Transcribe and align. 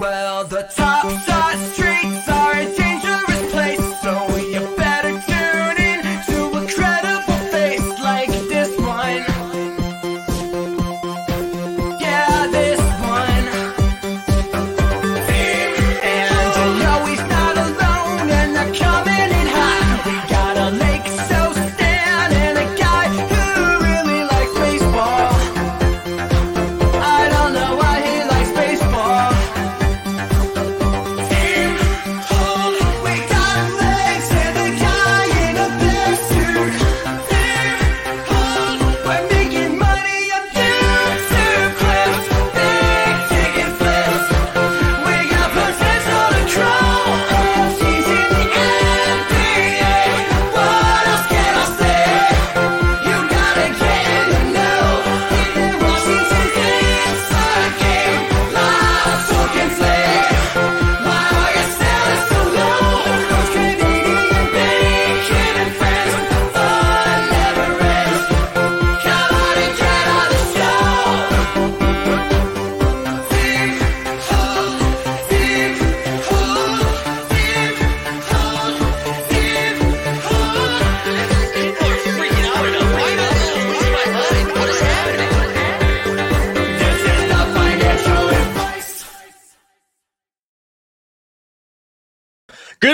Well, 0.00 0.46
the 0.46 0.62
top 0.62 1.04
side 1.26 1.39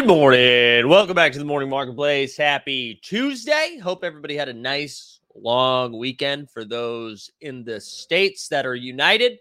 Good 0.06 0.14
morning. 0.14 0.88
Welcome 0.88 1.16
back 1.16 1.32
to 1.32 1.40
the 1.40 1.44
Morning 1.44 1.68
Marketplace. 1.68 2.36
Happy 2.36 3.00
Tuesday. 3.02 3.80
Hope 3.82 4.04
everybody 4.04 4.36
had 4.36 4.48
a 4.48 4.54
nice 4.54 5.18
long 5.34 5.98
weekend 5.98 6.48
for 6.48 6.64
those 6.64 7.28
in 7.40 7.64
the 7.64 7.80
states 7.80 8.46
that 8.46 8.64
are 8.64 8.76
united. 8.76 9.40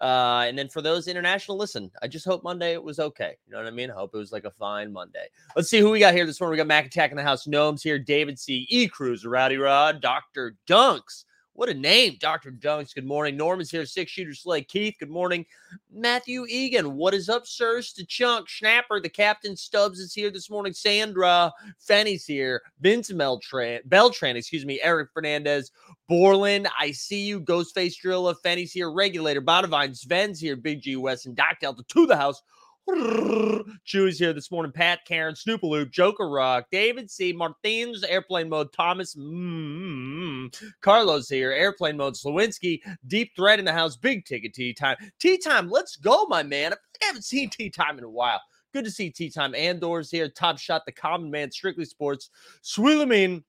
Uh, 0.00 0.44
and 0.46 0.56
then 0.56 0.68
for 0.68 0.82
those 0.82 1.08
international, 1.08 1.56
listen, 1.56 1.90
I 2.00 2.06
just 2.06 2.24
hope 2.24 2.44
Monday 2.44 2.74
it 2.74 2.82
was 2.84 3.00
okay. 3.00 3.34
You 3.44 3.54
know 3.54 3.58
what 3.58 3.66
I 3.66 3.72
mean? 3.72 3.90
I 3.90 3.94
hope 3.94 4.14
it 4.14 4.18
was 4.18 4.30
like 4.30 4.44
a 4.44 4.52
fine 4.52 4.92
Monday. 4.92 5.26
Let's 5.56 5.68
see 5.68 5.80
who 5.80 5.90
we 5.90 5.98
got 5.98 6.14
here 6.14 6.26
this 6.26 6.40
morning. 6.40 6.52
We 6.52 6.58
got 6.58 6.68
Mac 6.68 6.86
Attack 6.86 7.10
in 7.10 7.16
the 7.16 7.24
house, 7.24 7.48
Gnomes 7.48 7.82
here, 7.82 7.98
David 7.98 8.38
C. 8.38 8.68
E. 8.70 8.86
Cruz, 8.86 9.26
Rowdy 9.26 9.56
Rod, 9.56 10.00
Dr. 10.00 10.54
Dunks. 10.68 11.24
What 11.56 11.68
a 11.68 11.74
name, 11.74 12.16
Dr. 12.18 12.50
Dunks. 12.50 12.96
Good 12.96 13.06
morning. 13.06 13.36
Norman's 13.36 13.70
here, 13.70 13.86
six 13.86 14.10
shooter 14.10 14.34
Slay. 14.34 14.62
Keith, 14.62 14.96
good 14.98 15.08
morning. 15.08 15.46
Matthew 15.88 16.46
Egan, 16.48 16.96
what 16.96 17.14
is 17.14 17.28
up, 17.28 17.46
sirs? 17.46 17.92
To 17.92 18.04
Chunk, 18.04 18.48
Schnapper, 18.48 18.98
the 18.98 19.08
captain 19.08 19.56
Stubbs 19.56 20.00
is 20.00 20.12
here 20.12 20.32
this 20.32 20.50
morning. 20.50 20.72
Sandra, 20.72 21.52
Fanny's 21.78 22.26
here. 22.26 22.60
Vince 22.80 23.12
Beltran, 23.12 23.82
Beltran, 23.84 24.36
excuse 24.36 24.66
me. 24.66 24.80
Eric 24.82 25.10
Fernandez, 25.14 25.70
Borland, 26.08 26.66
I 26.76 26.90
see 26.90 27.22
you. 27.22 27.40
Ghostface 27.40 27.94
Drilla, 28.04 28.34
Fanny's 28.42 28.72
here. 28.72 28.90
Regulator, 28.90 29.40
Botavine, 29.40 29.96
Sven's 29.96 30.40
here. 30.40 30.56
Big 30.56 30.82
G 30.82 30.96
West 30.96 31.26
and 31.26 31.36
Doc 31.36 31.60
Delta 31.60 31.84
to 31.84 32.04
the 32.04 32.16
house. 32.16 32.42
Chewy's 32.88 34.18
here 34.18 34.32
this 34.32 34.50
morning. 34.50 34.72
Pat, 34.72 35.00
Karen, 35.06 35.34
Snoopaloop, 35.34 35.90
Joker 35.90 36.28
Rock, 36.28 36.66
David 36.70 37.10
C. 37.10 37.32
Martins, 37.32 38.04
Airplane 38.04 38.48
Mode, 38.48 38.72
Thomas, 38.72 39.14
mm, 39.14 40.54
Carlos 40.82 41.28
here, 41.28 41.50
Airplane 41.50 41.96
Mode, 41.96 42.14
Slowinski, 42.14 42.80
Deep 43.06 43.30
Threat 43.34 43.58
in 43.58 43.64
the 43.64 43.72
house, 43.72 43.96
Big 43.96 44.26
Ticket 44.26 44.52
Tea 44.52 44.74
Time. 44.74 44.96
Tea 45.18 45.38
Time, 45.38 45.70
let's 45.70 45.96
go, 45.96 46.26
my 46.26 46.42
man. 46.42 46.72
I 46.72 47.06
haven't 47.06 47.24
seen 47.24 47.48
Tea 47.48 47.70
Time 47.70 47.96
in 47.98 48.04
a 48.04 48.10
while. 48.10 48.40
Good 48.74 48.84
to 48.84 48.90
see 48.90 49.08
Tea 49.08 49.30
Time. 49.30 49.54
Andor's 49.54 50.10
here, 50.10 50.28
Top 50.28 50.58
Shot, 50.58 50.84
The 50.84 50.92
Common 50.92 51.30
Man, 51.30 51.50
Strictly 51.50 51.86
Sports, 51.86 52.30
Swillamin, 52.62 53.44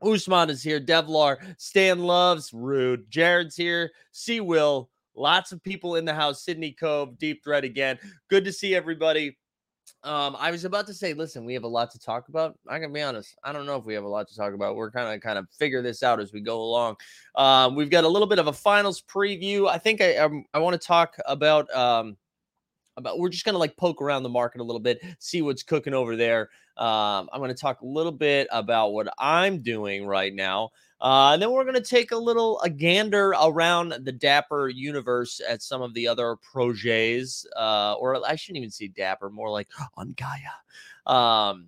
Usman 0.00 0.50
is 0.50 0.62
here, 0.62 0.80
Devlar, 0.80 1.38
Stan 1.58 1.98
Loves, 1.98 2.52
Rude, 2.52 3.10
Jared's 3.10 3.56
here, 3.56 3.90
C 4.12 4.40
Will, 4.40 4.88
lots 5.18 5.52
of 5.52 5.62
people 5.62 5.96
in 5.96 6.04
the 6.04 6.14
house, 6.14 6.44
Sydney 6.44 6.72
Cove, 6.72 7.18
Deep 7.18 7.42
Threat 7.42 7.64
again. 7.64 7.98
Good 8.28 8.44
to 8.44 8.52
see 8.52 8.74
everybody. 8.74 9.36
Um, 10.04 10.36
I 10.38 10.50
was 10.50 10.64
about 10.64 10.86
to 10.86 10.94
say, 10.94 11.12
listen, 11.12 11.44
we 11.44 11.54
have 11.54 11.64
a 11.64 11.68
lot 11.68 11.90
to 11.90 11.98
talk 11.98 12.28
about. 12.28 12.58
I 12.68 12.78
can 12.78 12.92
be 12.92 13.02
honest, 13.02 13.36
I 13.42 13.52
don't 13.52 13.66
know 13.66 13.76
if 13.76 13.84
we 13.84 13.94
have 13.94 14.04
a 14.04 14.08
lot 14.08 14.28
to 14.28 14.36
talk 14.36 14.54
about. 14.54 14.76
We're 14.76 14.90
kind 14.90 15.14
of 15.14 15.20
kind 15.20 15.38
of 15.38 15.46
figure 15.58 15.82
this 15.82 16.02
out 16.02 16.20
as 16.20 16.32
we 16.32 16.40
go 16.40 16.60
along. 16.60 16.96
Um, 17.34 17.74
we've 17.74 17.90
got 17.90 18.04
a 18.04 18.08
little 18.08 18.28
bit 18.28 18.38
of 18.38 18.46
a 18.46 18.52
finals 18.52 19.02
preview. 19.02 19.68
I 19.68 19.78
think 19.78 20.00
I 20.00 20.16
um, 20.16 20.44
I 20.54 20.58
want 20.58 20.80
to 20.80 20.86
talk 20.86 21.16
about 21.26 21.74
um 21.74 22.16
about 22.96 23.18
we're 23.18 23.28
just 23.28 23.44
gonna 23.44 23.58
like 23.58 23.76
poke 23.76 24.02
around 24.02 24.22
the 24.22 24.28
market 24.28 24.60
a 24.60 24.64
little 24.64 24.80
bit, 24.80 25.02
see 25.18 25.42
what's 25.42 25.62
cooking 25.62 25.94
over 25.94 26.16
there. 26.16 26.50
Um, 26.76 27.28
I'm 27.32 27.40
gonna 27.40 27.54
talk 27.54 27.80
a 27.80 27.86
little 27.86 28.12
bit 28.12 28.46
about 28.52 28.92
what 28.92 29.08
I'm 29.18 29.62
doing 29.62 30.06
right 30.06 30.34
now. 30.34 30.70
Uh, 31.00 31.30
and 31.32 31.40
then 31.40 31.52
we're 31.52 31.62
going 31.62 31.74
to 31.74 31.80
take 31.80 32.10
a 32.10 32.16
little 32.16 32.60
a 32.60 32.70
gander 32.70 33.30
around 33.30 33.94
the 34.02 34.12
Dapper 34.12 34.68
universe 34.68 35.40
at 35.48 35.62
some 35.62 35.80
of 35.80 35.94
the 35.94 36.08
other 36.08 36.36
projets, 36.36 37.46
uh, 37.56 37.94
or 37.94 38.24
I 38.26 38.34
shouldn't 38.34 38.58
even 38.58 38.70
say 38.70 38.88
Dapper, 38.88 39.30
more 39.30 39.50
like 39.50 39.68
on 39.94 40.14
Gaia. 40.16 41.12
Um, 41.12 41.66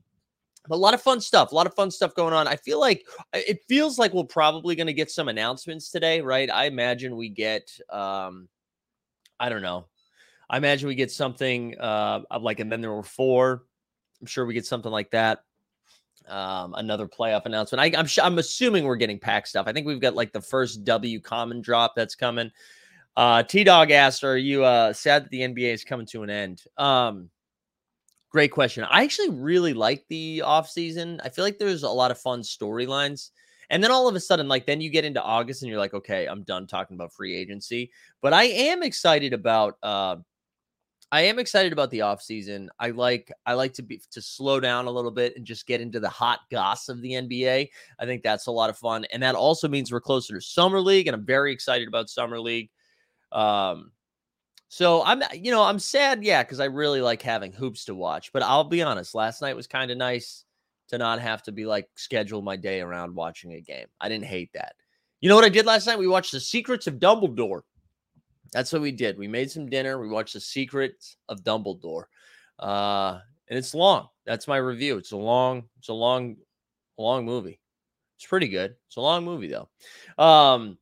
a 0.68 0.76
lot 0.76 0.94
of 0.94 1.02
fun 1.02 1.20
stuff, 1.20 1.52
a 1.52 1.54
lot 1.54 1.66
of 1.66 1.74
fun 1.74 1.90
stuff 1.90 2.14
going 2.14 2.34
on. 2.34 2.48
I 2.48 2.56
feel 2.56 2.80
like 2.80 3.06
it 3.32 3.60
feels 3.68 3.98
like 3.98 4.12
we're 4.12 4.24
probably 4.24 4.74
going 4.74 4.88
to 4.88 4.92
get 4.92 5.10
some 5.10 5.28
announcements 5.28 5.90
today, 5.90 6.20
right? 6.20 6.50
I 6.50 6.66
imagine 6.66 7.16
we 7.16 7.28
get, 7.28 7.70
um, 7.88 8.48
I 9.38 9.48
don't 9.48 9.62
know, 9.62 9.86
I 10.48 10.56
imagine 10.56 10.88
we 10.88 10.96
get 10.96 11.12
something 11.12 11.78
uh, 11.78 12.20
like, 12.40 12.58
and 12.58 12.70
then 12.70 12.80
there 12.80 12.92
were 12.92 13.02
four. 13.04 13.62
I'm 14.20 14.26
sure 14.26 14.44
we 14.44 14.54
get 14.54 14.66
something 14.66 14.92
like 14.92 15.12
that 15.12 15.44
um, 16.30 16.74
another 16.74 17.06
playoff 17.06 17.46
announcement. 17.46 17.80
I, 17.80 17.98
I'm 17.98 18.06
sh- 18.06 18.20
I'm 18.22 18.38
assuming 18.38 18.84
we're 18.84 18.96
getting 18.96 19.18
pack 19.18 19.46
stuff. 19.46 19.66
I 19.66 19.72
think 19.72 19.86
we've 19.86 20.00
got 20.00 20.14
like 20.14 20.32
the 20.32 20.40
first 20.40 20.84
W 20.84 21.20
common 21.20 21.60
drop 21.60 21.94
that's 21.96 22.14
coming. 22.14 22.50
Uh, 23.16 23.42
T 23.42 23.64
Dog 23.64 23.90
asked, 23.90 24.24
"Are 24.24 24.38
you 24.38 24.64
uh, 24.64 24.92
sad 24.92 25.24
that 25.24 25.30
the 25.30 25.40
NBA 25.40 25.72
is 25.72 25.84
coming 25.84 26.06
to 26.06 26.22
an 26.22 26.30
end?" 26.30 26.62
Um, 26.78 27.30
great 28.30 28.52
question. 28.52 28.84
I 28.84 29.02
actually 29.02 29.30
really 29.30 29.74
like 29.74 30.04
the 30.08 30.42
off 30.42 30.70
season. 30.70 31.20
I 31.24 31.28
feel 31.28 31.44
like 31.44 31.58
there's 31.58 31.82
a 31.82 31.90
lot 31.90 32.10
of 32.10 32.18
fun 32.18 32.42
storylines. 32.42 33.30
And 33.70 33.84
then 33.84 33.92
all 33.92 34.08
of 34.08 34.16
a 34.16 34.20
sudden, 34.20 34.48
like 34.48 34.66
then 34.66 34.80
you 34.80 34.90
get 34.90 35.04
into 35.04 35.22
August 35.22 35.62
and 35.62 35.70
you're 35.70 35.78
like, 35.78 35.94
okay, 35.94 36.26
I'm 36.26 36.42
done 36.42 36.66
talking 36.66 36.96
about 36.96 37.12
free 37.12 37.36
agency. 37.36 37.92
But 38.20 38.32
I 38.32 38.44
am 38.44 38.82
excited 38.82 39.32
about 39.32 39.76
uh, 39.82 40.16
I 41.12 41.22
am 41.22 41.40
excited 41.40 41.72
about 41.72 41.90
the 41.90 42.00
offseason. 42.00 42.68
I 42.78 42.90
like 42.90 43.32
I 43.44 43.54
like 43.54 43.74
to 43.74 43.82
be 43.82 44.00
to 44.12 44.22
slow 44.22 44.60
down 44.60 44.86
a 44.86 44.90
little 44.90 45.10
bit 45.10 45.36
and 45.36 45.44
just 45.44 45.66
get 45.66 45.80
into 45.80 45.98
the 45.98 46.08
hot 46.08 46.40
goss 46.50 46.88
of 46.88 47.00
the 47.02 47.12
NBA. 47.12 47.68
I 47.98 48.06
think 48.06 48.22
that's 48.22 48.46
a 48.46 48.52
lot 48.52 48.70
of 48.70 48.78
fun. 48.78 49.04
And 49.06 49.22
that 49.22 49.34
also 49.34 49.68
means 49.68 49.90
we're 49.90 50.00
closer 50.00 50.34
to 50.34 50.40
summer 50.40 50.80
league 50.80 51.08
and 51.08 51.14
I'm 51.14 51.24
very 51.24 51.52
excited 51.52 51.88
about 51.88 52.10
summer 52.10 52.38
league. 52.38 52.70
Um 53.32 53.90
so 54.68 55.02
I'm 55.04 55.22
you 55.34 55.50
know, 55.50 55.64
I'm 55.64 55.80
sad 55.80 56.22
yeah 56.22 56.44
cuz 56.44 56.60
I 56.60 56.66
really 56.66 57.00
like 57.00 57.22
having 57.22 57.52
hoops 57.52 57.86
to 57.86 57.94
watch, 57.94 58.32
but 58.32 58.42
I'll 58.44 58.64
be 58.64 58.82
honest, 58.82 59.14
last 59.14 59.42
night 59.42 59.56
was 59.56 59.66
kind 59.66 59.90
of 59.90 59.98
nice 59.98 60.44
to 60.88 60.98
not 60.98 61.20
have 61.20 61.42
to 61.44 61.52
be 61.52 61.66
like 61.66 61.88
schedule 61.96 62.42
my 62.42 62.54
day 62.54 62.80
around 62.80 63.16
watching 63.16 63.54
a 63.54 63.60
game. 63.60 63.86
I 64.00 64.08
didn't 64.08 64.26
hate 64.26 64.52
that. 64.52 64.74
You 65.20 65.28
know 65.28 65.34
what 65.34 65.44
I 65.44 65.50
did 65.50 65.66
last 65.66 65.86
night? 65.86 65.98
We 65.98 66.08
watched 66.08 66.32
The 66.32 66.40
Secrets 66.40 66.86
of 66.86 66.94
Dumbledore. 66.94 67.62
That's 68.52 68.72
what 68.72 68.82
we 68.82 68.92
did. 68.92 69.18
We 69.18 69.28
made 69.28 69.50
some 69.50 69.68
dinner. 69.68 70.00
We 70.00 70.08
watched 70.08 70.34
The 70.34 70.40
Secrets 70.40 71.16
of 71.28 71.44
Dumbledore. 71.44 72.04
Uh, 72.58 73.20
and 73.48 73.58
it's 73.58 73.74
long. 73.74 74.08
That's 74.26 74.48
my 74.48 74.56
review. 74.56 74.96
It's 74.96 75.12
a 75.12 75.16
long, 75.16 75.64
it's 75.78 75.88
a 75.88 75.94
long, 75.94 76.36
long 76.98 77.24
movie. 77.24 77.60
It's 78.16 78.26
pretty 78.26 78.48
good. 78.48 78.74
It's 78.86 78.96
a 78.96 79.00
long 79.00 79.24
movie 79.24 79.48
though. 79.48 79.68
Um, 80.22 80.78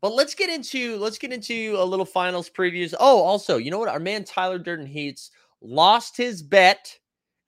but 0.00 0.14
let's 0.14 0.34
get 0.34 0.48
into 0.48 0.96
let's 0.96 1.18
get 1.18 1.32
into 1.32 1.76
a 1.78 1.84
little 1.84 2.06
finals 2.06 2.48
previews. 2.48 2.94
Oh, 2.98 3.20
also, 3.20 3.58
you 3.58 3.70
know 3.70 3.78
what? 3.78 3.90
Our 3.90 4.00
man 4.00 4.24
Tyler 4.24 4.58
Durden 4.58 4.86
Heats 4.86 5.30
lost 5.60 6.16
his 6.16 6.42
bet 6.42 6.98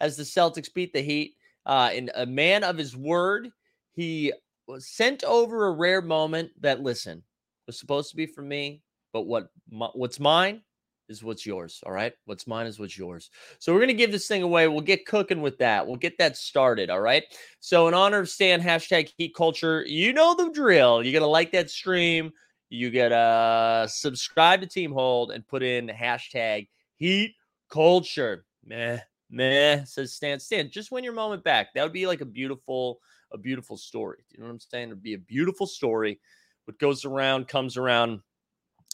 as 0.00 0.16
the 0.16 0.24
Celtics 0.24 0.72
beat 0.72 0.92
the 0.92 1.00
Heat. 1.00 1.36
Uh, 1.64 1.90
in 1.94 2.10
a 2.16 2.26
man 2.26 2.64
of 2.64 2.76
his 2.76 2.96
word, 2.96 3.50
he 3.92 4.32
was 4.66 4.86
sent 4.86 5.24
over 5.24 5.66
a 5.66 5.72
rare 5.72 6.02
moment 6.02 6.50
that 6.60 6.82
listen 6.82 7.22
was 7.66 7.78
supposed 7.78 8.10
to 8.10 8.16
be 8.16 8.26
for 8.26 8.42
me, 8.42 8.82
but 9.12 9.22
what 9.22 9.48
what's 9.68 10.20
mine 10.20 10.62
is 11.08 11.22
what's 11.22 11.46
yours. 11.46 11.82
All 11.86 11.92
right. 11.92 12.12
What's 12.24 12.46
mine 12.46 12.66
is 12.66 12.78
what's 12.78 12.98
yours. 12.98 13.30
So 13.58 13.72
we're 13.72 13.80
going 13.80 13.88
to 13.88 13.94
give 13.94 14.10
this 14.12 14.26
thing 14.26 14.42
away. 14.42 14.66
We'll 14.66 14.80
get 14.80 15.06
cooking 15.06 15.42
with 15.42 15.58
that. 15.58 15.86
We'll 15.86 15.96
get 15.96 16.18
that 16.18 16.36
started. 16.36 16.90
All 16.90 17.00
right. 17.00 17.22
So, 17.60 17.88
in 17.88 17.94
honor 17.94 18.18
of 18.18 18.28
Stan, 18.28 18.60
hashtag 18.60 19.12
heat 19.16 19.34
culture, 19.34 19.84
you 19.86 20.12
know 20.12 20.34
the 20.34 20.50
drill. 20.50 21.04
You 21.04 21.12
got 21.12 21.20
to 21.20 21.26
like 21.26 21.52
that 21.52 21.70
stream. 21.70 22.32
You 22.70 22.90
got 22.90 23.10
to 23.10 23.88
subscribe 23.88 24.62
to 24.62 24.66
Team 24.66 24.92
Hold 24.92 25.30
and 25.30 25.46
put 25.46 25.62
in 25.62 25.88
hashtag 25.88 26.68
heat 26.96 27.34
culture. 27.70 28.44
Meh, 28.64 28.98
meh, 29.30 29.84
says 29.84 30.14
Stan. 30.14 30.40
Stan, 30.40 30.70
just 30.70 30.90
win 30.90 31.04
your 31.04 31.12
moment 31.12 31.44
back. 31.44 31.74
That 31.74 31.82
would 31.82 31.92
be 31.92 32.06
like 32.06 32.22
a 32.22 32.26
beautiful, 32.26 33.00
a 33.32 33.38
beautiful 33.38 33.76
story. 33.76 34.24
You 34.30 34.40
know 34.40 34.46
what 34.46 34.52
I'm 34.52 34.60
saying? 34.60 34.88
It'd 34.88 35.02
be 35.02 35.14
a 35.14 35.18
beautiful 35.18 35.66
story. 35.66 36.18
What 36.64 36.78
goes 36.78 37.04
around 37.04 37.48
comes 37.48 37.76
around 37.76 38.20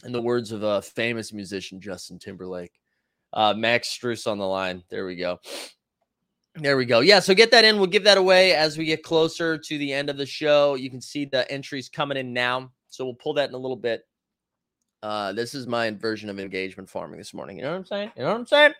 in 0.04 0.12
the 0.12 0.22
words 0.22 0.52
of 0.52 0.62
a 0.62 0.82
famous 0.82 1.32
musician, 1.32 1.80
Justin 1.80 2.18
Timberlake. 2.18 2.72
Uh, 3.32 3.54
Max 3.54 3.88
Struess 3.88 4.26
on 4.26 4.38
the 4.38 4.46
line. 4.46 4.82
There 4.88 5.06
we 5.06 5.16
go. 5.16 5.38
There 6.54 6.76
we 6.76 6.86
go. 6.86 7.00
Yeah, 7.00 7.20
so 7.20 7.34
get 7.34 7.50
that 7.50 7.64
in. 7.64 7.76
We'll 7.76 7.86
give 7.86 8.04
that 8.04 8.18
away 8.18 8.54
as 8.54 8.78
we 8.78 8.84
get 8.84 9.02
closer 9.02 9.58
to 9.58 9.78
the 9.78 9.92
end 9.92 10.10
of 10.10 10.16
the 10.16 10.26
show. 10.26 10.74
You 10.74 10.90
can 10.90 11.00
see 11.00 11.24
the 11.24 11.50
entries 11.50 11.88
coming 11.88 12.16
in 12.16 12.32
now. 12.32 12.72
So 12.88 13.04
we'll 13.04 13.14
pull 13.14 13.34
that 13.34 13.48
in 13.48 13.54
a 13.54 13.58
little 13.58 13.76
bit. 13.76 14.02
Uh, 15.02 15.32
this 15.32 15.54
is 15.54 15.66
my 15.66 15.90
version 15.92 16.28
of 16.28 16.40
engagement 16.40 16.88
farming 16.88 17.18
this 17.18 17.32
morning. 17.32 17.58
You 17.58 17.64
know 17.64 17.70
what 17.70 17.76
I'm 17.76 17.84
saying? 17.84 18.12
You 18.16 18.22
know 18.22 18.30
what 18.30 18.38
I'm 18.38 18.46
saying? 18.46 18.72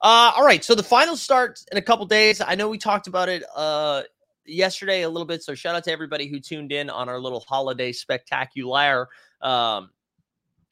Uh, 0.00 0.32
all 0.34 0.44
right. 0.44 0.64
So 0.64 0.74
the 0.74 0.82
finals 0.82 1.22
start 1.22 1.60
in 1.70 1.78
a 1.78 1.82
couple 1.82 2.04
days. 2.06 2.40
I 2.40 2.56
know 2.56 2.68
we 2.68 2.78
talked 2.78 3.06
about 3.06 3.28
it 3.28 3.44
uh 3.54 4.02
yesterday 4.46 5.02
a 5.02 5.08
little 5.08 5.26
bit. 5.26 5.42
So 5.42 5.54
shout 5.54 5.76
out 5.76 5.84
to 5.84 5.92
everybody 5.92 6.26
who 6.26 6.40
tuned 6.40 6.72
in 6.72 6.90
on 6.90 7.08
our 7.08 7.20
little 7.20 7.40
holiday 7.40 7.92
spectacular. 7.92 9.08
Um, 9.40 9.90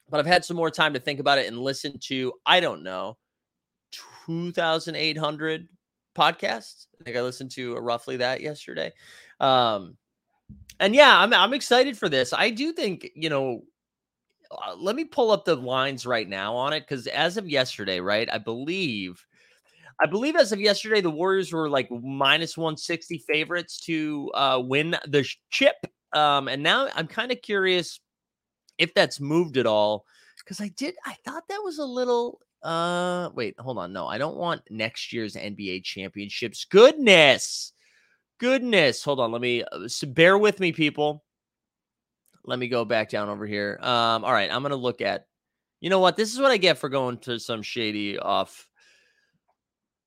but 0.09 0.19
I've 0.19 0.25
had 0.25 0.45
some 0.45 0.57
more 0.57 0.71
time 0.71 0.93
to 0.93 0.99
think 0.99 1.19
about 1.19 1.37
it 1.37 1.47
and 1.47 1.57
listen 1.57 1.97
to, 2.05 2.33
I 2.45 2.59
don't 2.59 2.83
know, 2.83 3.17
2,800 4.25 5.67
podcasts. 6.15 6.87
I 6.99 7.03
think 7.03 7.17
I 7.17 7.21
listened 7.21 7.51
to 7.51 7.75
roughly 7.77 8.17
that 8.17 8.41
yesterday. 8.41 8.91
Um, 9.39 9.97
and 10.79 10.95
yeah, 10.95 11.19
I'm, 11.19 11.33
I'm 11.33 11.53
excited 11.53 11.97
for 11.97 12.09
this. 12.09 12.33
I 12.33 12.49
do 12.49 12.73
think, 12.73 13.09
you 13.15 13.29
know, 13.29 13.63
uh, 14.51 14.75
let 14.77 14.95
me 14.95 15.03
pull 15.03 15.31
up 15.31 15.45
the 15.45 15.55
lines 15.55 16.05
right 16.05 16.27
now 16.27 16.55
on 16.55 16.73
it 16.73 16.81
because 16.81 17.07
as 17.07 17.37
of 17.37 17.47
yesterday, 17.47 17.99
right, 17.99 18.29
I 18.31 18.37
believe. 18.37 19.23
I 20.01 20.05
believe 20.05 20.37
as 20.37 20.53
of 20.53 20.61
yesterday, 20.61 21.01
the 21.01 21.09
Warriors 21.09 21.51
were 21.51 21.69
like 21.69 21.89
minus 21.91 22.57
160 22.57 23.23
favorites 23.27 23.81
to 23.81 24.31
uh, 24.33 24.61
win 24.63 24.95
the 25.07 25.27
chip. 25.49 25.75
Um, 26.13 26.47
and 26.47 26.63
now 26.63 26.87
I'm 26.95 27.05
kind 27.05 27.33
of 27.33 27.41
curious 27.41 27.99
if 28.79 28.93
that's 28.93 29.19
moved 29.19 29.57
at 29.57 29.67
all 29.67 30.05
because 30.39 30.59
i 30.59 30.69
did 30.69 30.95
i 31.05 31.13
thought 31.25 31.43
that 31.47 31.61
was 31.63 31.77
a 31.77 31.85
little 31.85 32.39
uh 32.63 33.29
wait 33.35 33.55
hold 33.59 33.77
on 33.77 33.93
no 33.93 34.07
i 34.07 34.17
don't 34.17 34.37
want 34.37 34.61
next 34.69 35.13
year's 35.13 35.35
nba 35.35 35.83
championships. 35.83 36.65
Goodness 36.65 37.73
goodness 38.39 39.03
hold 39.03 39.19
on 39.19 39.31
let 39.31 39.41
me 39.41 39.63
uh, 39.63 39.87
so 39.87 40.07
bear 40.07 40.37
with 40.37 40.59
me 40.59 40.71
people. 40.71 41.23
Let 42.45 42.57
me 42.57 42.67
go 42.67 42.83
back 42.83 43.09
down 43.09 43.29
over 43.29 43.45
here. 43.45 43.77
Um 43.81 44.25
all 44.25 44.33
right 44.33 44.51
i'm 44.51 44.61
gonna 44.61 44.75
look 44.75 45.01
at 45.01 45.27
you 45.81 45.89
know 45.89 45.99
what 45.99 46.17
this 46.17 46.33
is 46.33 46.39
what 46.39 46.51
i 46.51 46.57
get 46.57 46.77
for 46.77 46.89
going 46.89 47.17
to 47.19 47.39
some 47.39 47.61
shady 47.61 48.17
off 48.17 48.67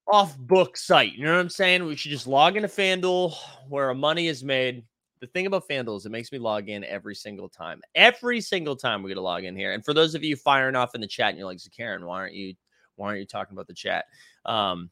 off 0.09 0.37
book 0.37 0.77
site 0.77 1.15
you 1.15 1.25
know 1.25 1.33
what 1.33 1.41
i'm 1.41 1.49
saying? 1.49 1.85
We 1.85 1.97
should 1.97 2.11
just 2.11 2.27
log 2.27 2.57
into 2.57 2.69
fanduel 2.69 3.35
where 3.69 3.87
our 3.87 3.95
money 3.95 4.27
is 4.27 4.43
made 4.45 4.83
the 5.23 5.29
thing 5.29 5.47
about 5.47 5.69
FanDuel 5.69 5.97
is 5.97 6.05
it 6.05 6.11
makes 6.11 6.33
me 6.33 6.39
log 6.39 6.69
in 6.69 6.83
every 6.83 7.15
single 7.15 7.49
time. 7.49 7.81
Every 7.95 8.41
single 8.41 8.75
time 8.75 9.05
we 9.05 9.09
get 9.09 9.15
to 9.15 9.21
log 9.21 9.45
in 9.45 9.55
here. 9.55 9.73
And 9.73 9.85
for 9.85 9.95
those 9.95 10.17
of 10.17 10.25
you 10.25 10.35
firing 10.35 10.75
off 10.75 10.97
in 10.97 11.01
the 11.01 11.07
chat 11.07 11.29
and 11.29 11.39
you're 11.39 11.47
like, 11.47 11.61
Karen, 11.75 12.05
why 12.05 12.17
aren't 12.17 12.35
you 12.35 12.55
why 12.97 13.07
aren't 13.07 13.21
you 13.21 13.27
talking 13.27 13.55
about 13.55 13.69
the 13.69 13.73
chat? 13.73 14.07
Um, 14.45 14.91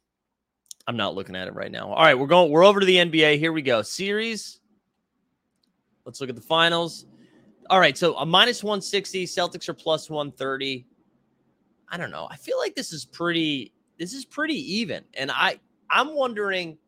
I'm 0.86 0.96
not 0.96 1.16
looking 1.16 1.34
at 1.34 1.48
it 1.48 1.54
right 1.54 1.72
now. 1.72 1.92
All 1.92 2.04
right, 2.04 2.16
we're 2.16 2.28
going, 2.28 2.48
we're 2.48 2.64
over 2.64 2.78
to 2.78 2.86
the 2.86 2.96
NBA. 2.96 3.40
Here 3.40 3.52
we 3.52 3.60
go. 3.60 3.82
Series. 3.82 4.60
Let's 6.06 6.20
look 6.20 6.30
at 6.30 6.36
the 6.36 6.42
finals. 6.42 7.06
All 7.68 7.80
right, 7.80 7.98
so 7.98 8.16
a 8.16 8.24
minus 8.24 8.62
160, 8.62 9.26
Celtics 9.26 9.68
are 9.68 9.74
plus 9.74 10.08
130. 10.08 10.86
I 11.88 11.96
don't 11.96 12.12
know. 12.12 12.28
I 12.30 12.36
feel 12.36 12.56
like 12.56 12.76
this 12.76 12.92
is 12.92 13.04
pretty, 13.04 13.72
this 13.98 14.12
is 14.12 14.24
pretty 14.24 14.54
even. 14.76 15.02
And 15.14 15.32
I 15.32 15.58
I'm 15.90 16.14
wondering 16.14 16.78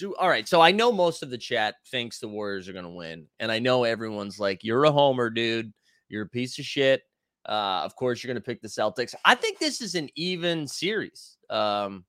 do 0.00 0.14
all 0.16 0.28
right. 0.28 0.48
So 0.48 0.60
I 0.60 0.72
know 0.72 0.90
most 0.90 1.22
of 1.22 1.30
the 1.30 1.38
chat 1.38 1.76
thinks 1.90 2.18
the 2.18 2.28
Warriors 2.28 2.68
are 2.68 2.72
going 2.72 2.84
to 2.84 2.90
win, 2.90 3.26
and 3.38 3.52
I 3.52 3.58
know 3.58 3.84
everyone's 3.84 4.40
like, 4.40 4.64
"You're 4.64 4.84
a 4.84 4.92
homer, 4.92 5.30
dude. 5.30 5.72
You're 6.08 6.24
a 6.24 6.28
piece 6.28 6.58
of 6.58 6.64
shit." 6.64 7.02
Uh, 7.46 7.82
of 7.84 7.94
course, 7.96 8.22
you're 8.22 8.32
going 8.32 8.42
to 8.42 8.46
pick 8.46 8.60
the 8.60 8.68
Celtics. 8.68 9.14
I 9.24 9.34
think 9.34 9.58
this 9.58 9.80
is 9.80 9.94
an 9.94 10.08
even 10.16 10.66
series. 10.66 11.36
Um, 11.48 12.04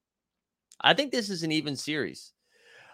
I 0.81 0.93
think 0.93 1.11
this 1.11 1.29
is 1.29 1.43
an 1.43 1.51
even 1.51 1.75
series. 1.75 2.33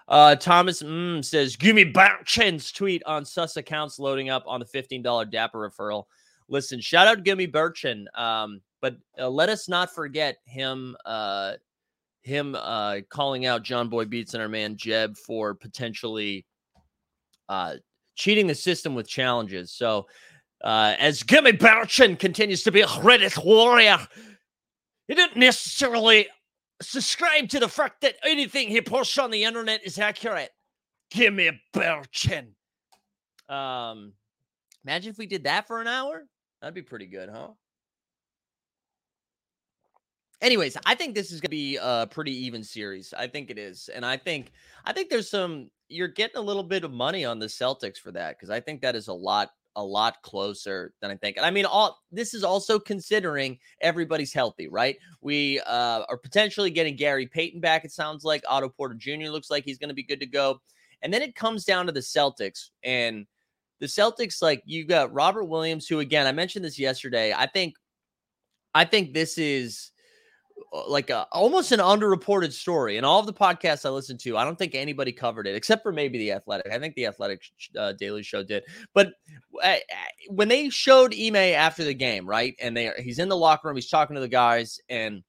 Uh, 0.08 0.36
Thomas 0.36 0.82
mm, 0.84 1.24
says, 1.24 1.56
"Give 1.56 1.76
me 1.76 1.92
Burchin's 1.92 2.72
tweet 2.72 3.04
on 3.06 3.26
sus 3.26 3.58
accounts 3.58 4.00
loading 4.00 4.30
up 4.30 4.44
on 4.48 4.60
the 4.60 4.66
fifteen 4.66 5.02
dollar 5.02 5.26
Dapper 5.26 5.70
referral." 5.70 6.06
Listen, 6.50 6.80
shout 6.80 7.08
out 7.08 7.24
Gimme 7.24 7.48
Burchin. 7.48 8.06
Um, 8.18 8.62
but 8.82 8.96
uh, 9.20 9.30
let 9.30 9.50
us 9.50 9.68
not 9.68 9.94
forget 9.94 10.38
him 10.46 10.96
uh, 11.06 11.54
him 12.24 12.56
uh, 12.60 12.98
calling 13.10 13.46
out 13.46 13.64
John 13.64 13.90
Boy 13.90 14.06
Beats 14.06 14.34
and 14.34 14.44
our 14.44 14.50
man 14.50 14.75
Jeb 14.75 15.18
for 15.18 15.54
potentially 15.54 16.46
uh, 17.50 17.75
cheating 18.16 18.48
the 18.48 18.56
system 18.56 18.96
with 18.96 19.08
challenges. 19.08 19.72
So 19.72 20.08
uh, 20.64 20.96
as 21.00 21.24
Gimme 21.24 21.54
Burchin 21.54 22.18
continues 22.18 22.64
to 22.64 22.72
be 22.72 22.81
a 22.81 22.88
Reddit 22.88 23.44
warrior, 23.44 24.00
he 25.08 25.16
didn't 25.16 25.38
necessarily 25.38 26.28
subscribe 26.81 27.50
to 27.50 27.60
the 27.60 27.68
fact 27.69 28.02
that 28.02 28.16
anything 28.24 28.69
he 28.69 28.81
posts 28.81 29.18
on 29.18 29.31
the 29.31 29.44
internet 29.44 29.81
is 29.86 30.00
accurate. 30.00 30.50
Gimme 31.12 31.62
Burchin. 31.74 32.48
Um, 33.48 34.14
imagine 34.84 35.12
if 35.12 35.18
we 35.18 35.25
did 35.25 35.46
that 35.46 35.68
for 35.68 35.80
an 35.80 35.88
hour. 35.88 36.25
That'd 36.62 36.75
be 36.75 36.81
pretty 36.81 37.06
good, 37.06 37.30
huh? 37.30 37.50
Anyways, 40.42 40.78
I 40.86 40.96
think 40.96 41.16
this 41.16 41.32
is 41.32 41.42
going 41.42 41.48
to 41.48 41.50
be 41.50 41.78
a 41.78 42.08
pretty 42.10 42.32
even 42.46 42.64
series. 42.64 43.14
I 43.18 43.28
think 43.28 43.50
it 43.50 43.58
is, 43.58 43.90
and 43.94 44.06
I 44.06 44.18
think 44.18 44.52
I 44.86 44.94
think 44.94 45.10
there's 45.10 45.30
some 45.30 45.70
you're 45.90 46.08
getting 46.08 46.38
a 46.38 46.42
little 46.42 46.64
bit 46.64 46.84
of 46.84 46.92
money 46.92 47.26
on 47.26 47.40
the 47.40 47.46
Celtics 47.46 47.98
for 47.98 48.12
that 48.12 48.38
because 48.38 48.50
I 48.50 48.60
think 48.60 48.82
that 48.82 48.96
is 48.96 49.08
a 49.08 49.14
lot 49.14 49.52
a 49.76 49.84
lot 49.84 50.22
closer 50.24 50.92
than 51.02 51.12
I 51.12 51.16
think. 51.16 51.38
And 51.38 51.46
I 51.46 51.52
mean, 51.52 51.66
all 51.66 52.00
this 52.12 52.34
is 52.34 52.44
also 52.44 52.80
considering 52.80 53.60
everybody's 53.82 54.34
healthy, 54.34 54.68
right? 54.68 54.98
We 55.22 55.60
uh, 55.62 56.04
are 56.10 56.18
potentially 56.18 56.72
getting 56.72 56.96
Gary 56.96 57.28
Payton 57.28 57.62
back. 57.62 57.86
It 57.86 57.92
sounds 57.92 58.24
like 58.24 58.44
Otto 58.48 58.70
Porter 58.70 58.96
Jr. 58.96 59.30
looks 59.30 59.52
like 59.52 59.64
he's 59.64 59.78
going 59.78 59.90
to 59.90 59.96
be 59.96 60.04
good 60.04 60.20
to 60.20 60.26
go, 60.26 60.60
and 61.02 61.14
then 61.14 61.22
it 61.22 61.36
comes 61.36 61.66
down 61.66 61.86
to 61.88 61.92
the 61.92 62.02
Celtics 62.02 62.70
and. 62.84 63.26
The 63.80 63.86
Celtics, 63.86 64.42
like 64.42 64.64
you 64.66 64.86
got 64.86 65.14
Robert 65.14 65.44
Williams, 65.44 65.88
who 65.88 66.00
again 66.00 66.26
I 66.26 66.32
mentioned 66.32 66.66
this 66.66 66.80
yesterday. 66.80 67.32
I 67.32 67.46
think, 67.46 67.76
I 68.74 68.86
think 68.86 69.14
this 69.14 69.38
is 69.38 69.92
like 70.87 71.09
a, 71.09 71.28
almost 71.31 71.71
an 71.71 71.80
underreported 71.80 72.52
story. 72.52 72.97
And 72.97 73.06
all 73.06 73.19
of 73.19 73.26
the 73.26 73.33
podcasts 73.33 73.85
I 73.85 73.90
listened 73.90 74.19
to, 74.21 74.37
I 74.37 74.44
don't 74.44 74.57
think 74.57 74.76
anybody 74.76 75.11
covered 75.11 75.47
it 75.47 75.56
except 75.56 75.83
for 75.83 75.92
maybe 75.92 76.18
the 76.18 76.31
Athletic. 76.31 76.71
I 76.71 76.80
think 76.80 76.95
the 76.95 77.06
Athletic 77.06 77.42
uh, 77.78 77.94
Daily 77.94 78.23
Show 78.23 78.44
did. 78.44 78.64
But 78.94 79.14
uh, 79.64 79.76
when 80.30 80.47
they 80.47 80.69
showed 80.69 81.14
Ime 81.14 81.35
after 81.35 81.83
the 81.83 81.94
game, 81.94 82.28
right, 82.28 82.56
and 82.61 82.76
they 82.76 82.92
he's 82.97 83.19
in 83.19 83.30
the 83.30 83.37
locker 83.37 83.68
room, 83.68 83.78
he's 83.78 83.90
talking 83.90 84.16
to 84.16 84.21
the 84.21 84.28
guys, 84.28 84.80
and 84.90 85.23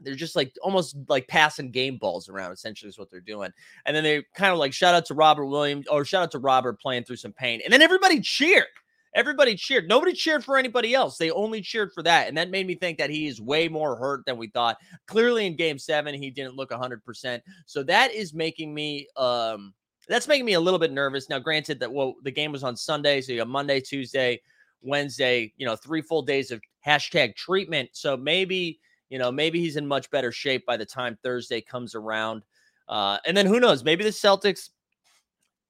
they're 0.00 0.14
just 0.14 0.36
like 0.36 0.52
almost 0.62 0.96
like 1.08 1.28
passing 1.28 1.70
game 1.70 1.96
balls 1.96 2.28
around. 2.28 2.52
Essentially, 2.52 2.88
is 2.88 2.98
what 2.98 3.10
they're 3.10 3.20
doing. 3.20 3.50
And 3.86 3.96
then 3.96 4.04
they 4.04 4.24
kind 4.34 4.52
of 4.52 4.58
like 4.58 4.72
shout 4.72 4.94
out 4.94 5.06
to 5.06 5.14
Robert 5.14 5.46
Williams 5.46 5.86
or 5.88 6.04
shout 6.04 6.24
out 6.24 6.30
to 6.32 6.38
Robert 6.38 6.80
playing 6.80 7.04
through 7.04 7.16
some 7.16 7.32
pain, 7.32 7.60
and 7.64 7.72
then 7.72 7.82
everybody 7.82 8.20
cheered 8.20 8.66
everybody 9.14 9.54
cheered. 9.54 9.88
Nobody 9.88 10.12
cheered 10.12 10.44
for 10.44 10.56
anybody 10.56 10.94
else. 10.94 11.16
They 11.16 11.30
only 11.30 11.60
cheered 11.60 11.92
for 11.92 12.02
that. 12.02 12.28
And 12.28 12.36
that 12.36 12.50
made 12.50 12.66
me 12.66 12.74
think 12.74 12.98
that 12.98 13.10
he 13.10 13.26
is 13.26 13.40
way 13.40 13.68
more 13.68 13.96
hurt 13.96 14.24
than 14.26 14.36
we 14.36 14.48
thought. 14.48 14.78
Clearly 15.06 15.46
in 15.46 15.56
game 15.56 15.78
seven, 15.78 16.14
he 16.14 16.30
didn't 16.30 16.56
look 16.56 16.70
100%. 16.70 17.40
So 17.66 17.82
that 17.84 18.12
is 18.12 18.34
making 18.34 18.74
me, 18.74 19.06
um, 19.16 19.72
that's 20.08 20.28
making 20.28 20.44
me 20.44 20.54
a 20.54 20.60
little 20.60 20.80
bit 20.80 20.92
nervous. 20.92 21.28
Now, 21.28 21.38
granted 21.38 21.80
that 21.80 21.92
well, 21.92 22.14
the 22.22 22.30
game 22.30 22.52
was 22.52 22.64
on 22.64 22.76
Sunday, 22.76 23.20
so 23.20 23.32
you 23.32 23.38
have 23.38 23.48
Monday, 23.48 23.80
Tuesday, 23.80 24.40
Wednesday, 24.82 25.52
you 25.56 25.64
know, 25.64 25.76
three 25.76 26.02
full 26.02 26.22
days 26.22 26.50
of 26.50 26.60
hashtag 26.86 27.36
treatment. 27.36 27.88
So 27.92 28.16
maybe, 28.16 28.80
you 29.08 29.18
know, 29.18 29.32
maybe 29.32 29.60
he's 29.60 29.76
in 29.76 29.86
much 29.86 30.10
better 30.10 30.30
shape 30.30 30.66
by 30.66 30.76
the 30.76 30.84
time 30.84 31.16
Thursday 31.22 31.60
comes 31.60 31.94
around. 31.94 32.42
Uh, 32.88 33.18
and 33.24 33.34
then 33.34 33.46
who 33.46 33.60
knows? 33.60 33.82
Maybe 33.82 34.04
the 34.04 34.10
Celtics 34.10 34.70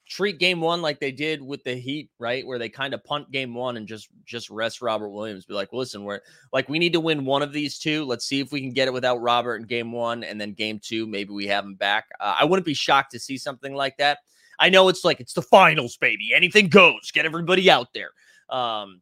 treat 0.06 0.38
game 0.38 0.60
one 0.60 0.82
like 0.82 1.00
they 1.00 1.12
did 1.12 1.42
with 1.42 1.64
the 1.64 1.74
Heat, 1.74 2.10
right? 2.18 2.46
Where 2.46 2.58
they 2.58 2.68
kind 2.68 2.94
of 2.94 3.02
punt 3.04 3.30
game 3.30 3.54
one 3.54 3.76
and 3.76 3.86
just 3.86 4.08
just 4.24 4.50
rest 4.50 4.82
Robert 4.82 5.08
Williams. 5.08 5.46
Be 5.46 5.54
like, 5.54 5.72
listen, 5.72 6.04
we're 6.04 6.20
like 6.52 6.68
we 6.68 6.78
need 6.78 6.92
to 6.92 7.00
win 7.00 7.24
one 7.24 7.42
of 7.42 7.52
these 7.52 7.78
two. 7.78 8.04
Let's 8.04 8.26
see 8.26 8.40
if 8.40 8.52
we 8.52 8.60
can 8.60 8.72
get 8.72 8.88
it 8.88 8.94
without 8.94 9.22
Robert 9.22 9.56
in 9.56 9.66
game 9.66 9.92
one, 9.92 10.24
and 10.24 10.40
then 10.40 10.52
game 10.52 10.80
two, 10.82 11.06
maybe 11.06 11.32
we 11.32 11.46
have 11.46 11.64
him 11.64 11.74
back. 11.74 12.06
Uh, 12.20 12.36
I 12.38 12.44
wouldn't 12.44 12.66
be 12.66 12.74
shocked 12.74 13.12
to 13.12 13.18
see 13.18 13.38
something 13.38 13.74
like 13.74 13.96
that. 13.98 14.18
I 14.58 14.68
know 14.68 14.88
it's 14.88 15.04
like 15.04 15.20
it's 15.20 15.34
the 15.34 15.42
finals, 15.42 15.96
baby. 15.96 16.32
Anything 16.34 16.68
goes. 16.68 17.10
Get 17.12 17.26
everybody 17.26 17.70
out 17.70 17.88
there. 17.94 18.10
Um, 18.50 19.00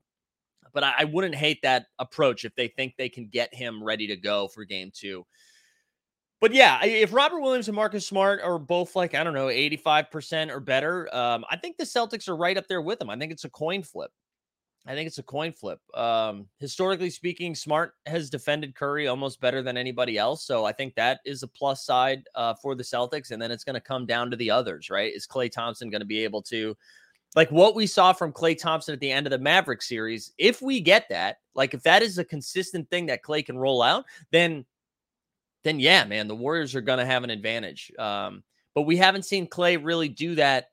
But 0.72 0.84
I, 0.84 0.94
I 1.00 1.04
wouldn't 1.04 1.34
hate 1.34 1.60
that 1.62 1.86
approach 1.98 2.46
if 2.46 2.54
they 2.54 2.68
think 2.68 2.94
they 2.96 3.10
can 3.10 3.28
get 3.28 3.54
him 3.54 3.84
ready 3.84 4.06
to 4.06 4.16
go 4.16 4.48
for 4.48 4.64
game 4.64 4.90
two. 4.94 5.26
But 6.42 6.52
yeah, 6.52 6.84
if 6.84 7.12
Robert 7.12 7.40
Williams 7.40 7.68
and 7.68 7.76
Marcus 7.76 8.04
Smart 8.04 8.42
are 8.42 8.58
both 8.58 8.96
like, 8.96 9.14
I 9.14 9.22
don't 9.22 9.32
know, 9.32 9.46
85% 9.46 10.50
or 10.50 10.58
better, 10.58 11.08
um, 11.14 11.44
I 11.48 11.56
think 11.56 11.76
the 11.76 11.84
Celtics 11.84 12.28
are 12.28 12.34
right 12.34 12.58
up 12.58 12.66
there 12.66 12.82
with 12.82 12.98
them. 12.98 13.08
I 13.10 13.16
think 13.16 13.30
it's 13.30 13.44
a 13.44 13.50
coin 13.50 13.84
flip. 13.84 14.10
I 14.84 14.94
think 14.94 15.06
it's 15.06 15.18
a 15.18 15.22
coin 15.22 15.52
flip. 15.52 15.78
Um, 15.94 16.48
historically 16.58 17.10
speaking, 17.10 17.54
Smart 17.54 17.94
has 18.06 18.28
defended 18.28 18.74
Curry 18.74 19.06
almost 19.06 19.40
better 19.40 19.62
than 19.62 19.76
anybody 19.76 20.18
else. 20.18 20.44
So 20.44 20.64
I 20.64 20.72
think 20.72 20.96
that 20.96 21.20
is 21.24 21.44
a 21.44 21.46
plus 21.46 21.86
side 21.86 22.24
uh, 22.34 22.54
for 22.54 22.74
the 22.74 22.82
Celtics. 22.82 23.30
And 23.30 23.40
then 23.40 23.52
it's 23.52 23.62
going 23.62 23.74
to 23.74 23.80
come 23.80 24.04
down 24.04 24.28
to 24.32 24.36
the 24.36 24.50
others, 24.50 24.90
right? 24.90 25.14
Is 25.14 25.28
Klay 25.28 25.48
Thompson 25.48 25.90
going 25.90 26.00
to 26.00 26.06
be 26.06 26.24
able 26.24 26.42
to, 26.42 26.76
like 27.36 27.52
what 27.52 27.76
we 27.76 27.86
saw 27.86 28.12
from 28.12 28.32
Klay 28.32 28.58
Thompson 28.58 28.94
at 28.94 28.98
the 28.98 29.12
end 29.12 29.28
of 29.28 29.30
the 29.30 29.38
Maverick 29.38 29.80
series? 29.80 30.32
If 30.38 30.60
we 30.60 30.80
get 30.80 31.08
that, 31.08 31.36
like 31.54 31.72
if 31.72 31.84
that 31.84 32.02
is 32.02 32.18
a 32.18 32.24
consistent 32.24 32.90
thing 32.90 33.06
that 33.06 33.22
Klay 33.22 33.46
can 33.46 33.56
roll 33.56 33.80
out, 33.80 34.06
then, 34.32 34.64
then 35.64 35.80
yeah, 35.80 36.04
man, 36.04 36.28
the 36.28 36.36
Warriors 36.36 36.74
are 36.74 36.80
going 36.80 36.98
to 36.98 37.06
have 37.06 37.24
an 37.24 37.30
advantage. 37.30 37.92
Um, 37.98 38.42
but 38.74 38.82
we 38.82 38.96
haven't 38.96 39.24
seen 39.24 39.46
Klay 39.46 39.78
really 39.82 40.08
do 40.08 40.34
that 40.36 40.66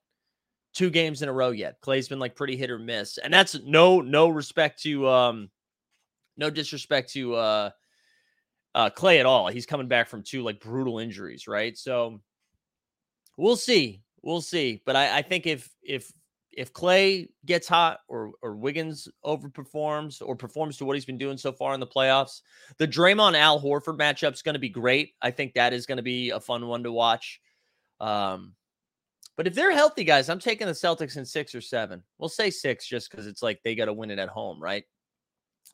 two 0.74 0.90
games 0.90 1.22
in 1.22 1.30
a 1.30 1.34
row 1.34 1.52
yet. 1.52 1.82
Klay's 1.82 2.08
been 2.08 2.20
like 2.20 2.36
pretty 2.36 2.56
hit 2.56 2.72
or 2.72 2.80
miss. 2.80 3.18
And 3.18 3.34
that's 3.34 3.60
no 3.66 4.02
no 4.02 4.30
respect 4.30 4.82
to 4.84 5.08
um 5.08 5.50
no 6.38 6.50
disrespect 6.50 7.12
to 7.14 7.36
uh 7.36 7.70
uh 8.76 8.90
Klay 8.92 9.20
at 9.20 9.26
all. 9.26 9.48
He's 9.48 9.66
coming 9.66 9.88
back 9.88 10.10
from 10.10 10.24
two 10.24 10.44
like 10.44 10.60
brutal 10.60 11.00
injuries, 11.00 11.48
right? 11.48 11.78
So 11.78 12.22
we'll 13.38 13.56
see. 13.56 14.02
We'll 14.22 14.42
see. 14.42 14.82
But 14.86 14.96
I, 14.96 15.20
I 15.20 15.22
think 15.22 15.48
if 15.48 15.70
if 15.82 16.12
if 16.52 16.74
Klay 16.74 17.28
gets 17.46 17.68
hot 17.68 18.00
or 18.08 18.32
or 18.42 18.56
Wiggins 18.56 19.08
overperforms 19.26 20.22
or 20.22 20.36
performs 20.36 20.78
to 20.78 20.86
what 20.86 20.96
he's 20.96 21.06
been 21.06 21.18
doing 21.18 21.38
so 21.38 21.52
far 21.52 21.74
in 21.74 21.80
the 21.80 21.88
playoffs, 21.88 22.42
the 22.78 22.88
Draymond 22.88 23.38
Al 23.38 23.62
Horford 23.62 23.98
matchup 23.98 24.34
is 24.34 24.42
going 24.42 24.54
to 24.54 24.60
be 24.60 24.70
great. 24.70 25.14
I 25.22 25.32
think 25.32 25.54
that 25.54 25.74
is 25.74 25.86
going 25.86 25.98
to 25.98 26.04
be 26.04 26.32
a 26.32 26.40
fun 26.40 26.68
one 26.68 26.84
to 26.84 26.92
watch. 26.92 27.40
Um, 28.00 28.56
but 29.38 29.48
if 29.48 29.56
they're 29.56 29.72
healthy, 29.72 30.04
guys, 30.04 30.28
I'm 30.28 30.40
taking 30.40 30.68
the 30.68 30.74
Celtics 30.74 31.16
in 31.16 31.26
six 31.26 31.56
or 31.56 31.62
seven. 31.62 32.04
We'll 32.18 32.30
say 32.30 32.50
six 32.50 32.88
just 32.88 33.10
because 33.10 33.26
it's 33.26 33.42
like 33.42 33.62
they 33.64 33.76
got 33.76 33.86
to 33.86 33.94
win 33.94 34.12
it 34.12 34.20
at 34.20 34.30
home, 34.30 34.62
right? 34.62 34.84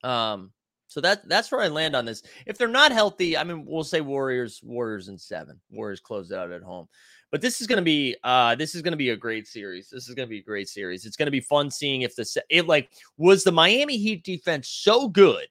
Um, 0.03 0.51
so 0.87 1.01
that 1.01 1.27
that's 1.27 1.51
where 1.51 1.61
I 1.61 1.67
land 1.67 1.95
on 1.95 2.05
this. 2.05 2.21
If 2.45 2.57
they're 2.57 2.67
not 2.67 2.91
healthy, 2.91 3.35
I 3.35 3.43
mean, 3.43 3.65
we'll 3.65 3.83
say 3.83 4.01
Warriors, 4.01 4.61
Warriors 4.63 5.07
in 5.07 5.17
seven. 5.17 5.59
Warriors 5.71 5.99
close 5.99 6.29
it 6.29 6.37
out 6.37 6.51
at 6.51 6.61
home. 6.61 6.87
But 7.35 7.41
this 7.41 7.59
is 7.59 7.67
going 7.67 7.75
to 7.75 7.83
be 7.83 8.15
uh 8.23 8.55
this 8.55 8.75
is 8.75 8.81
going 8.81 8.93
to 8.93 8.97
be 8.97 9.09
a 9.09 9.17
great 9.17 9.45
series. 9.45 9.89
This 9.89 10.07
is 10.07 10.15
going 10.15 10.25
to 10.25 10.29
be 10.29 10.39
a 10.39 10.41
great 10.41 10.69
series. 10.69 11.05
It's 11.05 11.17
going 11.17 11.27
to 11.27 11.31
be 11.31 11.41
fun 11.41 11.69
seeing 11.69 12.03
if 12.03 12.15
the 12.15 12.25
it 12.49 12.65
like 12.65 12.91
was 13.17 13.43
the 13.43 13.51
Miami 13.51 13.97
Heat 13.97 14.23
defense 14.23 14.69
so 14.69 15.09
good 15.09 15.45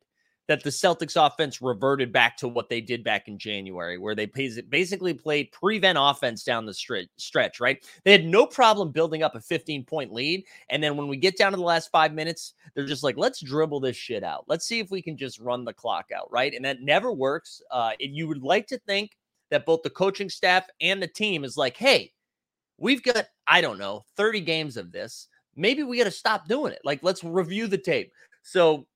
that 0.48 0.62
the 0.62 0.70
Celtics 0.70 1.14
offense 1.14 1.60
reverted 1.60 2.10
back 2.10 2.38
to 2.38 2.48
what 2.48 2.70
they 2.70 2.80
did 2.80 3.04
back 3.04 3.28
in 3.28 3.36
January, 3.38 3.98
where 3.98 4.14
they 4.14 4.24
basically 4.24 5.12
played 5.12 5.52
prevent 5.52 5.98
offense 6.00 6.42
down 6.42 6.64
the 6.64 6.72
stretch, 7.18 7.60
right? 7.60 7.86
They 8.04 8.12
had 8.12 8.24
no 8.24 8.46
problem 8.46 8.90
building 8.90 9.22
up 9.22 9.34
a 9.34 9.40
15 9.42 9.84
point 9.84 10.10
lead. 10.10 10.42
And 10.70 10.82
then 10.82 10.96
when 10.96 11.06
we 11.06 11.18
get 11.18 11.36
down 11.36 11.52
to 11.52 11.58
the 11.58 11.62
last 11.62 11.90
five 11.90 12.14
minutes, 12.14 12.54
they're 12.74 12.86
just 12.86 13.04
like, 13.04 13.18
let's 13.18 13.42
dribble 13.42 13.80
this 13.80 13.96
shit 13.96 14.24
out. 14.24 14.46
Let's 14.48 14.64
see 14.64 14.80
if 14.80 14.90
we 14.90 15.02
can 15.02 15.18
just 15.18 15.38
run 15.38 15.66
the 15.66 15.74
clock 15.74 16.12
out, 16.16 16.30
right? 16.32 16.54
And 16.54 16.64
that 16.64 16.80
never 16.80 17.12
works. 17.12 17.60
Uh, 17.70 17.90
you 18.00 18.26
would 18.26 18.42
like 18.42 18.66
to 18.68 18.78
think 18.78 19.18
that 19.50 19.66
both 19.66 19.82
the 19.82 19.90
coaching 19.90 20.28
staff 20.28 20.66
and 20.80 21.02
the 21.02 21.06
team 21.06 21.44
is 21.44 21.56
like, 21.56 21.76
hey, 21.76 22.12
we've 22.78 23.02
got, 23.02 23.26
I 23.46 23.60
don't 23.60 23.78
know, 23.78 24.04
30 24.16 24.40
games 24.40 24.76
of 24.76 24.92
this. 24.92 25.28
Maybe 25.56 25.82
we 25.82 25.98
got 25.98 26.04
to 26.04 26.10
stop 26.10 26.48
doing 26.48 26.72
it. 26.72 26.80
Like, 26.84 27.02
let's 27.02 27.22
review 27.22 27.66
the 27.66 27.78
tape. 27.78 28.12
So 28.42 28.86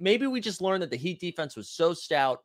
maybe 0.00 0.26
we 0.26 0.40
just 0.40 0.60
learned 0.60 0.82
that 0.82 0.90
the 0.90 0.96
Heat 0.96 1.20
defense 1.20 1.56
was 1.56 1.68
so 1.68 1.94
stout 1.94 2.40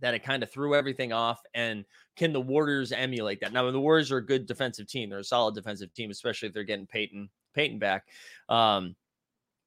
that 0.00 0.14
it 0.14 0.22
kind 0.22 0.42
of 0.42 0.50
threw 0.50 0.74
everything 0.74 1.12
off. 1.12 1.40
And 1.54 1.84
can 2.16 2.32
the 2.32 2.40
Warriors 2.40 2.92
emulate 2.92 3.40
that? 3.40 3.52
Now, 3.52 3.70
the 3.70 3.80
Warriors 3.80 4.12
are 4.12 4.18
a 4.18 4.24
good 4.24 4.46
defensive 4.46 4.86
team. 4.86 5.10
They're 5.10 5.20
a 5.20 5.24
solid 5.24 5.54
defensive 5.54 5.92
team, 5.94 6.10
especially 6.10 6.48
if 6.48 6.54
they're 6.54 6.64
getting 6.64 6.86
Payton 6.86 7.28
Payton 7.54 7.78
back. 7.78 8.04
Um, 8.48 8.94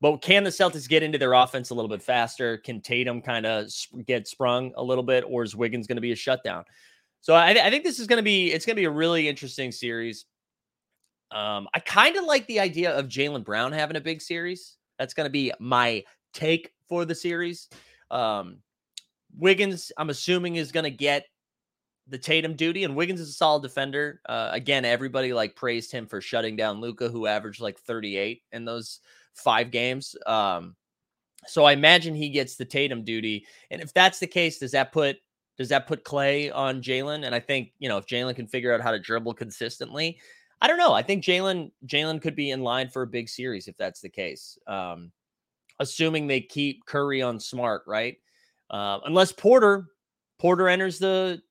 but 0.02 0.18
can 0.22 0.44
the 0.44 0.50
Celtics 0.50 0.88
get 0.88 1.04
into 1.04 1.18
their 1.18 1.34
offense 1.34 1.72
a 1.72 1.74
little 1.74 1.90
bit 1.90 2.02
faster? 2.02 2.58
Can 2.58 2.80
Tatum 2.80 3.22
kind 3.22 3.46
of 3.46 3.70
get 4.06 4.28
sprung 4.28 4.72
a 4.78 4.84
little 4.84 5.04
bit, 5.04 5.26
or 5.28 5.44
is 5.44 5.56
Wiggins 5.56 5.88
going 5.88 5.98
to 5.98 6.02
be 6.02 6.14
a 6.14 6.16
shutdown? 6.16 6.64
So 7.22 7.34
I, 7.34 7.50
I 7.50 7.70
think 7.70 7.84
this 7.84 8.00
is 8.00 8.08
going 8.08 8.18
to 8.18 8.24
be 8.24 8.52
it's 8.52 8.66
going 8.66 8.76
to 8.76 8.82
be 8.82 8.86
a 8.86 8.92
really 8.92 9.28
interesting 9.28 9.72
series. 9.72 10.26
Um, 11.32 11.68
I 11.74 11.80
kind 11.80 12.16
of 12.16 12.26
like 12.26 12.48
the 12.48 12.60
idea 12.60 12.92
of 12.92 13.08
Jaylen 13.08 13.44
Brown 13.44 13.72
having 13.72 13.98
a 13.98 14.02
big 14.02 14.22
series. 14.22 14.78
That's 14.98 15.14
going 15.14 15.26
to 15.26 15.32
be 15.32 15.52
my 15.60 16.04
take 16.34 16.72
for 16.88 17.06
the 17.06 17.16
series. 17.16 17.70
Um, 18.10 18.58
Wiggins, 19.38 19.92
I'm 19.98 20.10
assuming, 20.10 20.56
is 20.56 20.72
going 20.72 20.86
to 20.86 20.90
get 20.90 21.26
the 22.08 22.18
Tatum 22.18 22.56
duty, 22.56 22.84
and 22.84 22.96
Wiggins 22.96 23.20
is 23.20 23.30
a 23.30 23.34
solid 23.34 23.62
defender. 23.62 24.22
Uh, 24.28 24.50
again, 24.52 24.84
everybody 24.84 25.32
like 25.32 25.56
praised 25.56 25.92
him 25.92 26.08
for 26.08 26.20
shutting 26.20 26.56
down 26.56 26.82
Luka, 26.82 27.10
who 27.10 27.28
averaged 27.28 27.62
like 27.62 27.80
38 27.80 28.42
in 28.52 28.66
those 28.66 29.00
five 29.36 29.70
games. 29.70 30.16
Um, 30.26 30.76
so 31.46 31.64
I 31.64 31.74
imagine 31.74 32.16
he 32.16 32.30
gets 32.30 32.56
the 32.56 32.66
Tatum 32.66 33.04
duty, 33.04 33.46
and 33.70 33.82
if 33.82 33.94
that's 33.94 34.20
the 34.20 34.28
case, 34.28 34.60
does 34.60 34.72
that 34.72 34.92
put 34.92 35.18
does 35.60 35.70
that 35.70 35.86
put 35.88 36.06
Klay 36.06 36.56
on 36.56 36.82
Jaylen? 36.82 37.26
And 37.26 37.36
I 37.36 37.40
think 37.40 37.74
you 37.78 37.90
know 37.90 37.98
if 37.98 38.08
Jaylen 38.08 38.36
can 38.36 38.48
figure 38.48 38.74
out 38.74 38.82
how 38.82 38.92
to 38.92 38.98
dribble 38.98 39.36
consistently, 39.36 40.18
I 40.62 40.68
don't 40.68 40.78
know. 40.78 40.94
I 40.94 41.04
think 41.04 41.24
Jaylen 41.24 41.72
Jaylen 41.86 42.22
could 42.22 42.36
be 42.36 42.52
in 42.52 42.64
line 42.64 42.90
for 42.90 43.04
a 43.04 43.08
big 43.08 43.30
series 43.30 43.68
if 43.68 43.78
that's 43.78 44.00
the 44.00 44.10
case. 44.10 44.58
Um, 44.66 45.12
assuming 45.80 46.26
they 46.26 46.42
keep 46.42 46.86
Curry 46.86 47.22
on 47.22 47.40
Smart, 47.40 47.84
right? 47.86 48.18
Uh, 48.70 49.00
unless 49.06 49.32
Porter 49.34 49.90
Porter 50.40 50.70
enters 50.70 50.98
the 50.98 51.42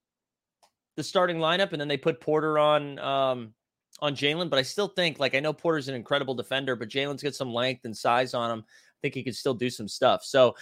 the 0.97 1.05
starting 1.05 1.37
lineup 1.37 1.73
and 1.73 1.81
then 1.81 1.87
they 1.87 1.97
put 1.97 2.21
Porter 2.21 2.59
on 2.59 2.99
um, 2.99 3.53
on 4.01 4.17
Jaylen. 4.17 4.49
But 4.49 4.59
I 4.59 4.63
still 4.63 4.89
think 4.89 5.21
like 5.21 5.35
I 5.35 5.41
know 5.41 5.53
Porter's 5.53 5.89
an 5.89 5.95
incredible 5.95 6.35
defender, 6.35 6.77
but 6.77 6.89
Jaylen's 6.89 7.23
got 7.23 7.35
some 7.35 7.53
length 7.53 7.85
and 7.85 7.97
size 7.97 8.33
on 8.33 8.51
him. 8.51 8.65
I 8.67 8.99
think 9.03 9.15
he 9.15 9.23
could 9.23 9.37
still 9.37 9.55
do 9.55 9.69
some 9.69 9.87
stuff. 9.87 10.25
So 10.25 10.57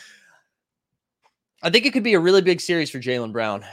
I 1.62 1.70
think 1.70 1.86
it 1.86 1.92
could 1.92 2.04
be 2.04 2.14
a 2.14 2.20
really 2.20 2.42
big 2.42 2.60
series 2.60 2.90
for 2.90 2.98
Jaylen 2.98 3.32
Brown. 3.32 3.64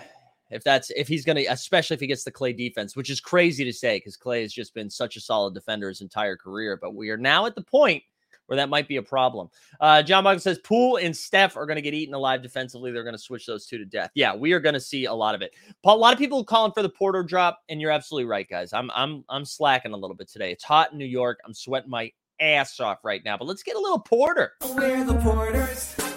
If 0.49 0.63
that's 0.63 0.91
if 0.91 1.07
he's 1.07 1.25
gonna, 1.25 1.43
especially 1.49 1.95
if 1.95 1.99
he 1.99 2.07
gets 2.07 2.23
the 2.23 2.31
Klay 2.31 2.55
defense, 2.55 2.95
which 2.95 3.09
is 3.09 3.19
crazy 3.19 3.65
to 3.65 3.73
say 3.73 3.97
because 3.97 4.17
Klay 4.17 4.41
has 4.43 4.53
just 4.53 4.73
been 4.73 4.89
such 4.89 5.15
a 5.15 5.19
solid 5.19 5.53
defender 5.53 5.89
his 5.89 6.01
entire 6.01 6.37
career. 6.37 6.77
But 6.79 6.95
we 6.95 7.09
are 7.09 7.17
now 7.17 7.45
at 7.45 7.55
the 7.55 7.63
point 7.63 8.03
where 8.45 8.57
that 8.57 8.69
might 8.69 8.87
be 8.87 8.97
a 8.97 9.01
problem. 9.01 9.49
Uh, 9.79 10.03
John 10.03 10.23
Michael 10.23 10.39
says 10.39 10.59
Poole 10.59 10.97
and 10.97 11.15
Steph 11.15 11.57
are 11.57 11.65
going 11.65 11.77
to 11.77 11.81
get 11.81 11.93
eaten 11.93 12.13
alive 12.13 12.41
defensively. 12.41 12.91
They're 12.91 13.03
going 13.03 13.15
to 13.15 13.21
switch 13.21 13.45
those 13.45 13.65
two 13.65 13.77
to 13.77 13.85
death. 13.85 14.11
Yeah, 14.15 14.35
we 14.35 14.53
are 14.53 14.59
going 14.59 14.73
to 14.73 14.81
see 14.81 15.05
a 15.05 15.13
lot 15.13 15.33
of 15.33 15.41
it. 15.41 15.53
A 15.85 15.95
lot 15.95 16.13
of 16.13 16.19
people 16.19 16.43
calling 16.43 16.71
for 16.71 16.83
the 16.83 16.89
Porter 16.89 17.23
drop, 17.23 17.61
and 17.69 17.81
you're 17.81 17.91
absolutely 17.91 18.25
right, 18.25 18.47
guys. 18.47 18.73
I'm 18.73 18.91
I'm 18.91 19.23
I'm 19.29 19.45
slacking 19.45 19.93
a 19.93 19.97
little 19.97 20.15
bit 20.15 20.29
today. 20.29 20.51
It's 20.51 20.63
hot 20.63 20.91
in 20.91 20.97
New 20.97 21.05
York. 21.05 21.39
I'm 21.45 21.53
sweating 21.53 21.89
my 21.89 22.11
ass 22.39 22.79
off 22.79 22.99
right 23.03 23.23
now. 23.23 23.37
But 23.37 23.45
let's 23.45 23.63
get 23.63 23.75
a 23.75 23.79
little 23.79 23.99
Porter. 23.99 24.53
We're 24.75 25.03
the 25.03 25.15
porters. 25.15 26.12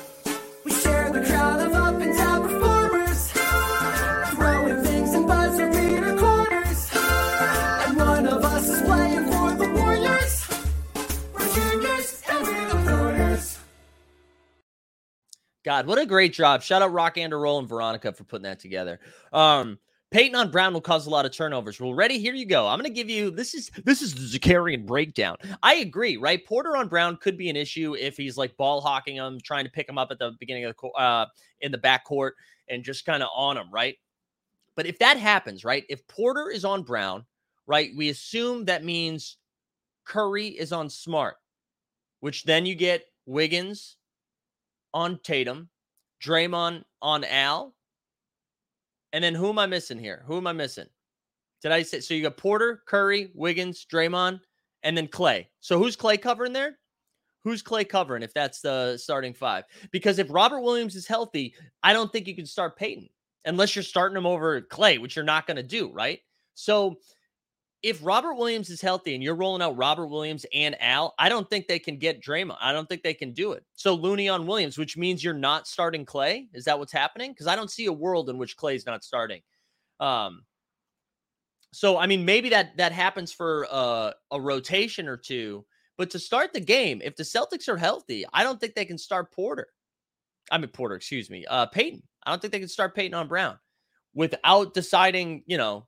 God, 15.66 15.88
what 15.88 15.98
a 15.98 16.06
great 16.06 16.32
job. 16.32 16.62
Shout 16.62 16.80
out 16.80 16.92
Rock 16.92 17.18
and 17.18 17.34
Roll 17.34 17.58
and 17.58 17.68
Veronica 17.68 18.12
for 18.12 18.22
putting 18.22 18.44
that 18.44 18.60
together. 18.60 19.00
Um, 19.32 19.80
Payton 20.16 20.34
on 20.34 20.50
Brown 20.50 20.72
will 20.72 20.80
cause 20.80 21.06
a 21.06 21.10
lot 21.10 21.26
of 21.26 21.32
turnovers. 21.32 21.78
Well, 21.78 21.92
ready? 21.92 22.18
Here 22.18 22.32
you 22.32 22.46
go. 22.46 22.66
I'm 22.66 22.78
going 22.78 22.90
to 22.90 22.94
give 22.94 23.10
you 23.10 23.30
this 23.30 23.52
is 23.52 23.70
this 23.84 24.00
is 24.00 24.14
the 24.14 24.38
Zakarian 24.38 24.86
breakdown. 24.86 25.36
I 25.62 25.74
agree, 25.74 26.16
right? 26.16 26.42
Porter 26.42 26.74
on 26.74 26.88
Brown 26.88 27.18
could 27.18 27.36
be 27.36 27.50
an 27.50 27.56
issue 27.56 27.94
if 28.00 28.16
he's 28.16 28.38
like 28.38 28.56
ball 28.56 28.80
hawking 28.80 29.16
him, 29.16 29.38
trying 29.44 29.66
to 29.66 29.70
pick 29.70 29.86
him 29.86 29.98
up 29.98 30.10
at 30.10 30.18
the 30.18 30.32
beginning 30.40 30.64
of 30.64 30.74
the 30.74 30.88
uh 30.98 31.26
in 31.60 31.70
the 31.70 31.76
backcourt 31.76 32.30
and 32.70 32.82
just 32.82 33.04
kind 33.04 33.22
of 33.22 33.28
on 33.36 33.58
him, 33.58 33.66
right? 33.70 33.96
But 34.74 34.86
if 34.86 34.98
that 35.00 35.18
happens, 35.18 35.66
right? 35.66 35.84
If 35.90 36.08
Porter 36.08 36.48
is 36.48 36.64
on 36.64 36.82
Brown, 36.82 37.26
right? 37.66 37.90
We 37.94 38.08
assume 38.08 38.64
that 38.64 38.86
means 38.86 39.36
Curry 40.06 40.46
is 40.46 40.72
on 40.72 40.88
Smart, 40.88 41.36
which 42.20 42.44
then 42.44 42.64
you 42.64 42.74
get 42.74 43.04
Wiggins 43.26 43.98
on 44.94 45.20
Tatum, 45.22 45.68
Draymond 46.22 46.84
on 47.02 47.22
Al, 47.24 47.75
and 49.12 49.22
then 49.22 49.34
who 49.34 49.48
am 49.48 49.58
I 49.58 49.66
missing 49.66 49.98
here? 49.98 50.22
Who 50.26 50.36
am 50.36 50.46
I 50.46 50.52
missing? 50.52 50.86
Did 51.62 51.72
I 51.72 51.82
say 51.82 52.00
so? 52.00 52.14
You 52.14 52.22
got 52.22 52.36
Porter, 52.36 52.82
Curry, 52.86 53.30
Wiggins, 53.34 53.86
Draymond, 53.90 54.40
and 54.82 54.96
then 54.96 55.08
Klay. 55.08 55.46
So 55.60 55.78
who's 55.78 55.96
Klay 55.96 56.20
covering 56.20 56.52
there? 56.52 56.78
Who's 57.44 57.62
Klay 57.62 57.88
covering 57.88 58.22
if 58.22 58.34
that's 58.34 58.60
the 58.60 58.96
starting 58.96 59.32
five? 59.32 59.64
Because 59.92 60.18
if 60.18 60.26
Robert 60.30 60.60
Williams 60.60 60.96
is 60.96 61.06
healthy, 61.06 61.54
I 61.82 61.92
don't 61.92 62.12
think 62.12 62.26
you 62.26 62.34
can 62.34 62.46
start 62.46 62.76
Payton 62.76 63.08
unless 63.44 63.74
you're 63.74 63.82
starting 63.82 64.16
him 64.16 64.26
over 64.26 64.60
Klay, 64.60 65.00
which 65.00 65.16
you're 65.16 65.24
not 65.24 65.46
going 65.46 65.56
to 65.56 65.62
do, 65.62 65.92
right? 65.92 66.20
So 66.54 66.96
if 67.86 68.04
Robert 68.04 68.34
Williams 68.34 68.68
is 68.68 68.80
healthy 68.80 69.14
and 69.14 69.22
you're 69.22 69.36
rolling 69.36 69.62
out 69.62 69.76
Robert 69.76 70.08
Williams 70.08 70.44
and 70.52 70.76
Al, 70.82 71.14
I 71.20 71.28
don't 71.28 71.48
think 71.48 71.68
they 71.68 71.78
can 71.78 71.98
get 71.98 72.20
Draymond. 72.20 72.56
I 72.60 72.72
don't 72.72 72.88
think 72.88 73.04
they 73.04 73.14
can 73.14 73.32
do 73.32 73.52
it. 73.52 73.62
So 73.74 73.94
Looney 73.94 74.28
on 74.28 74.44
Williams, 74.44 74.76
which 74.76 74.96
means 74.96 75.22
you're 75.22 75.32
not 75.32 75.68
starting 75.68 76.04
Klay. 76.04 76.48
Is 76.52 76.64
that 76.64 76.80
what's 76.80 76.92
happening? 76.92 77.30
Because 77.30 77.46
I 77.46 77.54
don't 77.54 77.70
see 77.70 77.86
a 77.86 77.92
world 77.92 78.28
in 78.28 78.38
which 78.38 78.56
Klay's 78.56 78.86
not 78.86 79.04
starting. 79.04 79.40
Um, 80.00 80.42
so 81.72 81.96
I 81.96 82.08
mean, 82.08 82.24
maybe 82.24 82.48
that 82.48 82.76
that 82.78 82.90
happens 82.90 83.32
for 83.32 83.68
uh, 83.70 84.10
a 84.32 84.40
rotation 84.40 85.06
or 85.06 85.16
two. 85.16 85.64
But 85.96 86.10
to 86.10 86.18
start 86.18 86.52
the 86.52 86.60
game, 86.60 87.00
if 87.04 87.14
the 87.14 87.22
Celtics 87.22 87.68
are 87.68 87.76
healthy, 87.76 88.24
I 88.32 88.42
don't 88.42 88.58
think 88.58 88.74
they 88.74 88.84
can 88.84 88.98
start 88.98 89.32
Porter. 89.32 89.68
I 90.50 90.58
mean 90.58 90.70
Porter, 90.70 90.96
excuse 90.96 91.30
me, 91.30 91.46
uh, 91.46 91.66
Payton. 91.66 92.02
I 92.24 92.32
don't 92.32 92.42
think 92.42 92.52
they 92.52 92.58
can 92.58 92.68
start 92.68 92.96
Payton 92.96 93.14
on 93.14 93.28
Brown 93.28 93.60
without 94.12 94.74
deciding, 94.74 95.44
you 95.46 95.56
know, 95.56 95.86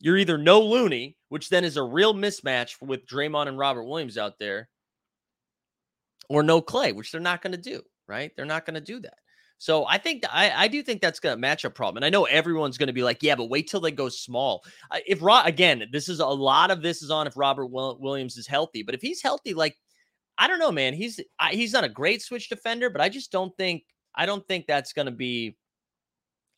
you're 0.00 0.18
either 0.18 0.38
no 0.38 0.60
Looney, 0.60 1.16
which 1.28 1.48
then 1.48 1.64
is 1.64 1.76
a 1.76 1.82
real 1.82 2.14
mismatch 2.14 2.80
with 2.80 3.06
Draymond 3.06 3.48
and 3.48 3.58
Robert 3.58 3.84
Williams 3.84 4.18
out 4.18 4.38
there, 4.38 4.68
or 6.28 6.42
no 6.42 6.60
Klay, 6.60 6.94
which 6.94 7.12
they're 7.12 7.20
not 7.20 7.42
going 7.42 7.52
to 7.52 7.58
do, 7.58 7.82
right? 8.06 8.32
They're 8.36 8.44
not 8.44 8.66
going 8.66 8.74
to 8.74 8.80
do 8.80 9.00
that. 9.00 9.18
So 9.58 9.86
I 9.86 9.96
think 9.96 10.22
I, 10.30 10.50
I 10.50 10.68
do 10.68 10.82
think 10.82 11.00
that's 11.00 11.20
going 11.20 11.34
to 11.34 11.40
match 11.40 11.64
a 11.64 11.70
problem. 11.70 11.96
And 11.96 12.04
I 12.04 12.10
know 12.10 12.24
everyone's 12.24 12.76
going 12.76 12.88
to 12.88 12.92
be 12.92 13.02
like, 13.02 13.22
yeah, 13.22 13.34
but 13.34 13.48
wait 13.48 13.68
till 13.68 13.80
they 13.80 13.90
go 13.90 14.08
small. 14.10 14.62
If 15.06 15.22
Ro- 15.22 15.42
again, 15.44 15.84
this 15.92 16.08
is 16.08 16.20
a 16.20 16.26
lot 16.26 16.70
of 16.70 16.82
this 16.82 17.02
is 17.02 17.10
on 17.10 17.26
if 17.26 17.36
Robert 17.36 17.66
Williams 17.66 18.36
is 18.36 18.46
healthy, 18.46 18.82
but 18.82 18.94
if 18.94 19.00
he's 19.00 19.22
healthy, 19.22 19.54
like 19.54 19.76
I 20.36 20.46
don't 20.46 20.58
know, 20.58 20.72
man, 20.72 20.92
he's 20.92 21.20
I, 21.38 21.52
he's 21.52 21.72
not 21.72 21.84
a 21.84 21.88
great 21.88 22.20
switch 22.20 22.50
defender, 22.50 22.90
but 22.90 23.00
I 23.00 23.08
just 23.08 23.32
don't 23.32 23.56
think 23.56 23.84
I 24.14 24.26
don't 24.26 24.46
think 24.46 24.66
that's 24.66 24.92
going 24.92 25.06
to 25.06 25.12
be. 25.12 25.56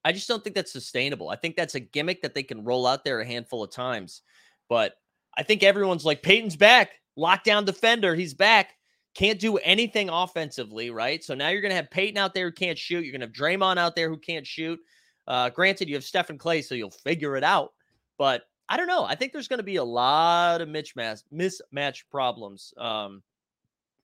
I 0.09 0.13
just 0.13 0.29
don't 0.29 0.43
think 0.43 0.57
that's 0.57 0.73
sustainable. 0.73 1.29
I 1.29 1.37
think 1.37 1.57
that's 1.57 1.75
a 1.75 1.81
gimmick 1.81 2.23
that 2.23 2.35
they 2.35 2.43
can 2.43 2.65
roll 2.65 2.87
out 2.87 3.05
there 3.05 3.21
a 3.21 3.27
handful 3.27 3.63
of 3.63 3.71
times, 3.71 4.23
but 4.69 4.95
I 5.37 5.43
think 5.43 5.63
everyone's 5.63 6.05
like 6.05 6.23
Payton's 6.23 6.57
back, 6.57 6.93
lockdown 7.19 7.65
defender, 7.65 8.15
he's 8.15 8.35
back 8.35 8.71
can't 9.19 9.41
do 9.41 9.57
anything 9.59 10.09
offensively, 10.09 10.91
right? 10.91 11.25
So 11.25 11.35
now 11.35 11.49
you're 11.49 11.61
going 11.61 11.71
to 11.71 11.77
have 11.77 11.91
Payton 11.91 12.19
out 12.19 12.35
there 12.35 12.47
who 12.47 12.53
can't 12.53 12.79
shoot. 12.79 13.05
You're 13.05 13.11
going 13.11 13.21
to 13.21 13.27
have 13.27 13.35
Draymond 13.35 13.77
out 13.77 13.97
there 13.97 14.09
who 14.09 14.17
can't 14.17 14.47
shoot. 14.47 14.79
Uh, 15.27 15.51
granted, 15.51 15.89
you 15.89 15.97
have 15.97 16.05
Stephen 16.05 16.39
Klay, 16.39 16.65
so 16.65 16.77
you'll 16.77 16.91
figure 16.91 17.37
it 17.37 17.43
out. 17.43 17.73
But 18.17 18.43
I 18.69 18.77
don't 18.77 18.87
know. 18.87 19.05
I 19.05 19.17
think 19.17 19.33
there's 19.33 19.49
going 19.49 19.59
to 19.59 19.65
be 19.65 19.77
a 19.77 19.85
lot 19.85 20.61
of 20.61 20.69
mismatch 20.69 21.25
mismatch 21.35 22.05
problems. 22.13 22.73
Um, 22.77 23.25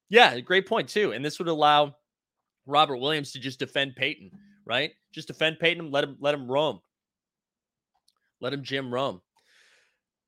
yeah, 0.08 0.40
great 0.40 0.66
point 0.66 0.88
too. 0.88 1.12
And 1.12 1.24
this 1.24 1.38
would 1.38 1.48
allow 1.48 1.94
Robert 2.66 2.96
Williams 2.96 3.30
to 3.32 3.38
just 3.38 3.60
defend 3.60 3.94
Payton, 3.94 4.32
right? 4.64 4.92
Just 5.12 5.28
defend 5.28 5.58
Payton, 5.58 5.90
let 5.90 6.04
him 6.04 6.16
let 6.20 6.34
him 6.34 6.50
roam, 6.50 6.80
let 8.40 8.52
him 8.52 8.62
Jim 8.62 8.92
roam. 8.92 9.20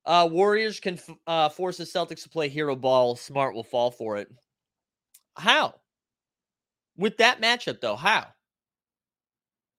Uh, 0.05 0.28
Warriors 0.31 0.78
can 0.78 0.95
f- 0.95 1.16
uh, 1.26 1.49
force 1.49 1.78
the 1.78 1.85
Celtics 1.85 2.23
to 2.23 2.28
play 2.28 2.49
hero 2.49 2.76
ball. 2.76 3.16
Smart 3.16 3.55
will 3.55 3.64
fall 3.64 3.90
for 3.90 4.16
it. 4.16 4.28
How? 5.37 5.75
With 6.97 7.16
that 7.19 7.40
matchup, 7.43 7.81
though, 7.81 7.97
how? 7.97 8.26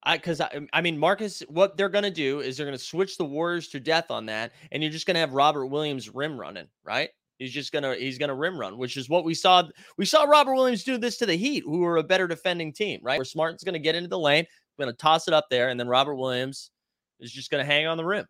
I 0.03 0.17
because 0.17 0.39
I, 0.41 0.67
I 0.73 0.81
mean 0.81 0.97
Marcus, 0.97 1.41
what 1.49 1.75
they're 1.77 1.89
gonna 1.89 2.11
do 2.11 2.39
is 2.41 2.57
they're 2.57 2.65
gonna 2.65 2.77
switch 2.77 3.17
the 3.17 3.25
Warriors 3.25 3.69
to 3.69 3.79
death 3.79 4.11
on 4.11 4.27
that, 4.27 4.51
and 4.71 4.83
you're 4.83 4.91
just 4.91 5.05
gonna 5.07 5.19
have 5.19 5.33
Robert 5.33 5.67
Williams 5.67 6.13
rim 6.13 6.39
running, 6.39 6.67
right? 6.83 7.09
He's 7.37 7.51
just 7.51 7.71
gonna 7.71 7.95
he's 7.95 8.17
gonna 8.17 8.35
rim 8.35 8.57
run, 8.57 8.77
which 8.77 8.97
is 8.97 9.09
what 9.09 9.23
we 9.23 9.33
saw. 9.33 9.63
We 9.97 10.05
saw 10.05 10.23
Robert 10.23 10.55
Williams 10.55 10.83
do 10.83 10.97
this 10.97 11.17
to 11.17 11.25
the 11.25 11.35
Heat, 11.35 11.63
who 11.65 11.79
were 11.79 11.97
a 11.97 12.03
better 12.03 12.27
defending 12.27 12.73
team, 12.73 12.99
right? 13.03 13.17
Where 13.17 13.25
Smart's 13.25 13.63
gonna 13.63 13.79
get 13.79 13.95
into 13.95 14.09
the 14.09 14.19
lane, 14.19 14.45
gonna 14.79 14.93
toss 14.93 15.27
it 15.27 15.33
up 15.33 15.47
there, 15.49 15.69
and 15.69 15.79
then 15.79 15.87
Robert 15.87 16.15
Williams 16.15 16.71
is 17.19 17.31
just 17.31 17.51
gonna 17.51 17.65
hang 17.65 17.85
on 17.85 17.97
the 17.97 18.05
rim. 18.05 18.25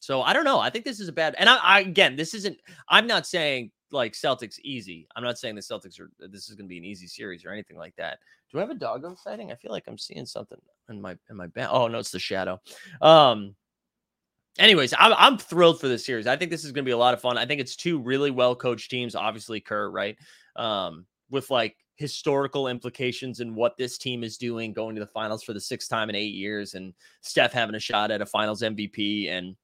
So 0.00 0.22
I 0.22 0.32
don't 0.32 0.44
know. 0.44 0.58
I 0.58 0.70
think 0.70 0.84
this 0.84 0.98
is 0.98 1.08
a 1.08 1.12
bad. 1.12 1.34
And 1.38 1.48
I, 1.48 1.56
I 1.56 1.80
again, 1.80 2.16
this 2.16 2.34
isn't. 2.34 2.58
I'm 2.88 3.06
not 3.06 3.26
saying 3.26 3.70
like 3.92 4.14
Celtics 4.14 4.58
easy. 4.64 5.06
I'm 5.14 5.22
not 5.22 5.38
saying 5.38 5.54
the 5.54 5.60
Celtics 5.60 6.00
are. 6.00 6.10
This 6.18 6.48
is 6.48 6.56
to 6.56 6.64
be 6.64 6.78
an 6.78 6.84
easy 6.84 7.06
series 7.06 7.44
or 7.44 7.50
anything 7.50 7.76
like 7.76 7.94
that. 7.96 8.18
Do 8.50 8.58
I 8.58 8.62
have 8.62 8.70
a 8.70 8.74
doggo 8.74 9.14
sighting? 9.22 9.52
I 9.52 9.54
feel 9.54 9.70
like 9.70 9.84
I'm 9.86 9.98
seeing 9.98 10.26
something 10.26 10.58
in 10.88 11.00
my 11.00 11.16
in 11.28 11.36
my 11.36 11.46
band. 11.46 11.68
Oh 11.70 11.86
no, 11.86 11.98
it's 11.98 12.10
the 12.10 12.18
shadow. 12.18 12.60
Um. 13.00 13.54
Anyways, 14.58 14.92
I'm 14.98 15.14
I'm 15.16 15.38
thrilled 15.38 15.80
for 15.80 15.88
this 15.88 16.04
series. 16.04 16.26
I 16.26 16.36
think 16.36 16.50
this 16.50 16.64
is 16.64 16.72
going 16.72 16.84
to 16.84 16.88
be 16.88 16.92
a 16.92 16.98
lot 16.98 17.14
of 17.14 17.20
fun. 17.20 17.38
I 17.38 17.46
think 17.46 17.60
it's 17.60 17.76
two 17.76 17.98
really 18.00 18.30
well 18.30 18.54
coached 18.54 18.90
teams. 18.90 19.14
Obviously, 19.14 19.60
Kerr, 19.60 19.90
right? 19.90 20.16
Um, 20.56 21.06
with 21.30 21.50
like 21.50 21.76
historical 21.96 22.68
implications 22.68 23.40
in 23.40 23.54
what 23.54 23.76
this 23.76 23.96
team 23.96 24.24
is 24.24 24.36
doing, 24.36 24.72
going 24.72 24.96
to 24.96 25.00
the 25.00 25.06
finals 25.06 25.42
for 25.42 25.52
the 25.52 25.60
sixth 25.60 25.88
time 25.88 26.10
in 26.10 26.16
eight 26.16 26.34
years, 26.34 26.74
and 26.74 26.92
Steph 27.20 27.52
having 27.52 27.74
a 27.74 27.80
shot 27.80 28.10
at 28.10 28.22
a 28.22 28.26
Finals 28.26 28.62
MVP 28.62 29.30
and 29.30 29.54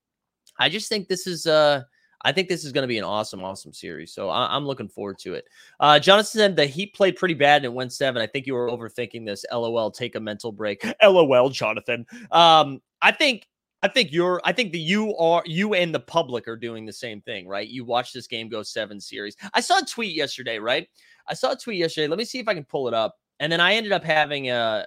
I 0.58 0.68
just 0.68 0.88
think 0.88 1.08
this 1.08 1.26
is 1.26 1.46
uh 1.46 1.82
I 2.22 2.32
think 2.32 2.48
this 2.48 2.64
is 2.64 2.72
going 2.72 2.82
to 2.82 2.88
be 2.88 2.98
an 2.98 3.04
awesome, 3.04 3.44
awesome 3.44 3.72
series. 3.72 4.12
So 4.12 4.30
I- 4.30 4.56
am 4.56 4.64
looking 4.66 4.88
forward 4.88 5.18
to 5.20 5.34
it. 5.34 5.44
Uh, 5.78 5.98
Jonathan 5.98 6.26
said 6.40 6.56
the 6.56 6.66
Heat 6.66 6.94
played 6.94 7.14
pretty 7.14 7.34
bad 7.34 7.64
and 7.64 7.74
went 7.74 7.92
seven. 7.92 8.20
I 8.20 8.26
think 8.26 8.46
you 8.46 8.54
were 8.54 8.68
overthinking 8.68 9.24
this. 9.26 9.44
LOL. 9.52 9.90
Take 9.90 10.16
a 10.16 10.20
mental 10.20 10.50
break. 10.50 10.84
LOL, 11.02 11.50
Jonathan. 11.50 12.04
Um, 12.32 12.80
I 13.00 13.12
think 13.12 13.46
I 13.82 13.88
think 13.88 14.10
you're 14.12 14.40
I 14.44 14.52
think 14.52 14.72
the 14.72 14.78
you 14.78 15.16
are 15.16 15.42
you 15.46 15.74
and 15.74 15.94
the 15.94 16.00
public 16.00 16.48
are 16.48 16.56
doing 16.56 16.86
the 16.86 16.92
same 16.92 17.20
thing, 17.20 17.46
right? 17.46 17.68
You 17.68 17.84
watch 17.84 18.12
this 18.12 18.26
game 18.26 18.48
go 18.48 18.62
seven 18.62 19.00
series. 19.00 19.36
I 19.54 19.60
saw 19.60 19.78
a 19.78 19.84
tweet 19.84 20.14
yesterday, 20.14 20.58
right? 20.58 20.88
I 21.28 21.34
saw 21.34 21.52
a 21.52 21.56
tweet 21.56 21.78
yesterday. 21.78 22.08
Let 22.08 22.18
me 22.18 22.24
see 22.24 22.38
if 22.38 22.48
I 22.48 22.54
can 22.54 22.64
pull 22.64 22.88
it 22.88 22.94
up. 22.94 23.16
And 23.38 23.52
then 23.52 23.60
I 23.60 23.74
ended 23.74 23.92
up 23.92 24.04
having 24.04 24.50
a 24.50 24.86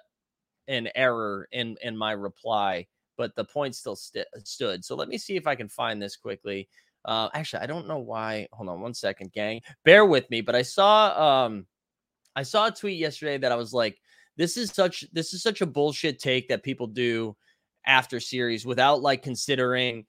an 0.67 0.89
error 0.95 1.47
in 1.51 1.77
in 1.81 1.95
my 1.95 2.11
reply 2.11 2.87
but 3.19 3.35
the 3.35 3.43
point 3.43 3.75
still 3.75 3.97
st- 3.97 4.25
stood. 4.45 4.83
So 4.83 4.95
let 4.95 5.09
me 5.09 5.17
see 5.17 5.35
if 5.35 5.45
I 5.45 5.53
can 5.53 5.67
find 5.67 6.01
this 6.01 6.15
quickly. 6.15 6.69
Uh, 7.03 7.27
actually, 7.33 7.61
I 7.61 7.65
don't 7.67 7.85
know 7.85 7.99
why. 7.99 8.47
Hold 8.53 8.69
on 8.69 8.79
one 8.79 8.93
second, 8.93 9.33
gang. 9.33 9.59
Bear 9.83 10.05
with 10.05 10.27
me. 10.29 10.39
But 10.39 10.55
I 10.55 10.61
saw 10.61 11.45
um, 11.45 11.67
I 12.35 12.43
saw 12.43 12.67
a 12.67 12.71
tweet 12.71 12.97
yesterday 12.97 13.37
that 13.37 13.51
I 13.51 13.55
was 13.55 13.73
like, 13.73 13.99
this 14.37 14.55
is 14.55 14.71
such 14.71 15.03
this 15.11 15.33
is 15.33 15.43
such 15.43 15.59
a 15.59 15.65
bullshit 15.65 16.19
take 16.19 16.47
that 16.47 16.63
people 16.63 16.87
do 16.87 17.35
after 17.85 18.19
series 18.19 18.65
without 18.65 19.01
like 19.01 19.23
considering 19.23 20.05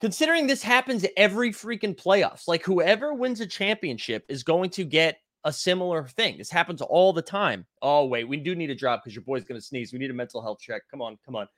considering 0.00 0.46
this 0.46 0.62
happens 0.62 1.06
every 1.16 1.52
freaking 1.52 1.96
playoffs. 1.96 2.48
Like 2.48 2.64
whoever 2.64 3.14
wins 3.14 3.40
a 3.40 3.46
championship 3.46 4.24
is 4.28 4.42
going 4.42 4.70
to 4.70 4.84
get 4.84 5.18
a 5.44 5.52
similar 5.52 6.06
thing. 6.06 6.38
This 6.38 6.50
happens 6.50 6.82
all 6.82 7.12
the 7.12 7.22
time. 7.22 7.66
Oh 7.80 8.06
wait, 8.06 8.28
we 8.28 8.36
do 8.36 8.54
need 8.54 8.70
a 8.70 8.74
drop 8.74 9.02
because 9.02 9.14
your 9.14 9.24
boy's 9.24 9.44
gonna 9.44 9.60
sneeze. 9.60 9.92
We 9.92 9.98
need 9.98 10.10
a 10.10 10.14
mental 10.14 10.42
health 10.42 10.60
check. 10.60 10.82
Come 10.90 11.02
on, 11.02 11.18
come 11.24 11.36
on. 11.36 11.48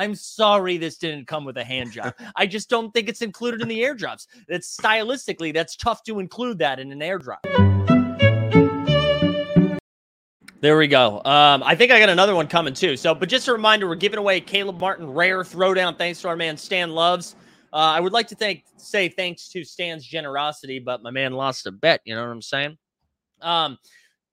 I'm 0.00 0.14
sorry 0.14 0.78
this 0.78 0.96
didn't 0.96 1.26
come 1.26 1.44
with 1.44 1.58
a 1.58 1.64
hand 1.64 1.92
job. 1.92 2.14
I 2.34 2.46
just 2.46 2.70
don't 2.70 2.90
think 2.94 3.10
it's 3.10 3.20
included 3.20 3.60
in 3.60 3.68
the 3.68 3.82
airdrops. 3.82 4.26
That's 4.48 4.74
stylistically, 4.74 5.52
that's 5.52 5.76
tough 5.76 6.02
to 6.04 6.20
include 6.20 6.58
that 6.58 6.80
in 6.80 6.90
an 6.90 7.00
airdrop. 7.00 7.89
There 10.60 10.76
we 10.76 10.88
go. 10.88 11.22
Um, 11.24 11.62
I 11.62 11.74
think 11.74 11.90
I 11.90 11.98
got 11.98 12.10
another 12.10 12.34
one 12.34 12.46
coming 12.46 12.74
too. 12.74 12.94
So, 12.94 13.14
but 13.14 13.30
just 13.30 13.48
a 13.48 13.52
reminder, 13.52 13.88
we're 13.88 13.94
giving 13.94 14.18
away 14.18 14.42
Caleb 14.42 14.78
Martin 14.78 15.08
rare 15.08 15.42
throwdown. 15.42 15.96
Thanks 15.96 16.20
to 16.20 16.28
our 16.28 16.36
man 16.36 16.58
Stan 16.58 16.90
Loves. 16.90 17.34
Uh, 17.72 17.76
I 17.76 18.00
would 18.00 18.12
like 18.12 18.28
to 18.28 18.34
thank 18.34 18.64
say 18.76 19.08
thanks 19.08 19.48
to 19.48 19.64
Stan's 19.64 20.04
generosity, 20.04 20.78
but 20.78 21.02
my 21.02 21.10
man 21.10 21.32
lost 21.32 21.66
a 21.66 21.72
bet. 21.72 22.02
You 22.04 22.14
know 22.14 22.22
what 22.22 22.32
I'm 22.32 22.42
saying? 22.42 22.76
Um, 23.40 23.78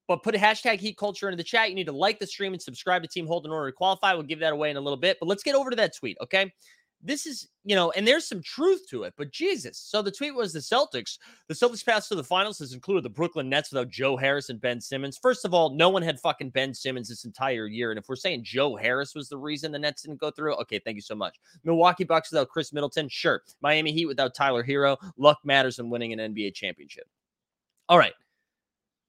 but 0.10 0.22
put 0.22 0.36
a 0.36 0.38
hashtag 0.38 0.80
heat 0.80 0.98
culture 0.98 1.30
into 1.30 1.38
the 1.38 1.44
chat. 1.44 1.70
You 1.70 1.76
need 1.76 1.88
to 1.88 1.94
like 1.94 2.20
the 2.20 2.28
stream 2.28 2.52
and 2.52 2.62
subscribe 2.62 3.04
to 3.04 3.08
Team 3.08 3.26
Hold 3.26 3.46
in 3.46 3.52
order 3.52 3.72
to 3.72 3.76
qualify. 3.76 4.14
We'll 4.14 4.24
give 4.24 4.40
that 4.40 4.52
away 4.52 4.70
in 4.70 4.76
a 4.76 4.82
little 4.82 4.98
bit. 4.98 5.18
But 5.22 5.28
let's 5.28 5.44
get 5.44 5.56
over 5.56 5.70
to 5.70 5.76
that 5.78 5.96
tweet, 5.96 6.18
okay? 6.22 6.52
This 7.02 7.28
is, 7.28 7.48
you 7.64 7.76
know, 7.76 7.92
and 7.92 8.08
there's 8.08 8.28
some 8.28 8.42
truth 8.42 8.82
to 8.90 9.04
it, 9.04 9.14
but 9.18 9.32
Jesus. 9.32 9.78
So 9.78 10.02
the 10.02 10.12
tweet 10.12 10.34
was 10.34 10.52
the 10.52 10.60
Celtics. 10.60 11.20
The 11.48 11.54
Celtics 11.54 11.86
pass 11.86 12.08
to 12.08 12.16
the 12.16 12.24
finals 12.24 12.58
has 12.60 12.74
included 12.74 13.04
the 13.04 13.10
Brooklyn 13.10 13.50
Nets 13.50 13.72
without 13.72 13.90
Joe 13.90 14.18
Harris 14.18 14.50
and 14.50 14.60
Ben 14.60 14.82
Simmons. 14.82 15.18
First 15.22 15.46
of 15.46 15.54
all, 15.54 15.70
no 15.70 15.90
one 15.90 16.02
had 16.02 16.20
fucking 16.20 16.50
Ben 16.50 16.74
Simmons 16.74 17.08
this 17.08 17.24
entire 17.24 17.68
year. 17.68 17.92
And 17.92 18.00
if 18.00 18.10
we're 18.10 18.16
saying 18.16 18.44
Joe 18.44 18.76
Harris 18.76 19.14
was 19.14 19.30
the 19.30 19.38
reason 19.38 19.72
the 19.72 19.80
Nets 19.80 20.02
didn't 20.02 20.20
go 20.20 20.32
through, 20.32 20.56
okay, 20.56 20.80
thank 20.80 20.96
you 20.96 21.02
so 21.02 21.16
much. 21.16 21.36
Milwaukee 21.64 22.04
Bucks 22.04 22.32
without 22.32 22.50
Khris 22.50 22.74
Middleton, 22.74 23.08
sure. 23.10 23.44
Miami 23.62 23.92
Heat 23.92 24.08
without 24.08 24.34
Tyler 24.34 24.64
Herro. 24.64 24.98
Luck 25.18 25.38
matters 25.44 25.78
in 25.78 25.92
winning 25.92 26.20
an 26.20 26.34
NBA 26.34 26.56
championship. 26.56 27.08
All 27.90 28.00
right. 28.00 28.14